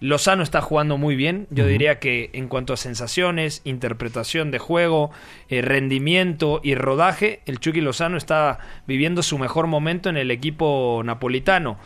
Lozano 0.04 0.42
está 0.42 0.60
jugando 0.60 0.98
muy 0.98 1.16
bien. 1.16 1.46
Yo 1.48 1.66
diría 1.66 1.98
que 1.98 2.28
en 2.34 2.48
cuanto 2.48 2.74
a 2.74 2.76
sensaciones, 2.76 3.62
interpretación 3.64 4.50
de 4.50 4.58
juego, 4.58 5.10
eh, 5.48 5.62
rendimiento 5.62 6.60
y 6.62 6.74
rodaje, 6.74 7.40
el 7.46 7.58
Chucky 7.58 7.80
Lozano 7.80 8.18
está 8.18 8.58
viviendo 8.86 9.22
su 9.22 9.38
mejor 9.38 9.66
momento 9.66 10.10
en 10.10 10.18
el 10.18 10.30
equipo 10.30 11.00
napolitano. 11.06 11.78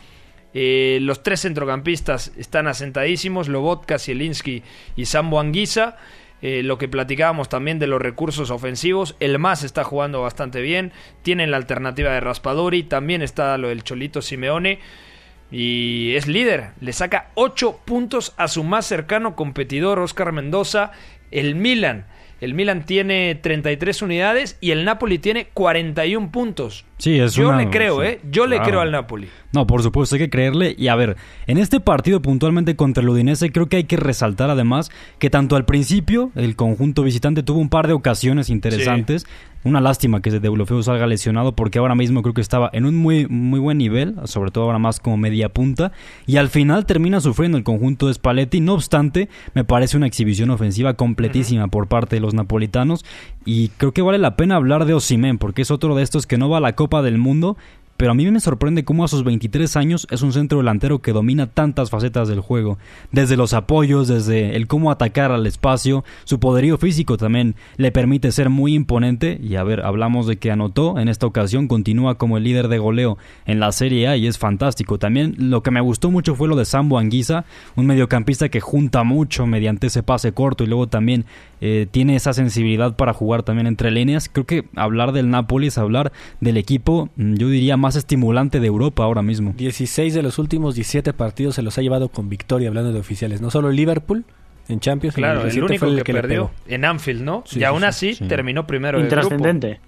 Eh, 0.53 0.99
los 1.01 1.23
tres 1.23 1.43
centrocampistas 1.43 2.33
están 2.35 2.67
asentadísimos, 2.67 3.47
Lobotka, 3.47 3.97
Zielinski 3.97 4.63
y 4.97 5.05
Sambo 5.05 5.39
Anguisa. 5.39 5.95
Eh, 6.41 6.61
lo 6.61 6.77
que 6.77 6.89
platicábamos 6.89 7.47
también 7.47 7.79
de 7.79 7.87
los 7.87 8.01
recursos 8.01 8.51
ofensivos, 8.51 9.15
el 9.21 9.39
MAS 9.39 9.63
está 9.63 9.85
jugando 9.85 10.21
bastante 10.21 10.59
bien, 10.61 10.91
tienen 11.21 11.51
la 11.51 11.57
alternativa 11.57 12.11
de 12.11 12.19
Raspadori, 12.19 12.83
también 12.83 13.21
está 13.21 13.57
lo 13.57 13.69
del 13.69 13.83
Cholito 13.83 14.21
Simeone 14.21 14.79
y 15.51 16.15
es 16.15 16.27
líder, 16.27 16.71
le 16.79 16.93
saca 16.93 17.29
8 17.35 17.79
puntos 17.85 18.33
a 18.37 18.47
su 18.47 18.63
más 18.63 18.85
cercano 18.85 19.35
competidor, 19.35 19.99
Oscar 19.99 20.31
Mendoza, 20.31 20.91
el 21.31 21.55
Milan. 21.55 22.05
El 22.41 22.53
Milan 22.53 22.85
tiene 22.85 23.35
33 23.35 24.01
unidades 24.01 24.57
y 24.61 24.71
el 24.71 24.85
Napoli 24.85 25.19
tiene 25.19 25.47
41 25.53 26.31
puntos. 26.31 26.85
Sí, 26.99 27.17
es 27.17 27.33
Yo 27.33 27.47
una- 27.47 27.57
le 27.59 27.69
creo, 27.69 28.01
sí, 28.01 28.07
¿eh? 28.07 28.21
Yo 28.29 28.45
le 28.45 28.59
creo 28.61 28.81
al 28.81 28.91
Napoli. 28.91 29.27
No, 29.51 29.65
por 29.65 29.81
supuesto, 29.81 30.15
hay 30.15 30.19
que 30.19 30.29
creerle. 30.29 30.75
Y 30.77 30.89
a 30.89 30.95
ver, 30.95 31.15
en 31.47 31.57
este 31.57 31.79
partido 31.79 32.21
puntualmente 32.21 32.75
contra 32.75 33.01
el 33.01 33.09
Udinese, 33.09 33.51
creo 33.51 33.67
que 33.67 33.77
hay 33.77 33.85
que 33.85 33.97
resaltar 33.97 34.49
además 34.51 34.91
que 35.17 35.29
tanto 35.31 35.55
al 35.55 35.65
principio 35.65 36.31
el 36.35 36.55
conjunto 36.55 37.01
visitante 37.01 37.41
tuvo 37.41 37.59
un 37.59 37.69
par 37.69 37.87
de 37.87 37.93
ocasiones 37.93 38.49
interesantes. 38.49 39.25
Una 39.63 39.81
lástima 39.81 40.21
que 40.21 40.29
Deulofeu 40.31 40.81
salga 40.83 41.05
lesionado 41.05 41.53
porque 41.53 41.79
ahora 41.79 41.93
mismo 41.95 42.21
creo 42.21 42.33
que 42.33 42.39
estaba 42.39 42.69
en 42.71 42.85
un 42.85 42.95
muy, 42.95 43.27
muy 43.27 43.59
buen 43.59 43.77
nivel, 43.77 44.15
sobre 44.23 44.51
todo 44.51 44.65
ahora 44.65 44.79
más 44.79 44.99
como 45.01 45.17
media 45.17 45.49
punta. 45.49 45.91
Y 46.27 46.37
al 46.37 46.47
final 46.47 46.85
termina 46.85 47.19
sufriendo 47.19 47.57
el 47.57 47.65
conjunto 47.65 48.07
de 48.07 48.13
Spalletti. 48.13 48.61
No 48.61 48.73
obstante, 48.75 49.27
me 49.55 49.65
parece 49.65 49.97
una 49.97 50.07
exhibición 50.07 50.49
ofensiva 50.49 50.93
completísima 50.93 51.67
por 51.67 51.87
parte 51.87 52.15
de 52.15 52.21
los 52.21 52.33
napolitanos. 52.33 53.03
Y 53.43 53.69
creo 53.69 53.91
que 53.93 54.01
vale 54.01 54.17
la 54.17 54.37
pena 54.37 54.55
hablar 54.55 54.85
de 54.85 54.93
Osimen 54.93 55.37
porque 55.39 55.63
es 55.63 55.71
otro 55.71 55.93
de 55.95 56.03
estos 56.03 56.25
que 56.27 56.37
no 56.37 56.49
va 56.49 56.59
a 56.59 56.61
la 56.61 56.75
Copa 56.75 56.88
del 56.89 57.17
Mundo 57.17 57.55
pero 57.99 58.13
a 58.13 58.15
mí 58.15 58.31
me 58.31 58.39
sorprende 58.39 58.85
cómo 58.85 59.03
a 59.03 59.09
sus 59.09 59.25
23 59.25 59.75
años 59.75 60.07
es 60.09 60.21
un 60.21 60.31
centro 60.31 60.59
delantero 60.59 60.99
que 60.99 61.11
domina 61.11 61.47
tantas 61.47 61.89
facetas 61.89 62.29
del 62.29 62.39
juego, 62.39 62.77
desde 63.11 63.35
los 63.35 63.53
apoyos, 63.53 64.07
desde 64.07 64.55
el 64.55 64.67
cómo 64.67 64.89
atacar 64.89 65.33
al 65.33 65.45
espacio, 65.45 66.05
su 66.23 66.39
poderío 66.39 66.77
físico 66.77 67.17
también 67.17 67.55
le 67.75 67.91
permite 67.91 68.31
ser 68.31 68.49
muy 68.49 68.73
imponente 68.73 69.37
y 69.43 69.57
a 69.57 69.63
ver, 69.63 69.81
hablamos 69.81 70.27
de 70.27 70.37
que 70.37 70.49
anotó, 70.49 70.97
en 70.97 71.09
esta 71.09 71.25
ocasión 71.25 71.67
continúa 71.67 72.15
como 72.15 72.37
el 72.37 72.45
líder 72.45 72.69
de 72.69 72.77
goleo 72.77 73.17
en 73.45 73.59
la 73.59 73.73
Serie 73.73 74.07
A 74.07 74.15
y 74.15 74.27
es 74.27 74.37
fantástico. 74.37 74.97
También 74.97 75.35
lo 75.37 75.61
que 75.61 75.71
me 75.71 75.81
gustó 75.81 76.09
mucho 76.09 76.35
fue 76.35 76.47
lo 76.47 76.55
de 76.55 76.63
Sambo 76.63 76.99
Anguisa, 76.99 77.43
un 77.75 77.85
mediocampista 77.85 78.47
que 78.47 78.61
junta 78.61 79.03
mucho 79.03 79.45
mediante 79.45 79.87
ese 79.87 80.03
pase 80.03 80.31
corto 80.31 80.63
y 80.63 80.67
luego 80.67 80.87
también 80.87 81.25
eh, 81.59 81.85
tiene 81.91 82.15
esa 82.15 82.31
sensibilidad 82.31 82.95
para 82.95 83.13
jugar 83.13 83.43
también 83.43 83.67
entre 83.67 83.91
líneas. 83.91 84.29
Creo 84.29 84.45
que 84.45 84.65
hablar 84.75 85.11
del 85.11 85.29
Napoli 85.29 85.67
es 85.67 85.77
hablar 85.77 86.13
del 86.39 86.55
equipo, 86.55 87.09
mm, 87.17 87.33
yo 87.33 87.49
diría 87.49 87.75
más 87.75 87.88
más 87.89 87.95
estimulante 87.95 88.59
de 88.59 88.67
Europa 88.67 89.03
ahora 89.03 89.23
mismo. 89.23 89.51
16 89.57 90.13
de 90.13 90.21
los 90.21 90.37
últimos 90.37 90.75
17 90.75 91.11
partidos 91.13 91.55
se 91.55 91.63
los 91.63 91.75
ha 91.79 91.81
llevado 91.81 92.09
con 92.09 92.29
victoria, 92.29 92.67
hablando 92.67 92.93
de 92.93 92.99
oficiales. 92.99 93.41
No 93.41 93.49
solo 93.49 93.71
el 93.71 93.75
Liverpool 93.75 94.25
en 94.67 94.79
Champions, 94.79 95.15
Claro, 95.15 95.39
el 95.39 95.45
reciente 95.45 95.71
único 95.71 95.87
fue 95.87 96.03
que, 96.03 96.13
perdió 96.13 96.51
en 96.67 96.85
Anfield, 96.85 97.23
¿no? 97.23 97.41
Sí, 97.47 97.59
y 97.59 97.63
aún 97.63 97.79
sí, 97.79 97.85
así 97.87 98.13
sí. 98.13 98.27
terminó 98.27 98.67
primero 98.67 98.99
Intrascendente. 98.99 99.67
grupo. 99.69 99.81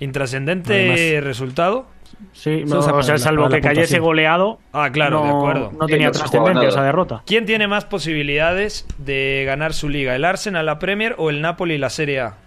Intrascendente 0.00 0.90
Además. 0.90 1.24
resultado. 1.24 1.86
Sí, 2.32 2.64
no, 2.66 2.80
o 2.80 3.02
sea, 3.04 3.16
salvo 3.16 3.48
que 3.48 3.60
cayese 3.60 4.00
goleado. 4.00 4.58
Ah, 4.72 4.90
claro, 4.90 5.20
no, 5.20 5.24
de 5.24 5.30
acuerdo. 5.30 5.72
No 5.78 5.86
tenía 5.86 6.10
trascendencia 6.10 6.68
esa 6.68 6.82
derrota. 6.82 7.22
¿Quién 7.26 7.46
tiene 7.46 7.68
más 7.68 7.84
posibilidades 7.84 8.88
de 8.98 9.44
ganar 9.46 9.72
su 9.72 9.88
liga? 9.88 10.16
¿El 10.16 10.24
Arsenal 10.24 10.66
la 10.66 10.80
Premier 10.80 11.14
o 11.16 11.30
el 11.30 11.40
Napoli 11.42 11.78
la 11.78 11.90
Serie 11.90 12.22
A? 12.22 12.38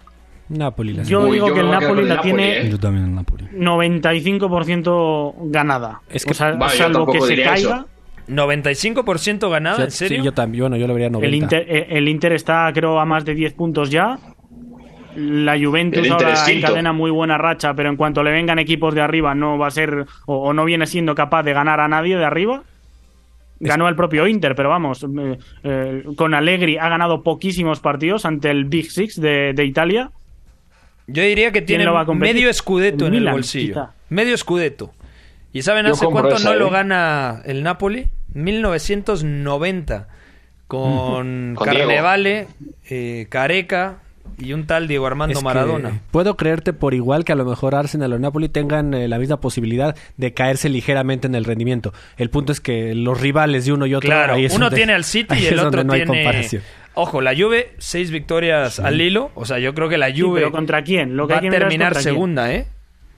Napoli 0.50 0.94
la 0.94 1.04
Yo 1.04 1.26
digo 1.32 1.54
que 1.54 1.60
el 1.60 1.70
Napoli 1.72 2.06
la 2.06 2.22
tiene 2.22 2.70
Yo 2.70 2.80
también 2.80 3.06
el 3.06 3.16
Napoli. 3.16 3.46
95% 3.54 5.36
ganada. 5.52 6.02
Es 6.10 6.26
que- 6.26 6.32
O 6.32 6.34
sea, 6.34 6.52
Vale, 6.54 6.74
salvo 6.78 7.12
que 7.12 7.22
se 7.22 7.42
caiga. 7.44 7.86
95% 8.28 9.50
ganada, 9.50 9.78
Sí, 9.78 9.82
¿en 9.84 9.92
serio? 9.92 10.18
sí, 10.20 10.24
yo 10.26 10.34
también, 10.34 10.64
bueno, 10.66 10.78
yo 10.78 10.86
lo 10.88 10.94
vería 10.94 11.10
90. 11.10 11.28
El 11.28 11.36
Inter, 11.36 11.66
eh, 11.68 11.88
el 11.90 12.08
Inter 12.08 12.34
está, 12.34 12.70
creo, 12.74 13.00
a 13.00 13.06
más 13.06 13.26
de 13.26 13.34
10 13.34 13.54
puntos 13.54 13.90
ya. 13.90 14.20
La 15.16 15.58
Juventus 15.60 16.10
ahora 16.12 16.36
encadena 16.48 16.94
muy 16.94 17.10
buena 17.10 17.38
racha, 17.40 17.74
pero 17.74 17.90
en 17.90 17.96
cuanto 17.98 18.22
le 18.22 18.32
vengan 18.32 18.60
equipos 18.60 18.94
de 18.94 19.02
arriba 19.02 19.34
no 19.34 19.58
va 19.58 19.68
a 19.68 19.72
ser 19.72 20.06
o, 20.28 20.36
o 20.38 20.54
no 20.54 20.64
viene 20.66 20.86
siendo 20.86 21.16
capaz 21.16 21.42
de 21.44 21.54
ganar 21.54 21.80
a 21.80 21.88
nadie 21.88 22.16
de 22.18 22.24
arriba. 22.24 22.62
Ganó 23.60 23.88
al 23.88 23.96
propio 23.96 24.26
Inter, 24.28 24.56
pero 24.56 24.70
vamos, 24.70 25.04
eh, 25.04 25.38
eh, 25.64 26.04
con 26.16 26.34
Allegri 26.36 26.78
ha 26.78 26.88
ganado 26.88 27.24
poquísimos 27.24 27.80
partidos 27.82 28.26
ante 28.26 28.52
el 28.52 28.66
Big 28.66 28.90
Six 28.92 29.20
de, 29.20 29.54
de 29.54 29.66
Italia. 29.66 30.12
Yo 31.12 31.24
diría 31.24 31.52
que 31.52 31.64
¿Quién 31.66 31.82
tiene 31.82 31.92
medio 32.16 32.50
escudeto 32.50 33.08
en 33.08 33.16
el 33.16 33.30
bolsillo. 33.30 33.74
quizá. 33.74 33.92
Medio 34.10 34.34
escudeto. 34.36 34.92
¿Y 35.54 35.62
saben 35.64 35.86
Yo 35.88 35.94
hace 35.94 36.06
cuánto 36.06 36.36
esa, 36.36 36.50
no 36.50 36.56
¿eh? 36.56 36.60
lo 36.60 36.70
gana 36.70 37.42
el 37.46 37.64
Napoli? 37.64 38.08
1990. 38.34 40.08
Con 40.68 41.56
Con. 41.56 41.66
Carnevale, 41.66 42.48
eh, 42.90 43.26
Careca 43.30 43.98
y 44.38 44.54
un 44.54 44.68
tal 44.68 44.88
Diego 44.88 45.08
Armando 45.08 45.34
Es 45.34 45.40
que 45.40 45.44
Maradona. 45.44 46.02
Puedo 46.12 46.38
creerte 46.38 46.72
por 46.72 46.94
igual 46.94 47.26
que 47.26 47.32
a 47.32 47.36
lo 47.36 47.44
mejor 47.46 47.74
Arsenal 47.76 48.14
o 48.14 48.20
Napoli 48.20 48.48
tengan 48.48 48.94
eh, 48.94 49.08
la 49.08 49.18
misma 49.18 49.42
posibilidad 49.42 49.96
de 50.18 50.34
caerse 50.34 50.70
ligeramente 50.70 51.28
en 51.28 51.34
el 51.36 51.44
rendimiento. 51.46 51.94
El 52.18 52.30
punto 52.30 52.52
es 52.52 52.62
que 52.62 52.94
los 52.94 53.20
rivales 53.20 53.66
de 53.66 53.74
uno 53.74 53.86
y 53.88 53.96
otro. 53.96 54.08
Claro, 54.08 54.36
ahí 54.36 54.46
es 54.46 54.54
uno 54.54 54.66
donde- 54.66 54.78
tiene 54.78 54.94
al 54.94 55.04
City 55.04 55.34
y 55.36 55.46
es 55.48 55.52
el 55.52 55.58
donde 55.58 55.68
otro 55.80 55.84
no 55.84 55.94
hay 55.94 56.06
tiene. 56.06 56.62
Ojo, 57.02 57.22
la 57.22 57.34
Juve, 57.36 57.72
seis 57.78 58.12
victorias 58.12 58.80
al 58.80 59.00
hilo. 59.00 59.32
O 59.36 59.46
sea, 59.46 59.58
yo 59.60 59.74
creo 59.74 59.88
que 59.88 59.98
la 59.98 60.08
Sí, 60.14 60.22
Juve 60.22 60.42
pero 60.42 60.52
¿contra 60.52 60.84
quién? 60.84 61.16
Lo 61.16 61.28
que 61.28 61.34
va 61.34 61.40
hay 61.40 61.50
que 61.50 61.56
a 61.56 61.60
terminar 61.60 61.94
quién. 61.94 62.04
segunda, 62.04 62.54
¿eh? 62.54 62.68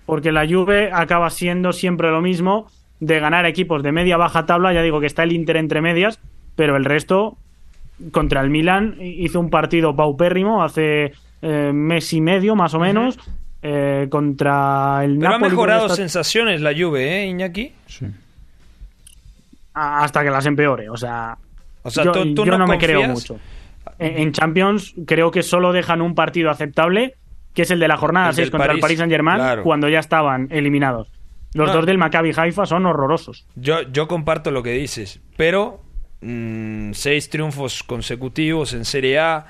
Porque 0.06 0.32
la 0.32 0.48
Juve 0.48 0.92
acaba 0.94 1.30
siendo 1.30 1.74
siempre 1.74 2.10
lo 2.12 2.22
mismo 2.22 2.70
de 3.00 3.20
ganar 3.20 3.46
equipos 3.46 3.82
de 3.82 3.92
media 3.92 4.18
baja 4.18 4.46
tabla. 4.46 4.74
Ya 4.74 4.82
digo 4.84 5.00
que 5.00 5.08
está 5.08 5.24
el 5.24 5.32
Inter 5.32 5.58
entre 5.58 5.82
medias, 5.82 6.20
pero 6.56 6.76
el 6.78 6.86
resto 6.86 7.38
contra 8.12 8.42
el 8.42 8.50
Milan 8.50 8.98
hizo 9.00 9.40
un 9.40 9.50
partido 9.50 9.96
paupérrimo 9.96 10.64
hace 10.64 11.14
eh, 11.42 11.72
mes 11.74 12.14
y 12.14 12.22
medio 12.22 12.56
más 12.56 12.74
o 12.76 12.80
menos. 12.80 13.18
eh, 13.64 14.08
contra 14.10 15.02
el 15.04 15.18
Pero 15.18 15.28
ha 15.28 15.32
Napoli, 15.34 15.50
que 15.50 15.56
mejorado 15.56 15.90
sensaciones 15.90 16.62
la 16.62 16.72
Juve, 16.74 17.24
¿eh, 17.24 17.28
Iñaki? 17.28 17.72
a- 19.74 20.04
hasta 20.04 20.24
que 20.24 20.30
las 20.30 20.46
empeore. 20.46 20.90
O 20.90 20.98
sea, 20.98 21.38
O 21.84 21.90
sea, 21.90 22.04
yo, 22.06 22.12
¿tú- 22.12 22.34
tú 22.36 22.46
yo 22.46 22.52
no 22.54 22.58
no, 22.60 22.68
me 22.68 22.78
creo 22.78 23.08
mucho. 23.08 23.40
En, 24.00 24.32
Champions 24.32 24.94
creo 25.06 25.32
que 25.32 25.44
solo 25.44 25.74
dejan 25.74 26.02
un 26.02 26.16
partido 26.16 26.50
aceptable, 26.50 27.16
que 27.54 27.64
es 27.64 27.72
el 27.72 27.80
de 27.80 27.88
la 27.88 27.98
jornada 27.98 28.30
El 28.30 28.36
6 28.36 28.46
del 28.46 28.52
contra 28.52 28.66
el 28.66 28.70
París, 28.80 28.82
Paris 28.82 28.98
Saint 29.00 29.12
Germain, 29.12 29.38
claro. 29.38 29.64
cuando 29.64 29.90
ya 29.90 30.00
estaban 30.00 30.48
eliminados. 30.52 31.12
Los 31.54 31.68
No. 31.68 31.74
dos 31.76 31.86
del 31.86 31.98
Maccabi 31.98 32.32
Haifa 32.36 32.66
son 32.66 32.86
horrorosos. 32.86 33.46
Yo, 33.56 33.82
yo 33.92 34.08
comparto 34.08 34.52
lo 34.52 34.64
que 34.64 34.72
dices, 34.72 35.20
pero 35.36 35.82
mm, 36.22 36.92
seis 36.94 37.30
triunfos 37.30 37.84
consecutivos 37.84 38.74
en 38.74 38.86
Serie 38.86 39.20
A. 39.20 39.46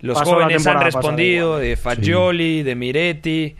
Los 0.00 0.18
Pasó 0.18 0.32
jóvenes 0.34 0.66
han 0.66 0.74
pasada 0.74 0.84
respondido, 0.84 1.58
de 1.58 1.76
Fagioli, 1.76 2.62
de 2.62 2.74
Miretti. 2.74 3.56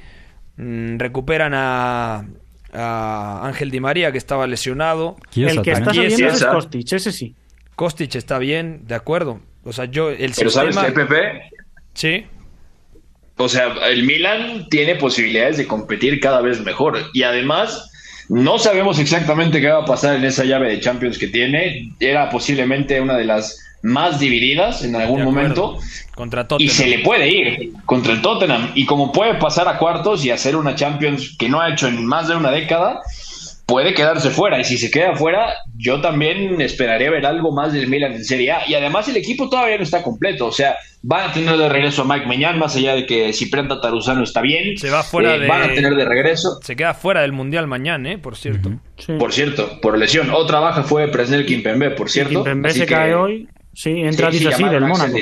mm, 0.57 0.99
recuperan 0.99 1.53
a, 1.55 2.27
a 2.73 3.41
Ángel 3.47 3.71
Di 3.71 3.81
María, 3.81 4.13
que 4.13 4.19
estaba 4.19 4.47
lesionado. 4.47 5.17
el 5.35 5.63
que 5.63 5.73
está 5.73 5.87
saliendo 5.95 6.27
es 6.27 6.45
Kostic, 6.45 6.93
ese 6.93 7.11
sí. 7.13 7.35
Kostic 7.75 8.15
está 8.17 8.39
bien, 8.39 8.83
de 8.87 8.95
acuerdo. 8.95 9.41
O 9.69 9.73
sea, 9.75 9.85
yo, 9.85 10.09
el 10.09 10.33
Pero 10.35 10.49
¿sabes 10.49 10.75
sistema... 10.75 10.87
qué, 10.87 10.93
Pepe? 11.07 11.43
Sí. 11.93 12.25
O 13.37 13.51
sea, 13.51 13.75
el 13.91 14.03
Milan 14.03 14.67
tiene 14.71 14.95
posibilidades 14.95 15.59
de 15.59 15.67
competir 15.67 16.21
cada 16.21 16.41
vez 16.41 16.63
mejor. 16.63 16.99
Y 17.13 17.23
además, 17.23 17.91
no 18.31 18.59
sabemos 18.59 18.99
exactamente 18.99 19.61
qué 19.61 19.69
va 19.69 19.83
a 19.83 19.85
pasar 19.85 20.17
en 20.17 20.25
esa 20.25 20.45
llave 20.45 20.71
de 20.71 20.81
Champions 20.81 21.19
que 21.19 21.27
tiene. 21.29 21.93
Era 22.01 22.31
posiblemente 22.31 22.99
una 22.99 23.19
de 23.19 23.27
las 23.27 23.63
más 23.83 24.19
divididas 24.19 24.83
en 24.85 24.97
algún 24.97 25.23
momento. 25.23 25.79
Contra 26.15 26.41
Y 26.41 26.47
Tottenham. 26.47 26.75
se 26.75 26.87
le 26.87 26.99
puede 27.01 27.29
ir 27.29 27.73
contra 27.85 28.15
el 28.15 28.23
Tottenham. 28.23 28.73
Y 28.75 28.87
como 28.87 29.13
puede 29.13 29.35
pasar 29.35 29.69
a 29.69 29.77
cuartos 29.77 30.25
y 30.25 30.31
hacer 30.31 30.57
una 30.57 30.75
Champions 30.77 31.37
que 31.39 31.51
no 31.51 31.61
ha 31.61 31.69
hecho 31.71 31.89
en 31.89 32.07
más 32.07 32.27
de 32.29 32.37
una 32.37 32.51
década, 32.51 33.03
puede 33.69 33.93
quedarse 33.95 34.31
fuera. 34.31 34.59
Y 34.59 34.65
si 34.65 34.79
se 34.79 34.91
queda 34.91 35.15
fuera, 35.15 35.55
yo 35.77 36.01
también 36.01 36.59
esperaría 36.61 37.11
ver 37.11 37.27
algo 37.27 37.53
más 37.53 37.73
del 37.75 37.87
Milan 37.87 38.15
en 38.15 38.25
Serie 38.25 38.51
A. 38.51 38.63
Y 38.67 38.75
además 38.75 39.07
el 39.09 39.17
equipo 39.19 39.49
todavía 39.49 39.77
no 39.77 39.83
está 39.83 40.03
completo. 40.03 40.47
O 40.47 40.53
sea, 40.53 40.75
van 41.03 41.29
a 41.31 41.33
tener 41.35 41.55
de 41.57 41.69
regreso 41.69 42.03
a 42.03 42.05
Mike 42.07 42.27
Meñán, 42.27 42.59
más 42.59 42.75
allá 42.77 42.95
de 42.95 43.05
que 43.07 43.31
Ciprián 43.35 43.69
Tataruzano 43.69 44.25
está 44.25 44.41
bien. 44.41 44.77
Se 44.79 44.89
va 44.91 45.03
fuera 45.03 45.37
Eh, 45.37 45.41
de... 45.41 45.47
Van 45.47 45.63
a 45.71 45.75
tener 45.75 45.95
de 45.95 46.05
regreso. 46.07 46.59
Se 46.63 46.75
queda 46.75 46.95
fuera 46.95 47.21
del 47.21 47.33
Mundial 47.33 47.67
mañana, 47.67 48.11
¿eh? 48.13 48.19
Por 48.19 48.37
cierto. 48.37 48.73
Por 49.19 49.33
cierto, 49.35 49.79
por 49.83 49.99
lesión. 49.99 50.31
Otra 50.31 50.61
baja 50.61 50.83
fue 50.83 51.07
Presnel 51.09 51.45
Kimpembe, 51.45 51.91
por 51.91 52.11
cierto. 52.11 52.31
Kimpembe 52.43 52.71
Así 52.71 52.81
se 52.81 52.87
que- 52.87 52.95
cae 52.95 53.15
hoy. 53.15 53.49
Sí, 53.79 53.91
entra 53.91 54.33
Sí, 54.33 54.41
llamaron 54.41 54.71
del 54.73 54.87
Mónaco. 54.87 55.17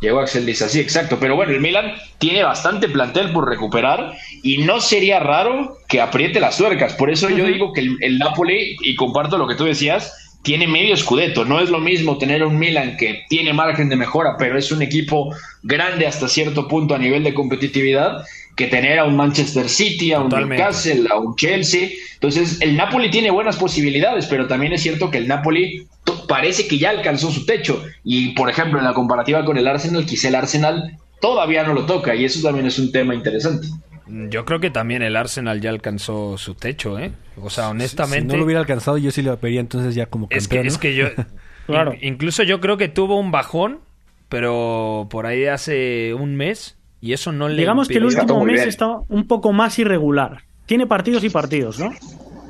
Llegó 0.00 0.20
Axel 0.20 0.46
Disasi, 0.46 0.80
exacto. 0.80 1.18
Pero 1.20 1.36
bueno, 1.36 1.52
el 1.52 1.60
Milan 1.60 1.92
tiene 2.16 2.42
bastante 2.42 2.88
plantel 2.88 3.30
por 3.30 3.46
recuperar 3.46 4.14
y 4.42 4.58
no 4.58 4.80
sería 4.80 5.20
raro 5.20 5.76
que 5.86 6.00
apriete 6.00 6.40
las 6.40 6.56
tuercas. 6.56 6.94
Por 6.94 7.10
eso 7.10 7.28
yo 7.28 7.46
digo 7.46 7.74
que 7.74 7.82
el, 7.82 7.98
el 8.00 8.18
Napoli, 8.18 8.78
y 8.80 8.96
comparto 8.96 9.36
lo 9.36 9.46
que 9.46 9.54
tú 9.54 9.64
decías, 9.64 10.38
tiene 10.40 10.66
medio 10.66 10.94
escudeto. 10.94 11.44
No 11.44 11.60
es 11.60 11.68
lo 11.68 11.78
mismo 11.78 12.16
tener 12.16 12.42
un 12.42 12.58
Milan 12.58 12.96
que 12.96 13.24
tiene 13.28 13.52
margen 13.52 13.90
de 13.90 13.96
mejora, 13.96 14.36
pero 14.38 14.56
es 14.56 14.72
un 14.72 14.80
equipo 14.80 15.34
grande 15.62 16.06
hasta 16.06 16.26
cierto 16.26 16.66
punto 16.66 16.94
a 16.94 16.98
nivel 16.98 17.22
de 17.22 17.34
competitividad, 17.34 18.24
que 18.56 18.66
tener 18.68 18.98
a 18.98 19.04
un 19.04 19.14
Manchester 19.14 19.68
City, 19.68 20.12
a 20.12 20.20
un 20.20 20.30
Totalmente. 20.30 20.62
Newcastle, 20.62 21.08
a 21.10 21.18
un 21.18 21.36
Chelsea. 21.36 21.90
Entonces, 22.14 22.62
el 22.62 22.76
Napoli 22.78 23.10
tiene 23.10 23.30
buenas 23.30 23.56
posibilidades, 23.56 24.24
pero 24.26 24.46
también 24.46 24.72
es 24.72 24.82
cierto 24.82 25.10
que 25.10 25.18
el 25.18 25.28
Napoli 25.28 25.86
parece 26.26 26.66
que 26.68 26.78
ya 26.78 26.90
alcanzó 26.90 27.30
su 27.30 27.46
techo. 27.46 27.82
Y, 28.02 28.30
por 28.34 28.48
ejemplo, 28.50 28.78
en 28.78 28.84
la 28.84 28.94
comparativa 28.94 29.44
con 29.44 29.56
el 29.58 29.66
Arsenal, 29.66 30.04
quizá 30.06 30.28
el 30.28 30.34
Arsenal 30.34 30.98
todavía 31.20 31.62
no 31.64 31.74
lo 31.74 31.86
toca, 31.86 32.14
y 32.14 32.24
eso 32.24 32.40
también 32.42 32.66
es 32.66 32.78
un 32.78 32.92
tema 32.92 33.14
interesante. 33.14 33.66
Yo 34.06 34.44
creo 34.44 34.60
que 34.60 34.70
también 34.70 35.02
el 35.02 35.16
Arsenal 35.16 35.60
ya 35.62 35.70
alcanzó 35.70 36.36
su 36.36 36.54
techo, 36.54 36.98
¿eh? 36.98 37.12
O 37.40 37.48
sea, 37.48 37.64
Si 37.64 37.70
honestamente... 37.70 38.32
no 38.34 38.38
lo 38.38 38.44
hubiera 38.44 38.60
alcanzado, 38.60 38.98
yo 38.98 39.10
sí 39.10 39.22
lo 39.22 39.34
vería 39.38 39.60
entonces 39.60 39.94
ya 39.94 40.06
como 40.06 40.26
Es 40.30 40.46
que, 40.48 40.56
campeón. 40.56 40.66
es 40.66 40.78
que 40.78 40.94
yo. 40.94 41.06
Claro. 41.66 41.94
in- 41.94 42.12
incluso 42.14 42.42
yo 42.42 42.60
creo 42.60 42.76
que 42.76 42.88
tuvo 42.88 43.18
un 43.18 43.30
bajón, 43.30 43.80
pero 44.28 45.06
por 45.10 45.24
ahí 45.26 45.40
de 45.40 45.50
hace 45.50 46.12
un 46.14 46.36
mes. 46.36 46.76
Y 47.00 47.12
eso 47.14 47.32
no 47.32 47.48
le. 47.48 47.56
Digamos 47.56 47.88
que 47.88 47.98
el 47.98 48.04
último 48.04 48.44
mes 48.44 48.66
está 48.66 48.98
un 49.08 49.26
poco 49.26 49.52
más 49.52 49.78
irregular. 49.78 50.42
Tiene 50.66 50.86
partidos 50.86 51.22
y 51.24 51.30
partidos, 51.30 51.78
¿no? 51.78 51.90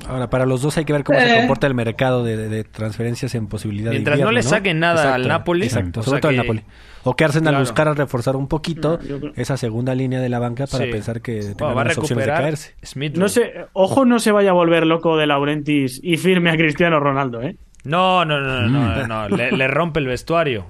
Ahora, 0.09 0.29
para 0.31 0.47
los 0.47 0.63
dos 0.63 0.77
hay 0.77 0.85
que 0.85 0.93
ver 0.93 1.05
cómo 1.05 1.19
se 1.19 1.33
Eh. 1.33 1.37
comporta 1.39 1.67
el 1.67 1.75
mercado 1.75 2.23
de, 2.25 2.37
de- 2.37 2.49
de 2.49 2.65
transferencias 2.65 3.35
en 3.35 3.47
posibilidad 3.47 3.91
de 3.91 3.97
Mientras 3.97 4.17
no 4.19 4.23
invierno, 4.31 4.33
le 4.37 4.43
saquen 4.43 4.79
nada 4.81 5.15
al 5.15 5.27
Napoli, 5.29 5.65
Exacto, 5.67 6.01
o 6.01 6.03
sobre 6.03 6.21
todo 6.21 6.29
al 6.31 6.35
que- 6.37 6.43
Napoli. 6.43 6.63
O 7.07 7.15
que 7.17 7.25
Arsenal 7.25 7.53
Claro. 7.53 7.65
buscara 7.65 7.95
reforzar 7.95 8.37
un 8.37 8.49
poquito 8.49 8.99
creo- 8.99 9.33
esa 9.37 9.57
segunda 9.57 9.95
línea 9.95 10.21
de 10.21 10.29
la 10.29 10.39
banca 10.39 10.67
para 10.67 10.85
Sí. 10.87 10.91
pensar 10.91 11.21
que 11.21 11.41
Bueno, 11.41 11.55
tenga 11.57 11.73
va 11.75 11.81
a 11.83 11.85
más 11.85 11.99
opciones 11.99 12.27
de 12.27 12.33
caerse. 12.33 12.75
Smith 12.83 13.17
No 13.17 13.29
sé, 13.29 13.53
ojo 13.75 14.05
no 14.05 14.19
se 14.19 14.33
vaya 14.33 14.51
a 14.51 14.55
volver 14.55 14.87
loco 14.87 15.17
de 15.17 15.27
Laurentis 15.27 16.01
y 16.03 16.17
firme 16.17 16.51
a 16.51 16.57
Cristiano 16.57 17.01
Ronaldo, 17.01 17.43
¿eh? 17.43 17.57
No, 17.85 18.25
no, 18.25 18.41
no, 18.41 18.63
no, 18.63 19.07
no, 19.07 19.29
no, 19.29 19.37
Le, 19.37 19.53
le 19.53 19.69
rompe 19.69 20.01
el 20.01 20.07
vestuario. 20.07 20.67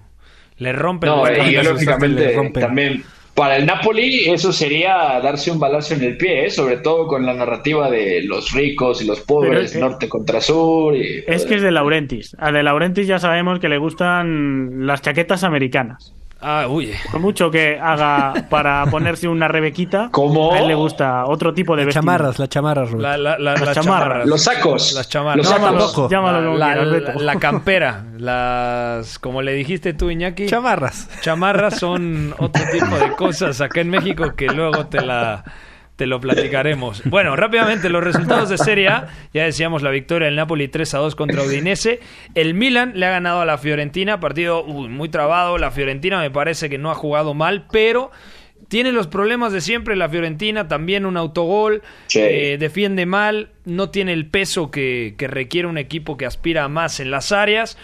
Le 0.56 0.72
rompe 0.72 1.06
No, 1.06 1.26
el 1.26 1.34
y 1.36 1.40
vestuario. 1.54 1.72
lógicamente 1.72 2.36
también 2.60 3.04
para 3.34 3.56
el 3.56 3.66
Napoli 3.66 4.30
eso 4.30 4.52
sería 4.52 5.20
darse 5.20 5.50
un 5.50 5.58
balazo 5.58 5.94
en 5.94 6.02
el 6.02 6.16
pie, 6.16 6.46
¿eh? 6.46 6.50
sobre 6.50 6.76
todo 6.78 7.08
con 7.08 7.26
la 7.26 7.34
narrativa 7.34 7.90
de 7.90 8.22
los 8.22 8.52
ricos 8.52 9.02
y 9.02 9.06
los 9.06 9.20
pobres, 9.20 9.74
norte 9.74 10.08
contra 10.08 10.40
sur. 10.40 10.94
Y, 10.96 11.24
Es 11.26 11.44
que 11.44 11.56
es 11.56 11.62
de 11.62 11.72
Laurentis. 11.72 12.36
A 12.38 12.52
de 12.52 12.62
Laurentis 12.62 13.06
ya 13.06 13.18
sabemos 13.18 13.58
que 13.58 13.68
le 13.68 13.78
gustan 13.78 14.86
las 14.86 15.02
chaquetas 15.02 15.42
americanas. 15.42 16.14
Ah, 16.46 16.66
uy. 16.68 16.92
Por 17.10 17.20
mucho 17.20 17.50
que 17.50 17.78
haga 17.80 18.34
para 18.50 18.84
ponerse 18.90 19.26
una 19.28 19.48
rebequita, 19.48 20.10
a 20.12 20.58
él 20.58 20.68
le 20.68 20.74
gusta 20.74 21.24
otro 21.26 21.54
tipo 21.54 21.74
de 21.74 21.86
Las 21.86 21.94
chamarras, 21.94 22.38
las 22.38 22.48
chamarras. 22.50 22.92
La- 22.92 23.16
la- 23.16 23.38
la- 23.38 23.52
Las 23.54 23.60
chamarras. 23.60 23.84
chamarras. 23.84 24.26
Los 24.26 24.42
sacos. 24.44 24.92
Las 24.92 25.08
chamarras. 25.08 25.36
Los 25.38 25.48
sacos. 25.48 25.66
Tampoco. 25.94 26.08
Llámalo 26.10 26.56
la 26.56 27.36
campera, 27.36 28.04
las, 28.18 29.18
como 29.18 29.42
le 29.42 29.52
dijiste 29.54 29.94
tú, 29.94 30.10
Iñaki, 30.10 30.46
Chamarras. 30.46 31.08
chamarras 31.22 31.78
son 31.78 32.34
otro 32.38 32.62
tipo 32.70 32.94
de 32.96 33.12
cosas 33.12 33.60
acá 33.60 33.80
en 33.80 33.90
México 33.90 34.34
que 34.36 34.46
luego 34.48 34.86
te 34.86 35.00
la, 35.00 35.44
te 35.96 36.06
lo 36.06 36.20
platicaremos. 36.20 37.02
Bueno, 37.08 37.36
rápidamente 37.36 37.88
los 37.88 38.02
resultados 38.02 38.48
de 38.48 38.58
Serie 38.58 38.88
A. 38.88 39.08
Ya 39.32 39.44
decíamos 39.44 39.82
la 39.82 39.90
victoria 39.90 40.26
del 40.26 40.36
Napoli 40.36 40.68
3 40.68 40.94
a 40.94 40.98
2 40.98 41.14
contra 41.14 41.42
Udinese. 41.42 42.00
El 42.34 42.54
Milan 42.54 42.92
le 42.96 43.06
ha 43.06 43.10
ganado 43.10 43.40
a 43.40 43.44
la 43.44 43.58
Fiorentina, 43.58 44.18
partido 44.20 44.64
uy, 44.64 44.88
muy 44.88 45.08
trabado. 45.08 45.56
La 45.58 45.70
Fiorentina 45.70 46.20
me 46.20 46.30
parece 46.30 46.68
que 46.68 46.78
no 46.78 46.90
ha 46.90 46.94
jugado 46.94 47.34
mal, 47.34 47.66
pero 47.70 48.10
tiene 48.68 48.92
los 48.92 49.06
problemas 49.06 49.52
de 49.52 49.60
siempre 49.60 49.94
la 49.94 50.08
Fiorentina, 50.08 50.66
también 50.68 51.06
un 51.06 51.16
autogol, 51.16 51.82
Sí. 52.06 52.20
eh, 52.20 52.56
defiende 52.58 53.06
mal, 53.06 53.50
no 53.64 53.90
tiene 53.90 54.12
el 54.14 54.26
peso 54.26 54.70
que, 54.70 55.14
que 55.18 55.28
requiere 55.28 55.68
un 55.68 55.78
equipo 55.78 56.16
que 56.16 56.26
aspira 56.26 56.64
a 56.64 56.68
más 56.68 56.98
en 56.98 57.10
las 57.10 57.30
áreas 57.30 57.76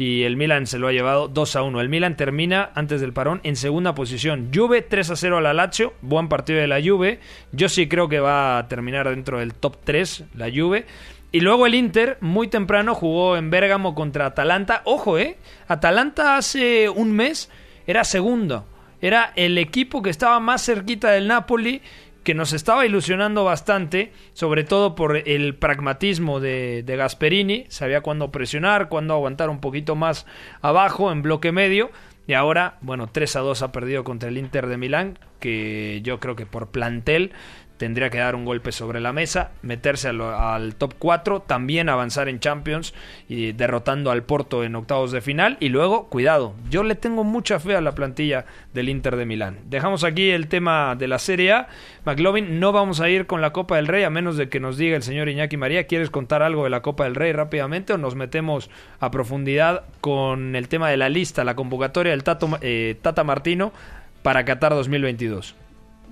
y 0.00 0.22
el 0.22 0.38
Milan 0.38 0.66
se 0.66 0.78
lo 0.78 0.88
ha 0.88 0.92
llevado 0.92 1.28
2 1.28 1.56
a 1.56 1.62
1. 1.62 1.78
El 1.78 1.90
Milan 1.90 2.16
termina 2.16 2.70
antes 2.74 3.02
del 3.02 3.12
parón 3.12 3.40
en 3.42 3.54
segunda 3.54 3.94
posición. 3.94 4.50
Juve 4.50 4.80
3 4.80 5.10
a 5.10 5.16
0 5.16 5.36
a 5.36 5.40
la 5.42 5.52
Lazio, 5.52 5.92
buen 6.00 6.30
partido 6.30 6.58
de 6.58 6.66
la 6.66 6.80
Juve. 6.82 7.20
Yo 7.52 7.68
sí 7.68 7.86
creo 7.86 8.08
que 8.08 8.18
va 8.18 8.56
a 8.56 8.66
terminar 8.66 9.10
dentro 9.10 9.40
del 9.40 9.52
top 9.52 9.76
3 9.84 10.24
la 10.36 10.48
Juve. 10.50 10.86
Y 11.32 11.40
luego 11.40 11.66
el 11.66 11.74
Inter, 11.74 12.16
muy 12.22 12.48
temprano, 12.48 12.94
jugó 12.94 13.36
en 13.36 13.50
Bérgamo 13.50 13.94
contra 13.94 14.24
Atalanta. 14.24 14.80
Ojo, 14.86 15.18
¿eh? 15.18 15.36
Atalanta 15.68 16.38
hace 16.38 16.88
un 16.88 17.12
mes 17.12 17.50
era 17.86 18.02
segundo. 18.04 18.64
Era 19.02 19.34
el 19.36 19.58
equipo 19.58 20.00
que 20.00 20.08
estaba 20.08 20.40
más 20.40 20.64
cerquita 20.64 21.10
del 21.10 21.28
Napoli, 21.28 21.82
que 22.22 22.34
nos 22.34 22.52
estaba 22.52 22.86
ilusionando 22.86 23.44
bastante, 23.44 24.12
sobre 24.32 24.64
todo 24.64 24.94
por 24.94 25.16
el 25.16 25.54
pragmatismo 25.54 26.40
de, 26.40 26.82
de 26.82 26.96
Gasperini. 26.96 27.64
Sabía 27.68 28.02
cuándo 28.02 28.30
presionar, 28.30 28.88
cuándo 28.88 29.14
aguantar 29.14 29.48
un 29.48 29.60
poquito 29.60 29.96
más 29.96 30.26
abajo, 30.60 31.10
en 31.12 31.22
bloque 31.22 31.52
medio. 31.52 31.90
Y 32.26 32.34
ahora, 32.34 32.78
bueno, 32.80 33.08
3 33.10 33.36
a 33.36 33.40
2 33.40 33.62
ha 33.62 33.72
perdido 33.72 34.04
contra 34.04 34.28
el 34.28 34.38
Inter 34.38 34.66
de 34.66 34.76
Milán, 34.76 35.18
que 35.40 36.00
yo 36.04 36.20
creo 36.20 36.36
que 36.36 36.46
por 36.46 36.68
plantel 36.68 37.32
tendría 37.80 38.10
que 38.10 38.18
dar 38.18 38.34
un 38.34 38.44
golpe 38.44 38.72
sobre 38.72 39.00
la 39.00 39.14
mesa, 39.14 39.52
meterse 39.62 40.08
al, 40.10 40.74
top 40.74 40.92
4, 40.98 41.40
también 41.40 41.88
avanzar 41.88 42.28
en 42.28 42.38
Champions 42.38 42.92
y 43.26 43.52
derrotando 43.52 44.10
al 44.10 44.22
Porto 44.22 44.64
en 44.64 44.76
octavos 44.76 45.12
de 45.12 45.22
final. 45.22 45.56
Y 45.60 45.70
luego, 45.70 46.10
cuidado, 46.10 46.52
yo 46.68 46.82
le 46.82 46.94
tengo 46.94 47.24
mucha 47.24 47.58
fe 47.58 47.76
a 47.76 47.80
la 47.80 47.94
plantilla 47.94 48.44
del 48.74 48.90
Inter 48.90 49.16
de 49.16 49.24
Milán. 49.24 49.60
Dejamos 49.64 50.04
aquí 50.04 50.28
el 50.28 50.48
tema 50.48 50.94
de 50.94 51.08
la 51.08 51.18
Serie 51.18 51.52
A. 51.52 51.68
McLovin, 52.04 52.60
no 52.60 52.70
vamos 52.72 53.00
a 53.00 53.08
ir 53.08 53.26
con 53.26 53.40
la 53.40 53.54
Copa 53.54 53.76
del 53.76 53.86
Rey 53.86 54.04
a 54.04 54.10
menos 54.10 54.36
de 54.36 54.50
que 54.50 54.60
nos 54.60 54.76
diga 54.76 54.94
el 54.94 55.02
señor 55.02 55.30
Iñaki 55.30 55.56
María. 55.56 55.86
¿Quieres 55.86 56.10
contar 56.10 56.42
algo 56.42 56.64
de 56.64 56.70
la 56.70 56.82
Copa 56.82 57.04
del 57.04 57.14
Rey 57.14 57.32
rápidamente 57.32 57.94
o 57.94 57.96
nos 57.96 58.14
metemos 58.14 58.68
a 58.98 59.10
profundidad 59.10 59.84
con 60.02 60.54
el 60.54 60.68
tema 60.68 60.90
de 60.90 60.98
la 60.98 61.08
lista, 61.08 61.44
la 61.44 61.56
convocatoria 61.56 62.10
del 62.10 62.24
Tato, 62.24 62.58
eh, 62.60 62.98
Tata 63.00 63.24
Martino 63.24 63.72
para 64.22 64.44
Qatar 64.44 64.74
2022? 64.74 65.54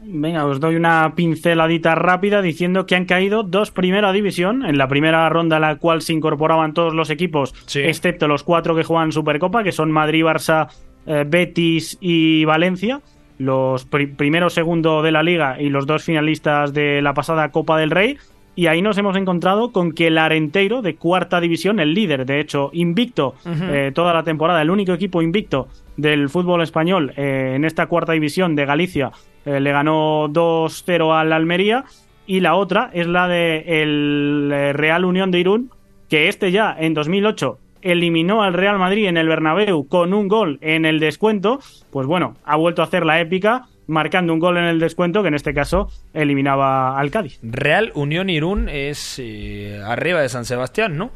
Venga, 0.05 0.47
os 0.47 0.59
doy 0.61 0.77
una 0.77 1.13
pinceladita 1.15 1.95
rápida 1.95 2.41
diciendo 2.41 2.87
que 2.87 2.97
han 2.97 3.05
caído 3.05 3.43
dos 3.43 3.71
primera 3.71 4.13
división. 4.13 4.65
En 4.65 4.79
la 4.79 4.89
primera 4.89 5.29
ronda 5.29 5.57
en 5.57 5.63
la 5.63 5.77
cual 5.77 6.03
se 6.03 6.13
incorporaban 6.13 6.73
todos 6.73 6.95
los 6.95 7.11
equipos, 7.11 7.55
excepto 7.87 8.27
los 8.27 8.43
cuatro 8.43 8.75
que 8.75 8.85
juegan 8.85 9.13
Supercopa, 9.13 9.63
que 9.63 9.73
son 9.73 9.91
Madrid, 9.91 10.25
Barça, 10.25 10.69
eh, 11.07 11.25
Betis 11.27 11.99
y 12.01 12.45
Valencia. 12.45 13.01
Los 13.39 13.85
pri- 13.85 14.07
primero, 14.09 14.51
segundo 14.51 15.03
de 15.03 15.13
la 15.13 15.23
liga 15.23 15.61
y 15.61 15.69
los 15.69 15.87
dos 15.87 16.03
finalistas 16.03 16.73
de 16.73 17.03
la 17.03 17.15
pasada 17.15 17.51
Copa 17.51 17.79
del 17.79 17.91
Rey. 17.91 18.17
Y 18.57 18.67
ahí 18.67 18.83
nos 18.83 18.99
hemos 18.99 19.17
encontrado 19.17 19.71
con 19.71 19.93
que 19.93 20.09
el 20.09 20.19
Arenteiro 20.19 20.83
de 20.83 20.97
cuarta 20.97 21.41
división, 21.41 21.79
el 21.79 21.95
líder, 21.95 22.27
de 22.27 22.41
hecho, 22.41 22.71
invicto 22.73 23.35
eh, 23.47 23.93
toda 23.95 24.13
la 24.13 24.25
temporada, 24.25 24.61
el 24.63 24.71
único 24.71 24.93
equipo 24.93 25.23
invicto 25.23 25.69
del 25.97 26.29
fútbol 26.29 26.63
español 26.63 27.13
eh, 27.17 27.53
en 27.55 27.65
esta 27.65 27.87
cuarta 27.87 28.15
división 28.15 28.57
de 28.57 28.67
Galicia, 28.67 29.13
eh, 29.45 29.61
le 29.61 29.73
ganó 29.73 30.29
2-0 30.29 31.15
al 31.19 31.33
Almería. 31.33 31.85
Y 32.27 32.41
la 32.41 32.55
otra 32.57 32.91
es 32.93 33.07
la 33.07 33.27
de 33.29 33.83
el 33.83 34.51
eh, 34.53 34.73
Real 34.75 35.05
Unión 35.05 35.31
de 35.31 35.39
Irún, 35.41 35.71
que 36.09 36.29
este 36.29 36.51
ya 36.53 36.77
en 36.79 36.93
2008 36.95 37.59
eliminó 37.81 38.43
al 38.43 38.53
Real 38.55 38.79
Madrid 38.79 39.07
en 39.07 39.17
el 39.17 39.29
Bernabéu 39.29 39.87
con 39.89 40.13
un 40.13 40.29
gol 40.29 40.59
en 40.61 40.85
el 40.85 41.01
descuento. 41.01 41.61
Pues 41.91 42.07
bueno, 42.07 42.35
ha 42.45 42.57
vuelto 42.57 42.83
a 42.83 42.87
hacer 42.87 43.07
la 43.07 43.21
épica 43.21 43.67
marcando 43.87 44.35
un 44.35 44.41
gol 44.41 44.59
en 44.59 44.65
el 44.65 44.79
descuento 44.81 45.23
que 45.23 45.29
en 45.29 45.35
este 45.35 45.55
caso 45.55 45.89
eliminaba 46.13 46.99
al 46.99 47.11
Cádiz. 47.11 47.39
Real 47.43 47.93
Unión 47.95 48.29
Irún 48.29 48.69
es 48.69 49.19
eh, 49.19 49.81
arriba 49.87 50.21
de 50.21 50.29
San 50.29 50.45
Sebastián, 50.45 50.99
¿no? 50.99 51.11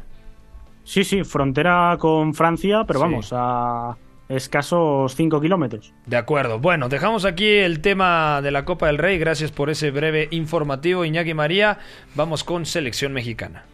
Sí, 0.83 1.03
sí, 1.03 1.23
frontera 1.23 1.95
con 1.99 2.33
Francia, 2.33 2.83
pero 2.87 2.99
Sí. 2.99 3.03
vamos, 3.05 3.29
a 3.33 3.95
escasos 4.33 5.15
5 5.15 5.41
kilómetros. 5.41 5.93
De 6.05 6.17
acuerdo. 6.17 6.59
Bueno, 6.59 6.89
dejamos 6.89 7.25
aquí 7.25 7.47
el 7.47 7.81
tema 7.81 8.41
de 8.41 8.51
la 8.51 8.65
Copa 8.65 8.87
del 8.87 8.97
Rey. 8.97 9.17
Gracias 9.17 9.51
por 9.51 9.69
ese 9.69 9.91
breve 9.91 10.27
informativo, 10.31 11.05
Iñaki 11.05 11.33
María. 11.33 11.79
Vamos 12.15 12.43
con 12.43 12.65
selección 12.65 13.13
mexicana. 13.13 13.65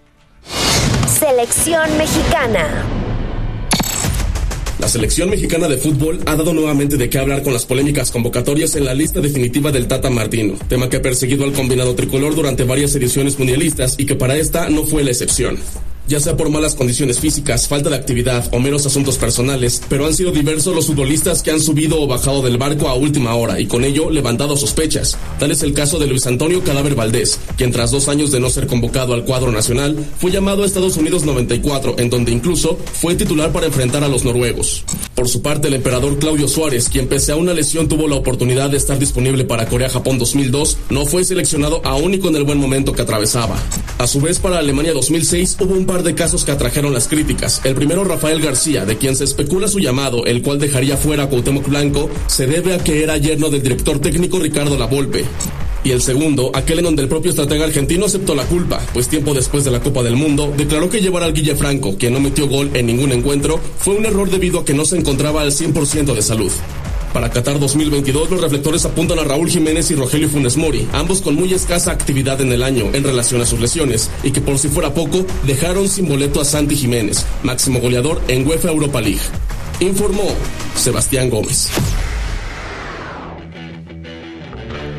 Selección 1.08 1.98
mexicana. 1.98 2.86
La 4.80 4.88
selección 4.88 5.30
mexicana 5.30 5.68
de 5.68 5.78
fútbol 5.78 6.22
ha 6.26 6.38
dado 6.38 6.54
nuevamente 6.54 6.96
de 6.96 7.10
qué 7.10 7.20
hablar 7.20 7.44
con 7.44 7.52
las 7.52 7.66
polémicas 7.66 8.12
convocatorias 8.12 8.76
en 8.76 8.86
la 8.86 8.94
lista 8.94 9.20
definitiva 9.20 9.74
del 9.74 9.88
Tata 9.88 10.10
Martino, 10.10 10.54
tema 10.70 10.90
que 10.90 10.98
ha 10.98 11.02
perseguido 11.02 11.44
al 11.44 11.52
combinado 11.52 11.96
tricolor 11.96 12.34
durante 12.34 12.64
varias 12.64 12.96
ediciones 12.96 13.38
mundialistas 13.38 13.96
y 13.98 14.06
que 14.06 14.16
para 14.16 14.38
esta 14.38 14.70
no 14.70 14.86
fue 14.86 15.04
la 15.04 15.12
excepción. 15.12 15.58
Ya 16.10 16.20
sea 16.20 16.36
por 16.36 16.50
malas 16.50 16.74
condiciones 16.74 17.20
físicas, 17.20 17.68
falta 17.68 17.92
de 17.92 17.96
actividad 17.96 18.50
o 18.52 18.60
meros 18.60 18.84
asuntos 18.84 19.20
personales, 19.20 19.80
pero 19.90 20.08
han 20.08 20.16
sido 20.16 20.32
diversos 20.32 20.74
los 20.74 20.88
futbolistas 20.88 21.44
que 21.44 21.52
han 21.52 21.62
subido 21.62 22.02
o 22.02 22.08
bajado 22.08 22.42
del 22.42 22.58
barco 22.58 22.90
a 22.90 22.96
última 22.96 23.36
hora 23.36 23.60
y 23.60 23.68
con 23.68 23.84
ello 23.84 24.10
levantado 24.10 24.58
sospechas. 24.58 25.20
Tal 25.38 25.52
es 25.52 25.62
el 25.62 25.74
caso 25.74 26.00
de 26.00 26.08
Luis 26.08 26.26
Antonio 26.26 26.64
Cadáver 26.64 26.96
Valdés, 26.96 27.40
quien 27.58 27.72
tras 27.72 27.92
dos 27.92 28.08
años 28.08 28.32
de 28.32 28.40
no 28.40 28.50
ser 28.50 28.66
convocado 28.66 29.14
al 29.14 29.24
cuadro 29.24 29.52
nacional, 29.52 30.04
fue 30.18 30.32
llamado 30.32 30.64
a 30.64 30.66
Estados 30.66 30.98
Unidos 30.98 31.26
94, 31.26 32.00
en 32.00 32.10
donde 32.10 32.32
incluso 32.32 32.80
fue 32.94 33.14
titular 33.14 33.52
para 33.52 33.68
enfrentar 33.68 34.04
a 34.04 34.08
los 34.08 34.26
noruegos. 34.26 34.86
Por 35.14 35.30
su 35.30 35.44
parte, 35.44 35.68
el 35.68 35.76
emperador 35.76 36.18
Claudio 36.18 36.48
Suárez, 36.48 36.90
quien 36.90 37.08
pese 37.08 37.34
a 37.34 37.36
una 37.36 37.54
lesión 37.54 37.88
tuvo 37.88 38.08
la 38.08 38.16
oportunidad 38.16 38.72
de 38.72 38.78
estar 38.78 38.98
disponible 38.98 39.44
para 39.44 39.68
Corea-Japón 39.68 40.18
2002, 40.18 40.78
no 40.90 41.06
fue 41.06 41.24
seleccionado 41.24 41.82
aún 41.86 42.16
y 42.16 42.20
con 42.20 42.36
el 42.36 42.46
buen 42.46 42.58
momento 42.58 42.94
que 42.94 43.04
atravesaba. 43.04 43.58
A 44.00 44.08
su 44.08 44.22
vez, 44.22 44.40
para 44.40 44.58
Alemania 44.58 44.94
2006 44.94 45.58
hubo 45.60 45.76
un 45.76 45.86
par 45.86 45.99
de 46.04 46.16
casos 46.16 46.46
que 46.46 46.52
atrajeron 46.52 46.94
las 46.94 47.08
críticas. 47.08 47.62
El 47.64 47.76
primero, 47.76 48.04
Rafael 48.04 48.42
García, 48.42 48.86
de 48.86 48.98
quien 48.98 49.16
se 49.16 49.24
especula 49.24 49.68
su 49.68 49.80
llamado, 49.80 50.26
el 50.26 50.42
cual 50.42 50.60
dejaría 50.60 50.98
fuera 50.98 51.24
a 51.24 51.30
Cuauhtémoc 51.30 51.68
Blanco, 51.68 52.10
se 52.28 52.48
debe 52.48 52.74
a 52.74 52.84
que 52.84 53.04
era 53.04 53.18
yerno 53.18 53.50
del 53.50 53.62
director 53.62 54.00
técnico 54.00 54.40
Ricardo 54.40 54.78
Lavolpe. 54.78 55.26
Y 55.84 55.92
el 55.92 56.02
segundo, 56.02 56.52
aquel 56.54 56.80
en 56.80 56.86
donde 56.86 57.04
el 57.04 57.08
propio 57.08 57.32
estratega 57.32 57.64
argentino 57.64 58.06
aceptó 58.06 58.36
la 58.36 58.44
culpa, 58.44 58.82
pues 58.94 59.08
tiempo 59.08 59.34
después 59.34 59.64
de 59.64 59.72
la 59.72 59.80
Copa 59.80 60.04
del 60.04 60.18
Mundo 60.18 60.54
declaró 60.56 60.90
que 60.90 61.00
llevar 61.00 61.24
al 61.24 61.34
Guille 61.34 61.56
Franco, 61.56 61.96
quien 61.98 62.14
no 62.14 62.20
metió 62.20 62.48
gol 62.48 62.70
en 62.74 62.88
ningún 62.88 63.14
encuentro, 63.14 63.60
fue 63.78 63.96
un 63.96 64.06
error 64.06 64.30
debido 64.30 64.60
a 64.60 64.66
que 64.66 64.74
no 64.74 64.84
se 64.84 64.98
encontraba 64.98 65.42
al 65.42 65.52
100% 65.52 66.14
de 66.14 66.22
salud. 66.22 66.52
Para 67.14 67.32
Qatar 67.32 67.60
2022 67.60 68.30
los 68.30 68.42
reflectores 68.42 68.86
apuntan 68.86 69.18
a 69.20 69.24
Raúl 69.24 69.50
Jiménez 69.50 69.90
y 69.90 69.96
Rogelio 69.96 70.30
Funes 70.30 70.58
Mori, 70.58 70.88
ambos 70.94 71.22
con 71.22 71.36
muy 71.36 71.54
escasa 71.54 71.92
actividad 71.92 72.40
en 72.42 72.52
el 72.52 72.62
año 72.62 72.86
en 72.94 73.04
relación 73.04 73.42
a 73.42 73.46
sus 73.46 73.60
lesiones, 73.60 74.12
y 74.24 74.32
que 74.32 74.42
por 74.42 74.60
si 74.60 74.70
fuera 74.70 74.94
poco, 74.94 75.26
dejaron 75.44 75.90
sin 75.90 76.08
boleto 76.08 76.40
a 76.40 76.46
Santi 76.46 76.76
Jiménez, 76.76 77.26
máximo 77.42 77.80
goleador 77.80 78.22
en 78.28 78.48
UEFA 78.48 78.70
Europa 78.70 79.02
League. 79.02 79.22
Informó 79.80 80.36
Sebastián 80.76 81.30
Gómez. 81.30 81.72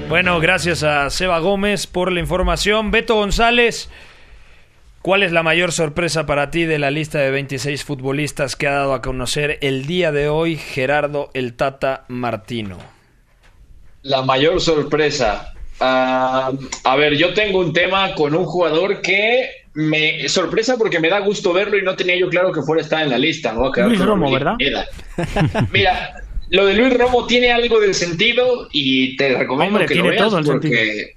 Bueno, 0.08 0.40
gracias 0.40 0.82
a 0.82 1.08
Seba 1.10 1.38
Gómez 1.38 1.86
por 1.86 2.10
la 2.10 2.18
información. 2.18 2.90
Beto 2.90 3.14
González, 3.14 3.88
¿cuál 5.02 5.22
es 5.22 5.32
la 5.32 5.42
mayor 5.42 5.72
sorpresa 5.72 6.26
para 6.26 6.50
ti 6.50 6.64
de 6.64 6.78
la 6.78 6.90
lista 6.90 7.18
de 7.18 7.30
26 7.30 7.84
futbolistas 7.84 8.56
que 8.56 8.66
ha 8.66 8.72
dado 8.72 8.94
a 8.94 9.02
conocer 9.02 9.58
el 9.62 9.86
día 9.86 10.12
de 10.12 10.28
hoy 10.28 10.56
Gerardo 10.56 11.30
el 11.34 11.54
Tata 11.54 12.04
Martino? 12.08 12.78
La 14.02 14.22
mayor 14.22 14.60
sorpresa. 14.60 15.52
Ah, 15.80 16.52
a 16.84 16.96
ver, 16.96 17.16
yo 17.16 17.32
tengo 17.34 17.60
un 17.60 17.72
tema 17.72 18.14
con 18.14 18.34
un 18.34 18.44
jugador 18.44 19.00
que 19.00 19.50
me 19.74 20.28
sorpresa 20.28 20.76
porque 20.76 20.98
me 20.98 21.08
da 21.08 21.20
gusto 21.20 21.52
verlo 21.52 21.78
y 21.78 21.82
no 21.82 21.94
tenía 21.96 22.16
yo 22.16 22.28
claro 22.28 22.52
que 22.52 22.62
fuera 22.62 22.82
a 22.82 22.84
estar 22.84 23.02
en 23.02 23.10
la 23.10 23.18
lista. 23.18 23.52
¿no? 23.52 23.70
Luis 23.72 24.00
Romo, 24.00 24.30
¿verdad? 24.30 24.56
Mira, 25.72 26.14
lo 26.50 26.66
de 26.66 26.74
Luis 26.74 26.96
Romo 26.96 27.26
tiene 27.26 27.52
algo 27.52 27.80
de 27.80 27.94
sentido 27.94 28.68
y 28.72 29.16
te 29.16 29.36
recomiendo 29.36 29.76
Hombre, 29.76 29.86
que 29.86 29.94
lo 29.94 30.02
tiene 30.02 30.16
veas 30.16 30.28
todo 30.28 30.38
el 30.38 30.44
porque, 30.44 31.00
eh, 31.00 31.16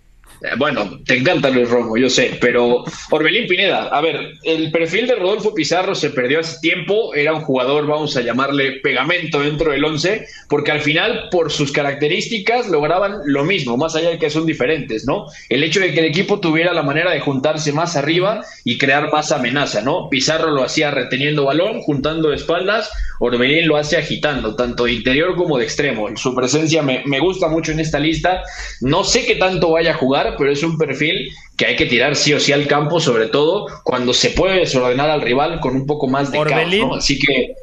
bueno, 0.57 0.99
te 1.05 1.17
encanta 1.17 1.49
Luis 1.49 1.69
Romo, 1.69 1.95
yo 1.95 2.09
sé, 2.09 2.37
pero 2.41 2.83
Orbelín 3.11 3.47
Pineda, 3.47 3.87
a 3.87 4.01
ver, 4.01 4.33
el 4.43 4.71
perfil 4.71 5.07
de 5.07 5.15
Rodolfo 5.15 5.53
Pizarro 5.53 5.95
se 5.95 6.09
perdió 6.09 6.41
hace 6.41 6.59
tiempo, 6.59 7.13
era 7.13 7.33
un 7.33 7.41
jugador, 7.41 7.87
vamos 7.87 8.17
a 8.17 8.21
llamarle 8.21 8.79
pegamento 8.83 9.39
dentro 9.39 9.71
del 9.71 9.85
11, 9.85 10.27
porque 10.49 10.71
al 10.71 10.81
final, 10.81 11.29
por 11.31 11.51
sus 11.51 11.71
características, 11.71 12.67
lograban 12.67 13.21
lo 13.25 13.45
mismo, 13.45 13.77
más 13.77 13.95
allá 13.95 14.09
de 14.09 14.19
que 14.19 14.29
son 14.29 14.45
diferentes, 14.45 15.05
¿no? 15.05 15.27
El 15.47 15.63
hecho 15.63 15.79
de 15.79 15.93
que 15.93 16.01
el 16.01 16.07
equipo 16.07 16.39
tuviera 16.39 16.73
la 16.73 16.83
manera 16.83 17.11
de 17.11 17.21
juntarse 17.21 17.71
más 17.71 17.95
arriba 17.95 18.41
y 18.65 18.77
crear 18.77 19.11
más 19.13 19.31
amenaza, 19.31 19.81
¿no? 19.81 20.09
Pizarro 20.09 20.51
lo 20.51 20.63
hacía 20.63 20.91
reteniendo 20.91 21.45
balón, 21.45 21.81
juntando 21.81 22.33
espaldas, 22.33 22.89
Orbelín 23.19 23.67
lo 23.67 23.77
hace 23.77 23.95
agitando, 23.95 24.55
tanto 24.55 24.83
de 24.83 24.93
interior 24.93 25.35
como 25.35 25.57
de 25.57 25.63
extremo. 25.63 26.09
Su 26.17 26.35
presencia 26.35 26.81
me, 26.81 27.03
me 27.05 27.19
gusta 27.19 27.47
mucho 27.47 27.71
en 27.71 27.79
esta 27.79 27.99
lista. 27.99 28.43
No 28.81 29.05
sé 29.05 29.25
qué 29.25 29.35
tanto 29.35 29.71
vaya 29.71 29.91
a 29.91 29.97
jugar, 29.97 30.32
pero 30.37 30.51
es 30.51 30.63
un 30.63 30.77
perfil 30.77 31.31
que 31.57 31.65
hay 31.65 31.75
que 31.75 31.85
tirar 31.85 32.15
sí 32.15 32.33
o 32.33 32.39
sí 32.39 32.51
al 32.51 32.67
campo, 32.67 32.99
sobre 32.99 33.27
todo 33.27 33.67
cuando 33.83 34.13
se 34.13 34.29
puede 34.31 34.59
desordenar 34.59 35.09
al 35.09 35.21
rival 35.21 35.59
con 35.59 35.75
un 35.75 35.85
poco 35.85 36.07
más 36.07 36.31
de 36.31 36.39
Orbelín. 36.39 36.79
caos, 36.81 36.91
¿no? 36.91 36.95
Así 36.95 37.19
que 37.19 37.53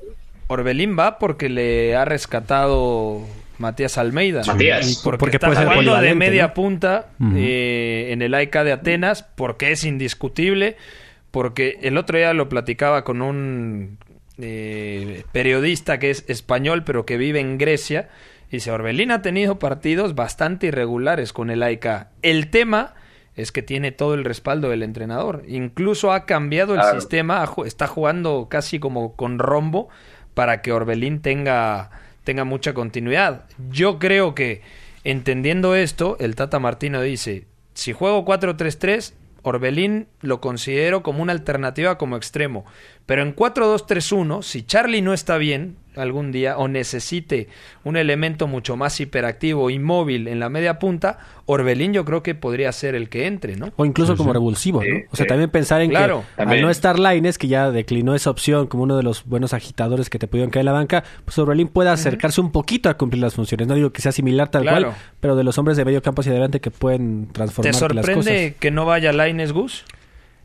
Orbelín 0.49 0.99
va 0.99 1.19
porque 1.19 1.49
le 1.49 1.95
ha 1.95 2.05
rescatado 2.05 3.25
Matías 3.59 3.99
Almeida. 3.99 4.43
Matías. 4.47 5.01
Porque, 5.05 5.19
Porque 5.19 5.37
está 5.37 5.47
puede 5.47 5.61
ser 5.61 5.69
jugando 5.69 6.01
de 6.01 6.15
media 6.15 6.49
¿no? 6.49 6.55
punta 6.55 7.11
eh, 7.37 8.09
en 8.11 8.23
el 8.23 8.35
AIK 8.35 8.57
de 8.61 8.73
Atenas, 8.73 9.23
porque 9.23 9.71
es 9.71 9.85
indiscutible, 9.85 10.77
porque 11.31 11.79
el 11.83 11.99
otro 11.99 12.19
día 12.19 12.33
lo 12.33 12.49
platicaba 12.49 13.05
con 13.05 13.23
un 13.23 13.99
eh, 14.39 15.25
periodista 15.31 15.99
que 15.99 16.11
es 16.11 16.25
español, 16.27 16.83
pero 16.85 17.05
que 17.05 17.19
vive 17.19 17.41
en 17.41 17.59
Grecia, 17.59 18.09
dice, 18.51 18.71
Orbelín 18.71 19.11
ha 19.11 19.23
tenido 19.23 19.59
partidos 19.59 20.15
bastante 20.15 20.67
irregulares 20.69 21.33
con 21.33 21.51
el 21.51 21.63
AIK. 21.63 21.87
El 22.23 22.51
tema 22.51 22.95
es 23.37 23.53
que 23.53 23.63
tiene 23.63 23.93
todo 23.93 24.15
el 24.15 24.25
respaldo 24.25 24.69
del 24.69 24.83
entrenador. 24.83 25.43
Incluso 25.49 26.13
ha 26.13 26.27
cambiado 26.27 26.75
el 26.75 26.81
Claro. 26.81 27.01
sistema, 27.01 27.49
está 27.65 27.87
jugando 27.87 28.49
casi 28.51 28.79
como 28.79 29.15
con 29.17 29.39
rombo 29.39 29.89
para 30.35 30.63
que 30.63 30.73
Orbelín 30.73 31.21
tenga, 31.23 31.91
tenga 32.25 32.45
mucha 32.45 32.75
continuidad. 32.75 33.45
Yo 33.71 33.99
creo 33.99 34.35
que 34.35 34.63
entendiendo 35.05 35.75
esto, 35.75 36.17
el 36.21 36.35
Tata 36.35 36.59
Martino 36.59 37.01
dice, 37.01 37.47
si 37.75 37.93
juego 37.93 38.25
4-3-3, 38.25 39.15
Orbelín 39.43 40.07
lo 40.21 40.41
considero 40.41 41.03
como 41.03 41.23
una 41.23 41.33
alternativa 41.33 41.97
como 41.97 42.17
extremo. 42.17 42.67
Pero 43.07 43.23
en 43.23 43.35
4-2-3-1, 43.35 44.43
si 44.43 44.63
Charlie 44.65 45.01
no 45.03 45.15
está 45.15 45.39
bien 45.39 45.77
algún 45.97 46.31
día 46.33 46.57
o 46.57 46.69
necesite 46.69 47.49
un 47.85 47.97
elemento 47.97 48.47
mucho 48.47 48.77
más 48.77 49.01
hiperactivo 49.01 49.71
y 49.71 49.79
móvil 49.79 50.29
en 50.29 50.39
la 50.39 50.49
media 50.49 50.79
punta, 50.79 51.19
Orbelín 51.47 51.93
yo 51.93 52.05
creo 52.05 52.23
que 52.23 52.35
podría 52.37 52.71
ser 52.73 52.95
el 52.95 53.09
que 53.09 53.27
entre, 53.27 53.57
¿no? 53.57 53.73
O 53.77 53.85
incluso 53.85 54.17
como 54.17 54.33
revulsivo, 54.33 54.83
¿no? 54.85 54.97
O 55.11 55.17
sea, 55.17 55.27
también 55.27 55.51
pensar 55.51 55.81
en 55.83 55.91
Claro, 55.91 56.25
que 56.37 56.43
al 56.43 56.61
no 56.63 56.71
estar 56.71 56.99
Laines, 56.99 57.39
que 57.39 57.49
ya 57.49 57.71
declinó 57.73 58.15
esa 58.15 58.31
opción 58.31 58.69
como 58.69 58.85
uno 58.85 58.97
de 58.97 59.03
los 59.03 59.25
buenos 59.25 59.53
agitadores 59.53 60.09
que 60.11 60.19
te 60.21 60.29
pudieron 60.29 60.51
caer 60.51 60.61
en 60.63 60.67
la 60.67 60.73
banca, 60.73 61.03
pues 61.25 61.37
Orbelín 61.39 61.67
pueda 61.69 61.93
acercarse 61.93 62.41
un 62.41 62.53
poquito 62.53 62.89
a 62.89 62.95
cumplir 62.97 63.23
las 63.23 63.35
funciones. 63.35 63.67
No 63.67 63.75
digo 63.75 63.91
que 63.91 64.01
sea 64.01 64.13
similar 64.13 64.49
tal 64.49 64.63
Claro. 64.63 64.89
cual, 64.89 64.97
pero 65.19 65.35
de 65.37 65.43
los 65.45 65.59
hombres 65.59 65.77
de 65.77 65.85
medio 65.85 66.03
campo 66.03 66.21
hacia 66.21 66.31
adelante 66.33 66.61
que 66.61 66.71
pueden 66.71 67.27
¿Te 67.27 67.33
transformar 67.33 67.75
las 67.75 67.81
cosas. 68.07 68.15
sorprende 68.25 68.55
que 68.61 68.71
no 68.71 68.85
vaya 68.87 69.13
Laines 69.13 69.53
Gus? 69.53 69.85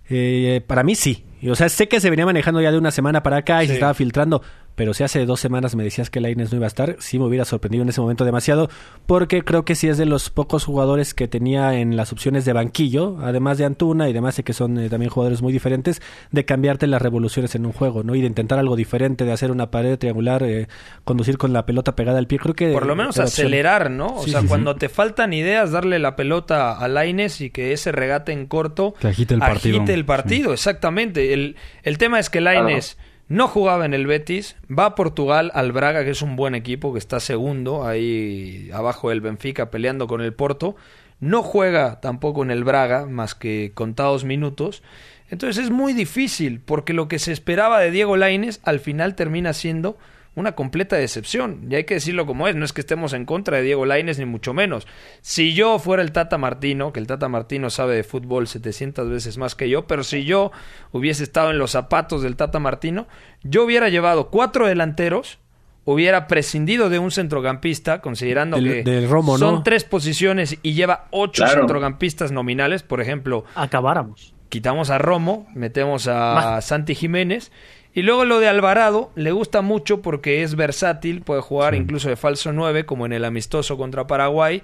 Eh, 0.09 0.61
para 0.67 0.83
mí 0.83 0.95
sí. 0.95 1.23
O 1.47 1.55
sea, 1.55 1.69
sé 1.69 1.87
que 1.87 1.99
se 1.99 2.09
venía 2.09 2.25
manejando 2.25 2.59
ya 2.61 2.71
de 2.71 2.77
una 2.77 2.89
semana 2.91 3.21
para 3.21 3.37
acá 3.37 3.61
y 3.63 3.65
Sí. 3.65 3.69
se 3.69 3.73
estaba 3.75 3.93
filtrando, 3.93 4.41
pero 4.75 4.93
si 4.93 5.03
hace 5.03 5.25
dos 5.25 5.39
semanas 5.39 5.75
me 5.75 5.83
decías 5.83 6.09
que 6.09 6.19
Lainez 6.21 6.51
no 6.51 6.57
iba 6.57 6.65
a 6.65 6.67
estar, 6.67 6.95
sí 6.99 7.17
me 7.19 7.25
hubiera 7.25 7.45
sorprendido 7.45 7.83
en 7.83 7.89
ese 7.89 8.01
momento 8.01 8.25
demasiado, 8.25 8.69
porque 9.05 9.43
creo 9.43 9.65
que 9.65 9.75
sí 9.75 9.87
es 9.87 9.97
de 9.97 10.05
los 10.05 10.29
pocos 10.29 10.65
jugadores 10.65 11.13
que 11.13 11.27
tenía 11.27 11.79
en 11.79 11.95
las 11.95 12.11
opciones 12.11 12.45
de 12.45 12.53
banquillo, 12.53 13.17
además 13.21 13.57
de 13.57 13.65
Antuna 13.65 14.09
y 14.09 14.13
demás, 14.13 14.35
sé 14.35 14.43
que 14.43 14.53
son 14.53 14.77
eh, 14.77 14.89
también 14.89 15.09
jugadores 15.09 15.41
muy 15.41 15.53
diferentes, 15.53 16.01
de 16.31 16.45
cambiarte 16.45 16.87
las 16.87 17.01
revoluciones 17.01 17.55
en 17.55 17.65
un 17.65 17.71
juego, 17.71 18.03
¿no? 18.03 18.15
Y 18.15 18.21
de 18.21 18.27
intentar 18.27 18.59
algo 18.59 18.75
diferente, 18.75 19.25
de 19.25 19.31
hacer 19.31 19.51
una 19.51 19.71
pared 19.71 19.97
triangular, 19.97 20.43
eh, 20.43 20.67
conducir 21.03 21.37
con 21.37 21.53
la 21.53 21.65
pelota 21.65 21.95
pegada 21.95 22.19
al 22.19 22.27
pie, 22.27 22.39
creo 22.39 22.55
que... 22.55 22.71
Por 22.71 22.85
lo 22.85 22.95
menos 22.95 23.17
acelerar, 23.19 23.89
¿no? 23.91 24.07
O 24.17 24.23
Sí, 24.23 24.31
sea, 24.31 24.41
sí, 24.41 24.45
sí. 24.45 24.49
cuando 24.49 24.75
te 24.75 24.89
faltan 24.89 25.33
ideas, 25.33 25.71
darle 25.71 25.99
la 25.99 26.15
pelota 26.15 26.77
a 26.77 26.87
Laines 26.87 27.41
y 27.41 27.49
que 27.49 27.71
ese 27.73 27.91
regate 27.91 28.31
en 28.31 28.45
corto 28.47 28.93
Que 28.99 29.07
agite 29.07 29.33
el 29.33 29.39
partido. 29.39 29.77
agite 29.77 29.93
el 29.93 30.05
partido, 30.05 30.53
exactamente. 30.53 31.33
El, 31.33 31.55
el 31.83 31.97
tema 31.97 32.19
es 32.19 32.29
que 32.29 32.41
Laines 32.41 32.97
no 33.27 33.47
jugaba 33.47 33.85
en 33.85 33.93
el 33.93 34.05
Betis, 34.05 34.55
va 34.67 34.85
a 34.85 34.95
Portugal 34.95 35.51
al 35.55 35.71
Braga, 35.71 36.03
que 36.03 36.11
es 36.11 36.21
un 36.21 36.35
buen 36.35 36.53
equipo, 36.53 36.93
que 36.93 36.99
está 36.99 37.19
segundo 37.19 37.85
ahí 37.85 38.69
abajo 38.73 39.09
del 39.09 39.21
Benfica 39.21 39.71
peleando 39.71 40.07
con 40.07 40.21
el 40.21 40.33
Porto. 40.33 40.75
No 41.19 41.41
juega 41.41 42.01
tampoco 42.01 42.43
en 42.43 42.51
el 42.51 42.63
Braga, 42.63 43.05
más 43.07 43.33
que 43.33 43.71
contados 43.73 44.25
minutos. 44.25 44.83
Entonces 45.29 45.65
es 45.65 45.71
muy 45.71 45.93
difícil, 45.93 46.59
porque 46.59 46.93
lo 46.93 47.07
que 47.07 47.17
se 47.17 47.31
esperaba 47.31 47.79
de 47.79 47.89
Diego 47.89 48.15
Laines 48.15 48.59
al 48.63 48.79
final 48.79 49.15
termina 49.15 49.53
siendo 49.53 49.97
una 50.35 50.51
completa 50.53 50.95
decepción. 50.97 51.67
Y 51.69 51.75
hay 51.75 51.85
que 51.85 51.93
decirlo 51.95 52.25
como 52.25 52.47
es, 52.47 52.55
no 52.55 52.65
es 52.65 52.73
que 52.73 52.81
estemos 52.81 53.13
en 53.13 53.25
contra 53.25 53.57
de 53.57 53.63
Diego 53.63 53.85
Laines 53.85 54.19
ni 54.19 54.25
mucho 54.25 54.53
menos. 54.53 54.85
Si 55.21 55.53
yo 55.53 55.79
fuera 55.79 56.03
el 56.03 56.11
Tata 56.11 56.37
Martino, 56.37 56.91
que 56.93 56.99
el 56.99 57.07
Tata 57.07 57.29
Martino 57.29 57.69
sabe 57.69 57.95
de 57.95 58.03
fútbol 58.03 58.47
700 58.47 59.09
veces 59.09 59.37
más 59.37 59.55
que 59.55 59.69
yo, 59.69 59.87
pero 59.87 60.03
si 60.03 60.25
yo 60.25 60.51
hubiese 60.91 61.23
estado 61.23 61.51
en 61.51 61.57
los 61.57 61.71
zapatos 61.71 62.21
del 62.21 62.35
Tata 62.35 62.59
Martino, 62.59 63.07
yo 63.43 63.63
hubiera 63.63 63.89
llevado 63.89 64.29
cuatro 64.29 64.67
delanteros, 64.67 65.39
hubiera 65.85 66.27
prescindido 66.27 66.89
de 66.89 66.99
un 66.99 67.11
centrocampista, 67.11 68.01
considerando 68.01 68.57
Del- 68.57 68.83
que 68.83 68.83
del 68.83 69.07
Romo, 69.09 69.37
son 69.37 69.55
¿no? 69.55 69.63
tres 69.63 69.83
posiciones 69.83 70.57
y 70.63 70.73
lleva 70.73 71.05
ocho 71.11 71.43
Claro. 71.43 71.61
centrocampistas 71.61 72.31
nominales, 72.31 72.81
por 72.83 73.01
ejemplo, 73.01 73.45
Acabáramos. 73.53 74.33
quitamos 74.49 74.89
a 74.89 74.97
Romo, 74.97 75.47
metemos 75.53 76.07
a. 76.07 76.59
Santi 76.61 76.95
Jiménez. 76.95 77.51
Y 77.95 78.01
luego 78.01 78.25
lo 78.25 78.39
de 78.41 78.47
Alvarado 78.49 79.11
le 79.15 79.31
gusta 79.31 79.61
mucho 79.61 80.01
porque 80.01 80.43
es 80.43 80.55
versátil, 80.55 81.21
puede 81.21 81.41
jugar 81.41 81.73
incluso 81.75 82.09
de 82.09 82.17
falso 82.17 82.51
9, 82.51 82.85
como 82.85 83.05
en 83.05 83.13
el 83.13 83.23
amistoso 83.25 83.77
contra 83.77 84.05
Paraguay. 84.05 84.61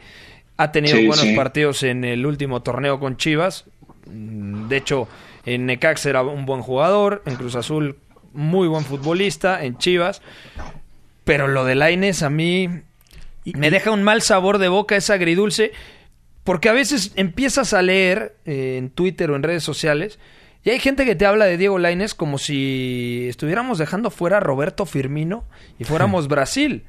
Ha 0.58 0.72
tenido 0.74 0.98
Sí, 0.98 1.08
buenos 1.08 1.26
sí. 1.26 1.34
partidos 1.36 1.82
en 1.84 2.04
el 2.04 2.26
último 2.26 2.62
torneo 2.62 3.00
con 3.00 3.16
Chivas. 3.16 3.66
Mm, 4.06 4.68
De 4.68 4.78
hecho, 4.78 5.08
en 5.46 5.66
Necax 5.66 6.06
era 6.06 6.22
un 6.24 6.46
buen 6.46 6.62
jugador, 6.62 7.24
en 7.26 7.36
Cruz 7.38 7.56
Azul 7.56 7.98
muy 8.34 8.68
buen 8.68 8.84
futbolista, 8.84 9.64
en 9.64 9.78
Chivas. 9.78 10.22
Pero 11.24 11.48
lo 11.48 11.64
de 11.66 11.76
Laines 11.76 12.24
a 12.24 12.30
mí 12.30 12.68
me 13.46 13.72
deja 13.72 13.92
un 13.92 14.04
mal 14.04 14.22
sabor 14.22 14.58
de 14.58 14.68
boca, 14.68 14.98
es 14.98 15.10
agridulce, 15.10 15.72
porque 16.44 16.68
a 16.70 16.74
veces 16.74 17.14
empiezas 17.16 17.74
a 17.74 17.82
leer 17.82 18.36
eh, 18.46 18.76
en 18.78 18.90
Twitter 18.90 19.32
o 19.32 19.36
en 19.38 19.44
redes 19.44 19.64
sociales 19.64 20.20
y 20.64 20.70
hay 20.70 20.80
gente 20.80 21.06
que 21.06 21.16
te 21.16 21.26
habla 21.26 21.46
de 21.46 21.58
Diego 21.58 21.80
Laines 21.80 22.14
como 22.14 22.38
si 22.38 23.26
estuviéramos 23.28 23.78
dejando 23.78 24.12
fuera 24.12 24.38
a 24.38 24.42
Roberto 24.42 24.86
Firmino 24.86 25.46
y 25.80 25.86
fuéramos 25.86 26.28
Brasil. 26.28 26.86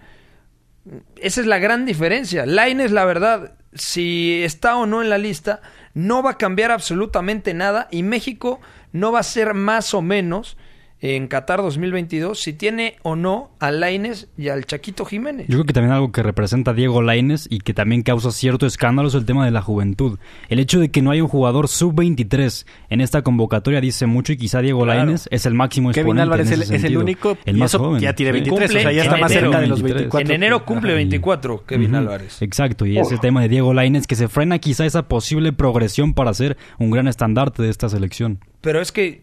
Esa 1.16 1.41
es 1.41 1.47
la 1.47 1.59
gran 1.59 1.87
diferencia. 1.87 2.45
Laines, 2.45 2.91
la 2.91 3.05
verdad, 3.05 3.55
si 3.73 4.43
está 4.43 4.77
o 4.77 4.85
no 4.85 5.01
en 5.01 5.09
la 5.09 5.16
lista, 5.16 5.62
no 5.95 6.23
va 6.23 6.33
a 6.33 6.39
cambiar 6.39 6.70
absolutamente 6.70 7.55
nada 7.55 7.89
y 7.91 8.03
México 8.03 8.61
no 8.93 9.11
va 9.11 9.20
a 9.20 9.25
ser 9.25 9.55
más 9.55 9.95
o 9.95 10.03
menos 10.03 10.59
en 11.05 11.27
Qatar 11.27 11.61
2022 11.63 12.39
si 12.41 12.53
tiene 12.53 12.95
o 13.03 13.17
no 13.17 13.51
a 13.59 13.73
Laines 13.73 14.29
y 14.39 14.49
al 14.49 14.65
Chaquito 14.67 15.05
Jiménez. 15.05 15.47
Yo 15.49 15.57
creo 15.57 15.65
que 15.65 15.73
también 15.73 15.93
algo 15.93 16.13
que 16.13 16.23
representa 16.23 16.71
a 16.71 16.75
Diego 16.75 17.03
Laines 17.03 17.49
y 17.51 17.59
que 17.59 17.75
también 17.75 18.03
causa 18.03 18.31
cierto 18.31 18.67
escándalo 18.67 19.09
es 19.09 19.15
el 19.15 19.25
tema 19.27 19.45
de 19.45 19.51
la 19.51 19.63
juventud. 19.63 20.21
El 20.49 20.61
hecho 20.61 20.79
de 20.79 20.93
que 20.93 21.03
no 21.03 21.11
hay 21.11 21.21
un 21.21 21.27
jugador 21.27 21.67
sub-23 21.67 22.67
en 22.89 23.01
esta 23.01 23.23
convocatoria 23.23 23.81
dice 23.81 24.07
mucho 24.07 24.33
y 24.33 24.37
quizá 24.37 24.61
Diego 24.61 24.85
Claro. 24.85 25.01
Laines 25.01 25.29
es 25.33 25.45
el 25.45 25.55
máximo 25.55 25.91
Kevin 25.91 26.01
exponente 26.19 26.23
Álvarez 26.23 26.47
en 26.47 26.53
es 26.53 26.57
el- 26.59 26.63
ese 26.63 26.75
es 26.77 26.77
el 26.77 26.81
sentido. 26.83 27.01
único, 27.03 27.39
el 27.45 27.57
y 27.57 27.59
más 27.59 27.71
eso 27.75 27.79
joven. 27.81 28.01
ya 28.01 28.15
tiene 28.15 28.31
Sí. 28.33 28.41
23, 28.41 28.71
o 28.71 28.73
sea, 28.73 28.81
Cumple 28.83 28.95
ya 28.97 29.03
está 29.03 29.15
en 29.17 29.21
más 29.21 29.31
enero. 29.33 29.47
cerca 29.47 29.61
de 29.61 29.67
los 29.67 29.83
23. 29.83 30.03
24. 30.13 30.35
En 30.35 30.43
enero 30.43 30.65
cumple 30.65 30.91
Ajá, 30.93 31.01
y- 31.01 31.05
24 31.05 31.67
Kevin. 31.67 31.95
Álvarez. 31.97 32.43
Exacto, 32.43 32.87
y 32.87 32.97
ese 32.99 33.19
tema 33.19 33.43
de 33.43 33.49
Diego 33.49 33.75
Laines 33.75 34.07
que 34.07 34.15
se 34.15 34.29
frena 34.29 34.61
quizá 34.61 34.87
esa 34.87 35.09
posible 35.09 35.53
progresión 35.53 36.15
para 36.15 36.33
ser 36.33 36.57
un 36.79 36.91
gran 36.93 37.09
estandarte 37.09 37.63
de 37.63 37.71
esta 37.71 37.89
selección. 37.89 38.39
Pero 38.61 38.81
es 38.81 38.93
que, 38.93 39.23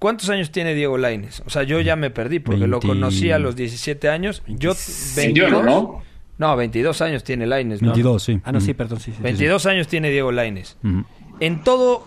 ¿cuántos 0.00 0.28
años 0.30 0.50
tiene 0.50 0.74
Diego 0.74 0.98
Laines? 0.98 1.44
O 1.46 1.50
sea, 1.50 1.62
yo 1.62 1.80
ya 1.80 1.94
me 1.94 2.10
perdí 2.10 2.40
porque 2.40 2.66
lo 2.66 2.80
20. 2.80 2.86
conocí 2.88 3.30
a 3.30 3.38
los 3.38 3.54
17 3.54 4.08
años. 4.08 4.42
Yo, 4.48 4.72
21, 5.14 5.62
¿no? 5.62 6.02
No, 6.38 6.56
22 6.56 7.00
años 7.02 7.22
tiene 7.22 7.46
Laines. 7.46 7.80
¿no? 7.82 7.88
22, 7.92 8.22
sí. 8.22 8.40
Ah, 8.42 8.50
no, 8.50 8.60
sí, 8.60 8.70
Ujú. 8.70 8.78
perdón, 8.78 8.98
sí. 8.98 9.12
sí. 9.16 9.22
22 9.22 9.66
años 9.66 9.86
tiene 9.86 10.10
Diego 10.10 10.32
Laines. 10.32 10.76
En 11.38 11.62
todo 11.62 12.04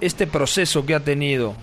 este 0.00 0.26
proceso 0.26 0.84
que 0.84 0.94
ha 0.96 1.00
tenido 1.00 1.54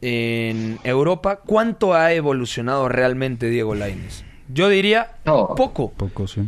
en 0.00 0.78
Europa, 0.82 1.36
¿cuánto 1.44 1.94
ha 1.94 2.12
evolucionado 2.12 2.88
realmente 2.88 3.48
Diego 3.48 3.74
Laines? 3.74 4.24
Yo 4.48 4.68
diría 4.68 5.12
No. 5.24 5.54
poco. 5.56 5.92
Poco, 5.92 6.26
sí. 6.26 6.42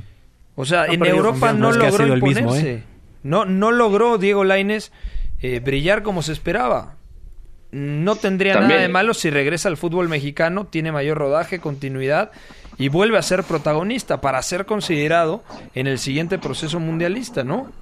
O 0.57 0.65
sea, 0.65 0.87
en 0.87 1.05
Europa 1.05 1.53
no 1.53 1.71
logró 1.73 2.07
mismo, 2.17 2.29
imponerse. 2.29 2.73
¿eh? 2.75 2.83
No, 3.23 3.45
no 3.45 3.73
logró 3.73 4.19
Diego 4.19 4.45
Laines 4.45 4.93
eh, 5.41 5.61
brillar 5.61 6.03
como 6.03 6.23
se 6.23 6.33
esperaba. 6.33 6.94
No 7.75 8.15
tendría 8.15 8.53
También. 8.53 8.69
nada 8.77 8.83
de 8.83 8.89
malo 8.89 9.15
si 9.15 9.31
regresa 9.31 9.69
al 9.69 9.77
fútbol 9.77 10.09
mexicano, 10.09 10.67
tiene 10.67 10.93
mayor 10.93 11.19
rodaje, 11.19 11.59
continuidad 11.59 12.31
y 12.79 12.89
vuelve 12.89 13.19
a 13.19 13.23
ser 13.23 13.43
protagonista 13.43 14.21
para 14.21 14.41
ser 14.43 14.65
considerado 14.65 15.43
en 15.75 15.89
el 15.89 15.99
siguiente 15.99 16.39
proceso 16.39 16.79
mundialista, 16.79 17.43
¿no? 17.43 17.73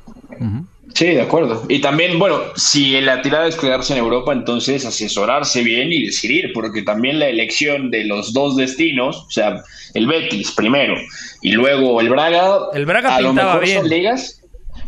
Sí, 0.95 1.07
de 1.09 1.21
acuerdo. 1.21 1.65
Y 1.69 1.81
también, 1.81 2.19
bueno, 2.19 2.39
si 2.57 3.01
la 3.03 3.21
tirada 3.21 3.47
es 3.47 3.57
quedarse 3.57 3.93
en 3.93 3.99
Europa, 3.99 4.33
entonces 4.33 4.87
asesorarse 4.87 5.63
bien 5.63 5.93
y 5.93 6.07
decidir, 6.07 6.53
porque 6.55 6.83
también 6.83 7.19
la 7.19 7.29
elección 7.29 7.91
de 7.91 8.05
los 8.05 8.33
dos 8.33 8.57
destinos, 8.57 9.25
o 9.27 9.31
sea, 9.31 9.63
el 9.93 10.07
Betis 10.07 10.53
primero 10.53 10.95
y 11.43 11.53
luego 11.53 12.01
el 12.01 12.09
Braga, 12.09 12.57
El 12.73 12.87
Braga 12.87 13.17
a 13.17 13.21
lo 13.21 13.29
pintaba 13.29 13.55
mejor 13.55 13.67
bien. 13.67 13.81
son 13.81 13.89
ligas. 13.91 14.42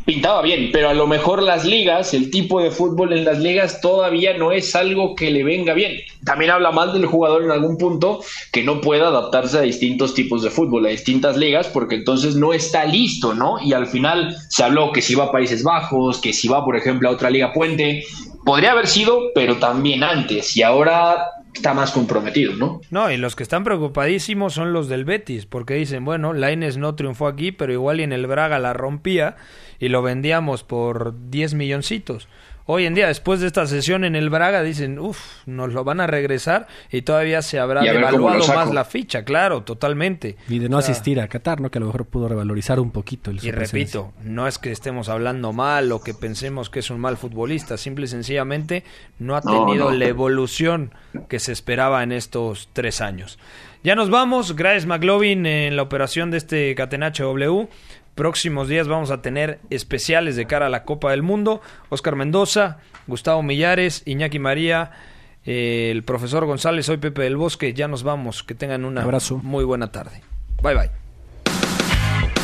Pintaba 0.04 0.42
bien, 0.42 0.70
pero 0.72 0.90
a 0.90 0.94
lo 0.94 1.06
mejor 1.06 1.42
las 1.42 1.64
ligas, 1.64 2.12
el 2.12 2.30
tipo 2.30 2.60
de 2.60 2.70
fútbol 2.70 3.12
en 3.12 3.24
las 3.24 3.38
ligas 3.38 3.80
todavía 3.80 4.36
no 4.36 4.52
es 4.52 4.74
algo 4.74 5.14
que 5.14 5.30
le 5.30 5.44
venga 5.44 5.72
bien. 5.72 6.00
También 6.24 6.50
habla 6.50 6.72
mal 6.72 6.92
del 6.92 7.06
jugador 7.06 7.42
en 7.42 7.50
algún 7.50 7.78
punto 7.78 8.20
que 8.52 8.62
no 8.62 8.80
pueda 8.80 9.08
adaptarse 9.08 9.58
a 9.58 9.62
distintos 9.62 10.14
tipos 10.14 10.42
de 10.42 10.50
fútbol, 10.50 10.86
a 10.86 10.90
distintas 10.90 11.36
ligas, 11.36 11.68
porque 11.68 11.96
entonces 11.96 12.36
no 12.36 12.52
está 12.52 12.84
listo, 12.84 13.34
¿no? 13.34 13.58
Y 13.62 13.72
al 13.72 13.86
final 13.86 14.36
se 14.48 14.62
habló 14.62 14.92
que 14.92 15.02
si 15.02 15.14
va 15.14 15.24
a 15.24 15.32
Países 15.32 15.62
Bajos, 15.62 16.18
que 16.20 16.32
si 16.32 16.48
va, 16.48 16.64
por 16.64 16.76
ejemplo, 16.76 17.08
a 17.08 17.12
otra 17.12 17.30
liga 17.30 17.52
puente, 17.52 18.04
podría 18.44 18.72
haber 18.72 18.86
sido, 18.86 19.30
pero 19.34 19.56
también 19.56 20.04
antes, 20.04 20.56
y 20.56 20.62
ahora 20.62 21.30
está 21.54 21.72
más 21.72 21.92
comprometido, 21.92 22.54
¿no? 22.56 22.80
No, 22.90 23.10
y 23.10 23.16
los 23.16 23.36
que 23.36 23.42
están 23.42 23.64
preocupadísimos 23.64 24.54
son 24.54 24.72
los 24.72 24.88
del 24.88 25.04
Betis, 25.04 25.46
porque 25.46 25.74
dicen, 25.74 26.04
bueno, 26.04 26.32
Laines 26.32 26.76
no 26.76 26.94
triunfó 26.94 27.26
aquí, 27.26 27.52
pero 27.52 27.72
igual 27.72 28.00
en 28.00 28.12
el 28.12 28.26
Braga 28.26 28.58
la 28.58 28.72
rompía 28.72 29.36
y 29.78 29.88
lo 29.88 30.02
vendíamos 30.02 30.64
por 30.64 31.14
10 31.30 31.54
milloncitos. 31.54 32.28
Hoy 32.66 32.86
en 32.86 32.94
día, 32.94 33.08
después 33.08 33.40
de 33.40 33.46
esta 33.46 33.66
sesión 33.66 34.04
en 34.04 34.16
el 34.16 34.30
Braga, 34.30 34.62
dicen, 34.62 34.98
uff, 34.98 35.18
nos 35.44 35.74
lo 35.74 35.84
van 35.84 36.00
a 36.00 36.06
regresar 36.06 36.66
y 36.90 37.02
todavía 37.02 37.42
se 37.42 37.58
habrá 37.58 37.82
devaluado 37.82 38.46
más 38.48 38.72
la 38.72 38.86
ficha, 38.86 39.22
claro, 39.22 39.64
totalmente. 39.64 40.36
Y 40.48 40.60
de 40.60 40.70
no 40.70 40.78
asistir 40.78 41.20
a 41.20 41.28
Qatar, 41.28 41.60
¿no? 41.60 41.70
Que 41.70 41.76
a 41.76 41.80
lo 41.80 41.86
mejor 41.88 42.06
pudo 42.06 42.26
revalorizar 42.26 42.80
un 42.80 42.90
poquito 42.90 43.30
el 43.30 43.44
Y 43.44 43.50
repito, 43.50 44.14
no 44.22 44.48
es 44.48 44.56
que 44.56 44.72
estemos 44.72 45.10
hablando 45.10 45.52
mal 45.52 45.92
o 45.92 46.00
que 46.00 46.14
pensemos 46.14 46.70
que 46.70 46.78
es 46.78 46.88
un 46.88 47.00
mal 47.00 47.18
futbolista, 47.18 47.76
simple 47.76 48.06
y 48.06 48.08
sencillamente 48.08 48.82
no 49.18 49.36
ha 49.36 49.42
tenido 49.42 49.90
la 49.90 50.06
evolución 50.06 50.92
que 51.28 51.40
se 51.40 51.52
esperaba 51.52 52.02
en 52.02 52.12
estos 52.12 52.70
tres 52.72 53.02
años. 53.02 53.38
Ya 53.84 53.94
nos 53.94 54.08
vamos, 54.08 54.56
gracias 54.56 54.86
McLovin 54.86 55.44
en 55.44 55.76
la 55.76 55.82
operación 55.82 56.30
de 56.30 56.38
este 56.38 56.74
Catenacho 56.74 57.24
W 57.24 57.68
próximos 58.14 58.68
días 58.68 58.88
vamos 58.88 59.10
a 59.10 59.22
tener 59.22 59.60
especiales 59.70 60.36
de 60.36 60.46
cara 60.46 60.66
a 60.66 60.68
la 60.68 60.84
Copa 60.84 61.10
del 61.10 61.22
Mundo. 61.22 61.60
Oscar 61.88 62.16
Mendoza, 62.16 62.78
Gustavo 63.06 63.42
Millares, 63.42 64.02
Iñaki 64.06 64.38
María, 64.38 64.92
eh, 65.44 65.90
el 65.90 66.02
profesor 66.04 66.46
González, 66.46 66.86
soy 66.86 66.96
Pepe 66.96 67.22
del 67.22 67.36
Bosque. 67.36 67.74
Ya 67.74 67.88
nos 67.88 68.02
vamos. 68.02 68.42
Que 68.42 68.54
tengan 68.54 68.84
una 68.84 69.02
Abrazo. 69.02 69.38
muy 69.42 69.64
buena 69.64 69.92
tarde. 69.92 70.22
Bye 70.62 70.74
bye. 70.74 71.03